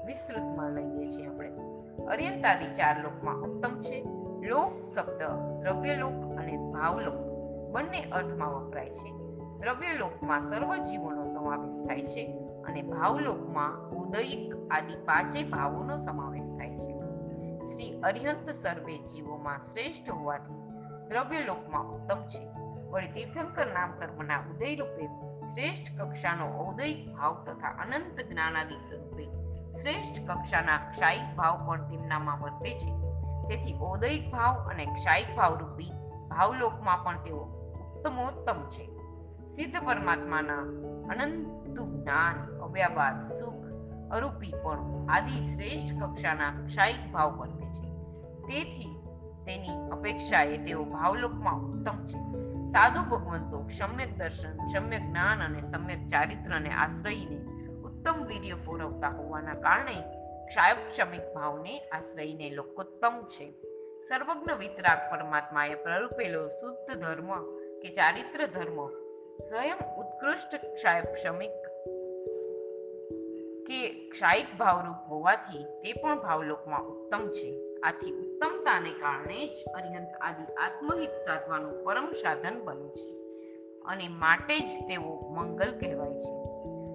વિસ્તૃતમાં 0.05 0.71
લઈએ 0.71 1.11
છીએ 1.11 1.27
આપણે. 1.27 1.51
અર્યંતાદી 2.05 2.73
ચાર 2.73 3.03
લોકમાં 3.03 3.35
ઉત્તમ 3.35 3.81
છે 3.81 4.20
લોક 4.41 4.89
શબ્દ 4.95 5.21
દ્રવ્યલોક 5.63 6.39
અને 6.39 6.57
ભાવલોક 6.57 7.17
બંને 7.73 8.01
અર્થમાં 8.03 8.49
વપરાય 8.49 8.89
છે. 8.89 9.11
દ્રવ્યલોકમાં 9.59 10.41
સર્વ 10.41 10.75
જીવોનો 10.75 11.25
સમાવેશ 11.25 11.77
થાય 11.87 12.05
છે 12.05 12.23
અને 12.67 12.81
ભાવલોકમાં 12.81 13.89
ઉદયિક 13.89 14.53
આદિ 14.71 14.95
પાંચે 14.95 15.43
ભાવોનો 15.43 15.97
સમાવેશ 15.97 16.49
થાય 16.57 16.77
છે. 16.77 16.93
શ્રી 17.67 18.01
અરિહંત 18.01 18.49
સર્વે 18.49 18.97
જીવોમાં 18.97 19.59
શ્રેષ્ઠ 19.59 20.09
હોવાથી 20.09 20.53
દ્રવ્યલોકમાં 21.09 21.85
ઉત્તમ 21.85 22.21
છે. 22.27 22.41
વળી 22.91 23.07
તીર્થંકર 23.07 23.65
નામ 23.65 23.91
કર્મના 23.99 24.41
ઉદય 24.51 24.75
રૂપે 24.75 25.05
શ્રેષ્ઠ 25.45 26.01
કક્ષાનો 26.01 26.67
ઔદયિક 26.67 27.15
ભાવ 27.15 27.43
તથા 27.45 27.67
અનંત 27.67 28.17
જ્ઞાનાદિ 28.31 28.77
સ્વરૂપે 28.77 29.25
શ્રેષ્ઠ 29.81 30.19
કક્ષાના 30.27 30.77
ક્ષાયિક 30.77 31.35
ભાવ 31.35 31.67
પણ 31.67 31.89
તેમનામાં 31.89 32.41
વર્તે 32.41 32.69
છે. 32.69 33.10
તેથી 33.51 33.77
ઔદયિક 33.81 34.31
ભાવ 34.31 34.69
અને 34.69 34.85
ક્ષાયિક 34.85 35.37
ભાવ 35.37 35.57
રૂપી 35.57 35.91
ભાવલોકમાં 36.29 37.03
પણ 37.03 37.23
તેઓ 37.23 37.39
ઉત્તમોત્તમ 37.95 38.69
છે. 38.69 38.85
સિદ્ધ 39.49 39.75
પરમાત્માના 39.85 40.61
અનંત 41.09 41.79
જ્ઞાન 41.79 42.59
અવ્યાબાદ 42.59 43.25
સુખ, 43.25 43.65
અરૂપી 44.11 44.53
પણ 44.63 45.09
આદિ 45.09 45.41
શ્રેષ્ઠ 45.41 46.03
કક્ષાના 46.03 46.51
ક્ષાયિક 46.67 47.11
ભાવ 47.11 47.31
વર્તે 47.31 47.65
છે. 47.65 47.87
તેથી 48.47 48.99
તેની 49.45 49.89
અપેક્ષાએ 49.91 50.57
તેઓ 50.57 50.83
ભાવલોકમાં 50.83 51.59
ઉત્તમ 51.59 52.05
છે. 52.05 52.19
સાધુ 52.67 53.03
ભગવંતો 53.03 53.67
સમ્યક 53.69 54.17
દર્શન, 54.17 54.57
સમ્યક 54.67 55.01
જ્ઞાન 55.09 55.43
અને 55.43 55.61
સમ્યક 55.61 56.07
ચારિત્રને 56.07 56.69
આશ્રયીને 56.69 57.37
ઉત્તમ 57.81 58.25
વીર્ય 58.25 58.53
પૂરવતા 58.53 59.09
હોવાના 59.09 59.53
કારણે 59.53 60.20
ક્ષાયક્ષમિક 60.51 61.35
ભાવને 61.35 61.79
આશ્રયને 61.79 62.49
લોકોત્તમ 62.49 63.21
છે. 63.23 63.51
સર્વજ્ઞ 64.07 64.51
વિતરાગ 64.59 65.11
પરમાત્માએ 65.11 65.75
પ્રરૂપેલો 65.75 66.47
શુદ્ધ 66.47 66.99
ધર્મ 66.99 67.55
કે 67.79 67.89
ચારિત્ર 67.89 68.45
ધર્મ 68.45 68.87
સ્વયં 69.49 69.77
ઉત્કૃષ્ટ 69.97 70.55
ક્ષાયક્ષમિક 70.55 71.55
કે 73.67 74.09
ક્ષાયિક 74.09 74.57
ભાવરૂપ 74.59 75.09
હોવાથી 75.09 75.63
તે 75.63 75.93
પણ 75.93 76.21
ભાવલોકમાં 76.21 76.83
ઉત્તમ 76.83 77.27
છે. 77.27 77.79
આથી 77.79 78.11
ઉત્તમતાને 78.11 78.89
કારણે 78.89 79.47
જ 79.47 79.65
અરિહંત 79.75 80.13
આદિ 80.21 80.53
આત્મહિત 80.53 81.09
સાધવાનું 81.09 81.83
પરમ 81.83 82.11
સાધન 82.11 82.61
બને 82.63 82.89
છે 82.89 83.09
અને 83.85 84.07
માટે 84.07 84.59
જ 84.59 84.69
તેઓ 84.87 85.29
મંગલ 85.29 85.79
કહેવાય 85.79 86.13
છે. 86.13 86.33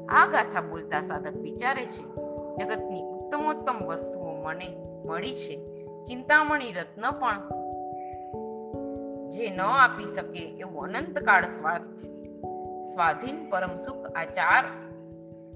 આ 0.07 0.27
ગાથા 0.27 0.61
બોલતા 0.61 1.01
સાધક 1.01 1.37
વિચારે 1.37 1.87
છે, 1.87 2.05
જગતની 2.57 3.16
ઉત્તમોત્તમ 3.27 3.87
વસ્તુઓ 3.87 4.43
મને 4.43 4.77
મળી 5.07 5.35
છે. 5.35 5.57
ચિંતામણી 6.05 6.73
રત્ન 6.73 7.11
પણ 7.11 7.49
જે 9.29 9.51
ન 9.51 9.61
આપી 9.61 10.07
શકે 10.07 10.39
એવું 10.39 10.85
અનંતકાળ 10.85 11.47
સ્વાદ 11.47 11.83
સ્વાધીન 12.83 13.51
પરમ 13.51 13.77
સુખ 13.77 14.07
આ 14.17 14.25
ચાર 14.25 14.65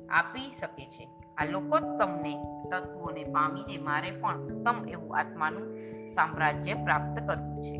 આપી 0.09 0.51
શકે 0.51 0.85
છે. 0.85 1.09
આ 1.39 1.45
લોકોત્તમને, 1.45 2.45
તત્વોને 2.71 3.25
પામીને 3.25 3.79
મારે 3.79 4.11
પણ 4.11 4.41
ઉત્તમ 4.41 4.89
એવું 4.89 5.19
આત્માનું 5.19 5.77
સામ્રાજ્ય 6.09 6.75
પ્રાપ્ત 6.75 7.29
કરવું 7.29 7.63
છે. 7.63 7.79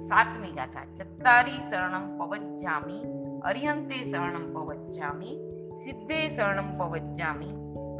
સાતમી 0.00 0.52
ગાથા, 0.52 0.84
ચત્તારી 0.94 1.60
શરણમ 1.70 2.18
પવજ્જામી, 2.18 3.04
અરિહંતે 3.42 4.04
શરણમ 4.04 4.54
પવજ્જામી 4.54 5.51
સિદ્ધે 5.84 6.18
શરણમ 6.28 6.70
પવજ્જામી 6.78 7.54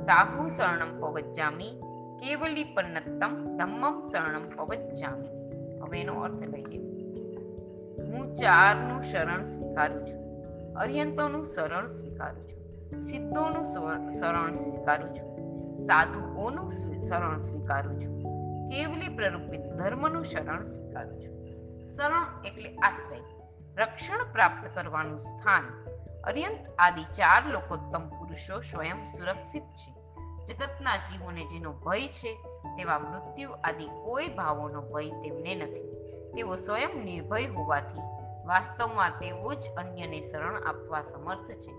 સાહુ 0.06 0.48
શરણમ 0.48 0.92
પવજ્જામી 1.00 1.72
કેવલી 2.20 2.64
પન્નત્તમ 2.74 3.34
ધમ્મમ 3.58 3.96
શરણમ 4.12 4.46
પવજ્જામી 4.56 5.32
હવે 5.82 6.00
એનો 6.00 6.14
અર્થ 6.20 6.44
લઈએ 6.52 6.82
હું 8.12 8.34
ચારનું 8.34 9.02
શરણ 9.02 9.44
સ્વીકારું 9.44 10.06
છું, 10.06 10.20
અર્યંતોનું 10.76 11.44
શરણ 11.44 11.88
સ્વીકારું 11.88 12.44
છું, 12.48 13.02
સિદ્ધોનું 13.02 13.66
શરણ 14.12 14.54
સ્વીકારું 14.54 15.12
છું, 15.14 15.28
સાધુઓનું 15.80 16.70
શરણ 17.08 17.40
સ્વીકારું 17.40 18.00
છું, 18.00 18.12
કેવલી 18.70 19.08
પ્રરૂપિત 19.08 19.64
ધર્મનું 19.78 20.24
શરણ 20.24 20.64
સ્વીકારું 20.64 21.20
છું. 21.20 21.34
શરણ 21.96 22.26
એટલે 22.44 22.74
આશ્રય, 22.82 23.22
રક્ષણ 23.76 24.22
પ્રાપ્ત 24.32 24.68
કરવાનું 24.74 25.20
સ્થાન 25.20 25.64
અર્યંત 26.24 26.66
આદિ 26.78 27.02
ચાર 27.02 27.42
લોકોત્તમ 27.46 28.08
પુરુષો 28.08 28.60
સ્વયં 28.60 29.12
સુરક્ષિત 29.12 29.62
છે. 29.62 29.92
જગતના 30.46 30.96
જીવોને 30.96 31.44
જેનો 31.44 31.72
ભય 31.72 32.08
છે 32.08 32.34
તેવા 32.76 32.98
મૃત્યુ 32.98 33.50
આદિ 33.50 33.88
કોઈ 34.04 34.28
ભાવોનો 34.28 34.80
ભય 34.80 35.10
તેમને 35.10 35.54
નથી. 35.54 35.92
તેઓ 36.34 36.56
સ્વયં 36.56 37.04
નિર્ભય 37.04 37.46
હોવાથી 37.46 38.00
વાસ્તવમાં 38.46 39.10
તેઓ 39.10 39.54
જ 39.54 39.62
અન્યને 39.76 40.20
શરણ 40.20 40.56
આપવા 40.56 41.02
સમર્થ 41.02 41.50
છે. 41.50 41.70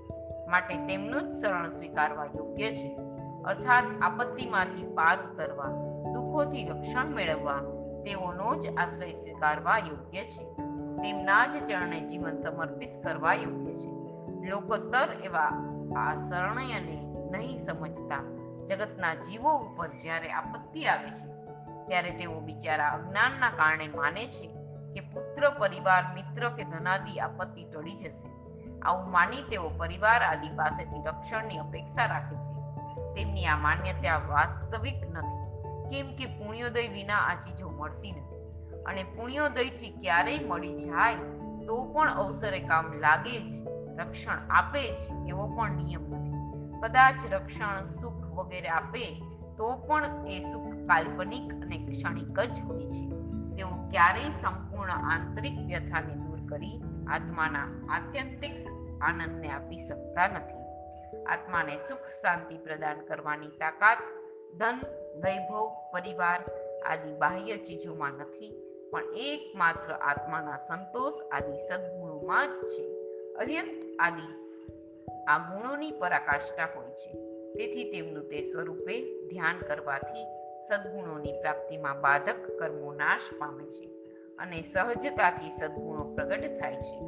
માટે 0.48 0.88
તેમનું 0.88 1.30
જ 1.30 1.34
શરણ 1.42 1.74
સ્વીકારવા 1.74 2.26
યોગ્ય 2.26 2.72
છે. 2.72 2.98
અર્થાત 3.46 3.84
આપત્તિમાંથી 4.02 4.84
પાર 4.84 5.18
ઉતરવા, 5.22 5.68
દુઃખોથી 6.14 6.68
રક્ષણ 6.68 7.06
મેળવવા 7.06 7.60
તેઓનો 8.04 8.56
જ 8.56 8.78
આશ્રય 8.78 9.14
સ્વીકારવા 9.14 9.78
યોગ્ય 9.78 10.24
છે. 10.24 10.44
તેમના 11.04 11.48
જ 11.48 11.68
ચરણે 11.68 12.02
જીવન 12.02 12.40
સમર્પિત 12.40 13.04
કરવા 13.04 13.34
યોગ્ય 13.34 13.76
છે. 13.76 13.93
લોકોત્તર 14.44 15.10
એવા 15.24 15.48
આ 15.98 16.16
શરણયને 16.16 17.14
નહીં 17.32 17.60
સમજતા. 17.60 18.24
જગતના 18.70 19.14
જીવો 19.14 19.58
ઉપર 19.58 19.88
જ્યારે 19.88 20.32
આપત્તિ 20.32 20.86
આવે 20.86 21.10
છે, 21.12 21.26
ત્યારે 21.88 22.12
તેઓ 22.12 22.40
બિચારા 22.40 22.90
અજ્ઞાનના 22.90 23.50
કારણે 23.50 23.88
માને 23.88 24.28
છે 24.28 24.48
કે 24.94 25.00
પુત્ર, 25.00 25.50
પરિવાર, 25.50 26.04
મિત્ર 26.14 26.50
કે 26.50 26.64
ધનાદિ 26.64 27.20
આપત્તિ 27.20 27.64
ટળી 27.64 27.96
જશે. 27.96 28.28
આવું 28.80 29.12
માની 29.12 29.42
તેઓ 29.42 29.70
પરિવાર 29.70 30.22
આદિ 30.22 30.50
પાસેથી 30.50 31.04
રક્ષણની 31.06 31.58
અપેક્ષા 31.58 32.06
રાખે 32.06 32.36
છે. 32.36 32.54
તેમની 33.16 33.46
આ 33.46 33.58
માન્યતા 33.58 34.18
વાસ્તવિક 34.18 35.04
નથી. 35.10 35.44
કેમ 35.90 36.16
કે 36.16 36.26
પુણ્યોદય 36.26 36.88
વિના 36.88 37.18
આ 37.18 37.34
ચીજો 37.34 37.70
મળતી 37.70 38.12
નથી. 38.12 38.34
અને 38.84 39.04
પુણ્યોદયથી 39.04 39.90
ક્યારેય 39.90 40.40
મળી 40.40 40.84
જાય 40.84 41.16
તો 41.66 41.84
પણ 41.84 42.14
અવસરે 42.14 42.60
કામ 42.60 42.94
લાગે 42.94 43.40
જ. 43.40 43.74
રક્ષણ 43.98 44.48
આપે 44.50 44.84
જ 44.98 45.30
એવો 45.30 45.48
પણ 45.48 45.72
નિયમ 45.72 46.02
નથી. 46.02 46.44
કદાચ 46.82 47.34
રક્ષણ 47.34 47.88
સુખ 47.88 48.26
વગેરે 48.26 48.68
આપે, 48.68 49.24
તો 49.58 49.76
પણ 49.76 50.28
એ 50.28 50.40
સુખ 50.40 50.74
કાલ્પનિક 50.74 51.54
અને 51.54 51.78
ક્ષણિક 51.78 52.40
જ 52.40 52.60
હોય 52.60 52.86
છે. 52.86 53.10
તેઓ 53.56 53.68
ક્યારેય 53.68 54.30
સંપૂર્ણ 54.30 54.92
આંતરિક 54.92 55.60
વ્યથાને 55.66 56.14
દૂર 56.14 56.50
કરી 56.50 56.82
આત્માના 57.08 57.68
આત્યંતિક 57.90 58.68
આનંદને 59.02 59.50
આપી 59.50 59.80
શકતા 59.88 60.28
નથી. 60.28 60.64
આત્માને 61.24 61.78
સુખ 61.78 62.08
શાંતિ 62.22 62.58
પ્રદાન 62.58 63.00
કરવાની 63.00 63.48
તાકાત, 63.48 63.98
ધન, 64.58 64.80
વૈભવ, 65.24 65.70
પરિવાર 65.94 66.40
આદિ 66.90 67.14
બાહ્ય 67.14 67.58
ચીજોમાં 67.58 68.12
નથી, 68.12 68.52
પણ 68.92 69.04
એકમાત્ર 69.16 69.94
આત્માના 69.94 70.58
સંતોષ 70.58 71.14
આદિ 71.32 71.58
સદગુણોમાં 71.70 72.48
જ 72.48 72.66
છે. 72.68 72.84
અર્યંત 73.36 73.83
આદિ. 74.00 74.28
આ 75.28 75.38
ગુણોની 75.38 75.92
પરાકાષ્ઠા 75.92 76.68
હોય 76.76 76.92
છે. 76.92 77.12
તેથી 77.54 77.92
તેમનું 77.92 78.30
તે 78.30 78.42
સ્વરૂપે 78.42 79.28
ધ્યાન 79.28 79.60
કરવાથી 79.68 80.26
સદગુણોની 80.70 81.32
પ્રાપ્તિમાં 81.32 82.02
બાધક 82.02 82.60
કર્મો 82.60 82.94
નાશ 82.94 83.22
પામે 83.40 83.64
છે 83.64 83.86
અને 84.38 84.62
સહજતાથી 84.62 85.50
સદગુણો 85.50 86.16
પ્રગટ 86.16 86.60
થાય 86.60 86.76
છે. 86.76 87.00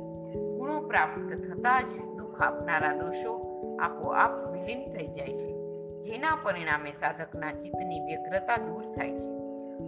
ગુણો 0.58 0.82
પ્રાપ્ત 0.82 1.34
થતાં 1.34 1.86
જ 1.86 1.90
દુઃખ 2.18 2.42
આપનારા 2.42 2.94
દોષો 2.94 3.42
આપોઆપ 3.82 4.52
વિલીન 4.52 4.94
થઈ 4.94 5.08
જાય 5.08 5.28
છે, 5.28 5.56
જેના 6.02 6.36
પરિણામે 6.44 6.92
સાધકના 6.92 7.52
ચિત્તની 7.52 8.00
વ્યગ્રતા 8.00 8.58
દૂર 8.58 8.96
થાય 8.96 9.18
છે 9.18 9.32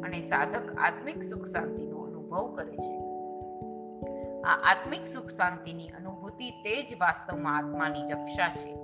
અને 0.02 0.22
સાધક 0.22 0.76
આત્મિક 0.78 1.24
સુખ 1.24 1.46
શાંતિનો 1.46 1.98
અનુભવ 1.98 2.56
કરે 2.56 2.72
છે. 2.72 3.07
આ 4.48 4.60
આત્મિક 4.64 5.08
સુખ 5.08 5.30
શાંતિની 5.30 5.88
અનુભૂતિ 5.90 6.52
તે 6.52 6.84
જ 6.84 6.98
વાસ્તવમાં 7.00 7.58
આત્માની 7.58 8.12
રક્ષા 8.12 8.50
છે. 8.50 8.76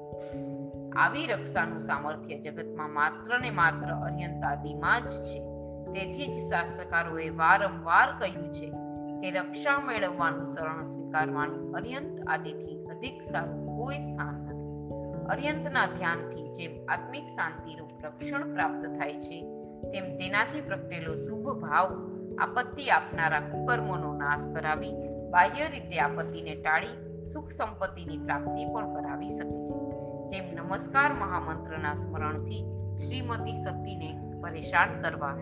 આવી 0.96 1.28
રક્ષાનું 1.28 1.82
સામર્થ્ય 1.82 2.40
જગતમાં 2.40 2.90
માત્ર 2.90 3.40
ને 3.40 3.50
માત્ર 3.50 3.94
અર્યંતાદિમાં 3.94 5.02
જ 5.02 5.10
છે. 5.10 5.40
તેથી 5.94 6.28
જ 6.28 6.36
શાસ્ત્રકારોએ 6.50 7.30
વારંવાર 7.30 8.10
કહ્યું 8.20 8.54
છે 8.54 8.68
કે 9.22 9.32
રક્ષા 9.32 9.80
મેળવવાનું 9.80 10.46
શરણ 10.46 10.88
સ્વીકારવાનું 10.88 11.76
અર્યંત 11.76 12.28
આદિથી 12.28 12.86
અધિક 12.86 13.22
સારું 13.22 13.78
કોઈ 13.78 14.00
સ્થાન 14.00 14.36
નથી. 14.36 14.92
અર્યંતના 15.30 15.86
ધ્યાનથી 15.86 16.54
જેમ 16.54 16.74
આત્મિક 16.90 17.28
શાંતિનું 17.28 17.90
રક્ષણ 18.04 18.54
પ્રાપ્ત 18.54 18.86
થાય 18.86 19.14
છે, 19.14 19.42
તેમ 19.92 20.06
તેનાથી 20.18 20.62
પ્રગટેલો 20.62 21.16
શુભ 21.16 21.60
ભાવ 21.60 21.90
આપત્તિ 22.40 22.90
આપનારા 22.90 23.40
કુકર્મોનો 23.40 24.14
નાશ 24.14 24.48
કરાવી 24.56 25.13
બાહ્ય 25.34 25.70
રીતે 25.70 26.00
આપત્તિને 26.00 26.56
ટાળી 26.56 27.26
સુખ 27.34 27.52
સંપત્તિની 27.52 28.18
પ્રાપ્તિ 28.18 28.66
પણ 28.66 28.94
કરાવી 28.94 29.30
શકે 29.30 29.56
છે. 29.64 29.78
જેમ 30.30 30.52
નમસ્કાર 30.56 31.14
મહામંત્રના 31.14 31.96
સ્મરણથી 31.96 32.62
શ્રીમતી 32.98 33.54
શક્તિને 33.54 34.10
પરેશાન 34.42 35.02
કરવા, 35.02 35.34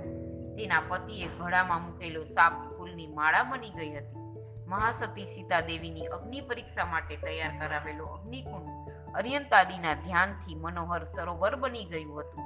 તેના 0.56 0.82
પતિએ 0.90 1.28
ઘડામાં 1.40 1.84
મૂકેલો 1.86 2.24
સાપ 2.24 2.54
ફૂલની 2.78 3.08
માળા 3.08 3.44
બની 3.44 3.70
ગઈ 3.70 3.92
હતી. 3.92 4.22
મહાસતી 4.68 5.26
સીતા 5.26 5.62
દેવીની 5.62 6.08
અગ્નિ 6.08 6.42
પરીક્ષા 6.42 6.86
માટે 6.86 7.16
તૈયાર 7.16 7.60
કરાવેલો 7.60 8.06
અગ્નિકુંડ 8.06 8.90
અર્યંતાદીના 9.16 9.94
ધ્યાનથી 9.94 10.56
મનોહર 10.56 11.04
સરોવર 11.04 11.56
બની 11.56 11.86
ગયું 11.86 12.20
હતું. 12.20 12.44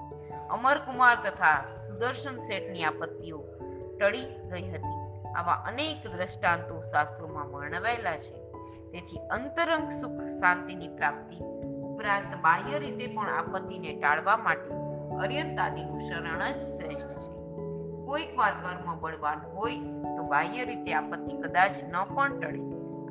અમરકુમાર 0.48 1.18
તથા 1.26 1.66
સુદર્શન 1.66 2.44
શેઠની 2.44 2.84
આપત્તિઓ 2.84 3.46
ટળી 4.00 4.26
ગઈ 4.54 4.70
હતી. 4.70 4.95
આવા 5.36 5.54
અનેક 5.54 6.08
દ્રષ્ટાંતો 6.08 6.82
શાસ્ત્રોમાં 6.82 7.48
વર્ણવાયેલા 7.50 8.18
છે. 8.18 8.46
તેથી 8.92 9.18
અંતરંગ 9.18 9.92
સુખ 9.92 10.24
શાંતિની 10.24 10.88
પ્રાપ્તિ 10.88 11.38
ઉપરાંત 11.82 12.36
બાહ્ય 12.36 12.80
રીતે 12.80 13.08
પણ 13.08 13.30
આપત્તિને 13.30 14.00
ટાળવા 14.02 14.38
માટે 14.38 14.72
અર્યંતાદીનું 15.16 16.02
શરણ 16.02 16.52
જ 16.52 16.62
શ્રેષ્ઠ 16.62 17.10
છે. 17.10 17.36
કોઈક 18.06 18.38
વાર 18.38 18.52
કર્મ 18.52 19.00
બળવાન 19.00 19.38
હોય 19.38 19.80
તો 20.18 20.24
બાહ્ય 20.24 20.66
રીતે 20.66 20.94
આપત્તિ 20.94 21.38
કદાચ 21.38 21.72
ન 21.84 22.04
પણ 22.04 22.40
ટળે. 22.40 22.60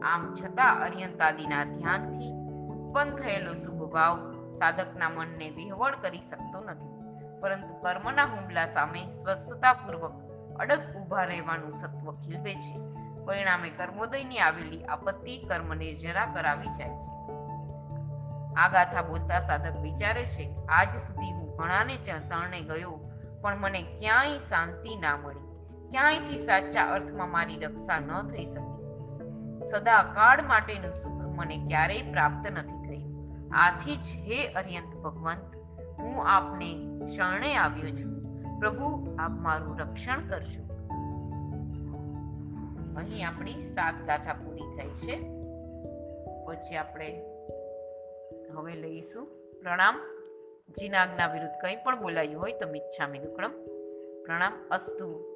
આમ 0.00 0.34
છતાં 0.34 0.82
અર્યંતાદીના 0.82 1.64
ધ્યાનથી 1.64 2.32
ઉત્પન્ન 2.68 3.16
થયેલો 3.16 3.54
શુભ 3.54 3.92
ભાવ 3.92 4.32
સાધકના 4.52 5.08
મનને 5.08 5.50
વિહવળ 5.50 5.94
કરી 6.02 6.20
શકતો 6.20 6.64
નથી. 6.64 6.94
પરંતુ 7.40 7.74
કર્મના 7.82 8.24
હુમલા 8.24 8.66
સામે 8.66 9.10
સ્વસ્થતાપૂર્વક 9.10 10.12
અડગ 10.60 10.80
ઊભા 10.96 11.24
રહેવાનું 11.24 11.72
સત્વ 11.72 12.12
ખીલવે 12.12 12.54
છે. 12.54 12.78
પરિણામે 13.24 13.70
કર્મોદયની 13.70 14.38
આવેલી 14.38 14.84
આપત્તિ 14.84 15.38
કર્મને 15.38 15.94
જરા 15.94 16.26
કરાવી 16.26 16.66
જાય 16.66 16.88
છે. 16.88 17.14
આ 18.54 18.68
ગાથા 18.68 19.02
બોલતા 19.02 19.40
સાધક 19.40 19.80
વિચારે 19.80 20.24
છે, 20.24 20.56
આજ 20.68 20.94
સુધી 20.94 21.32
હું 21.32 21.56
ઘણાને 21.56 21.96
શરણે 21.96 22.60
ગયો, 22.60 23.10
પણ 23.42 23.56
મને 23.56 23.82
ક્યાંય 23.82 24.38
શાંતિ 24.38 24.96
ના 24.96 25.16
મળી. 25.16 25.54
ક્યાંયથી 25.90 26.36
સાચા 26.38 26.84
અર્થમાં 26.84 27.30
મારી 27.30 27.58
રક્ષા 27.58 27.98
ન 27.98 28.22
થઈ 28.30 28.46
શકી. 28.46 28.74
સદા 29.70 30.02
કાળ 30.02 30.42
માટેનું 30.42 30.92
સુખ 30.92 31.12
મને 31.12 31.56
ક્યારેય 31.56 32.02
પ્રાપ્ત 32.02 32.50
નથી 32.50 32.88
થયું. 32.88 33.14
આથી 33.54 33.96
જ 33.96 34.04
હે 34.16 34.52
અર્યંત 34.52 34.96
ભગવંત, 34.96 35.56
હું 35.98 36.26
આપને 36.26 36.74
શરણે 37.16 37.54
આવ્યો 37.56 37.90
છું. 37.90 38.13
પ્રભુ, 38.58 39.16
આપ 39.18 39.30
મારું 39.30 39.78
રક્ષણ 39.78 40.28
કરજો. 40.28 40.64
અહીં 42.96 43.28
આપણી 43.28 43.62
સાત 43.62 43.94
ગાથા 44.06 44.32
પૂરી 44.32 44.76
થઈ 44.78 44.88
છે. 44.88 45.20
પછી 46.46 46.76
આપણે 46.76 47.22
હવે 48.56 48.74
લઈશું 48.74 49.26
પ્રણામ. 49.60 50.00
જીના 50.70 50.98
આજ્ઞા 50.98 51.32
વિરુદ્ધ 51.32 51.52
કંઈ 51.62 51.76
પણ 51.76 52.00
બોલાયું 52.00 52.42
હોય 52.42 52.52
તો 52.52 52.68
મિચ્છામી 52.68 53.18
દુક્કડમ 53.18 53.50
પ્રણામ, 54.24 54.52
અસ્તુ. 54.70 55.33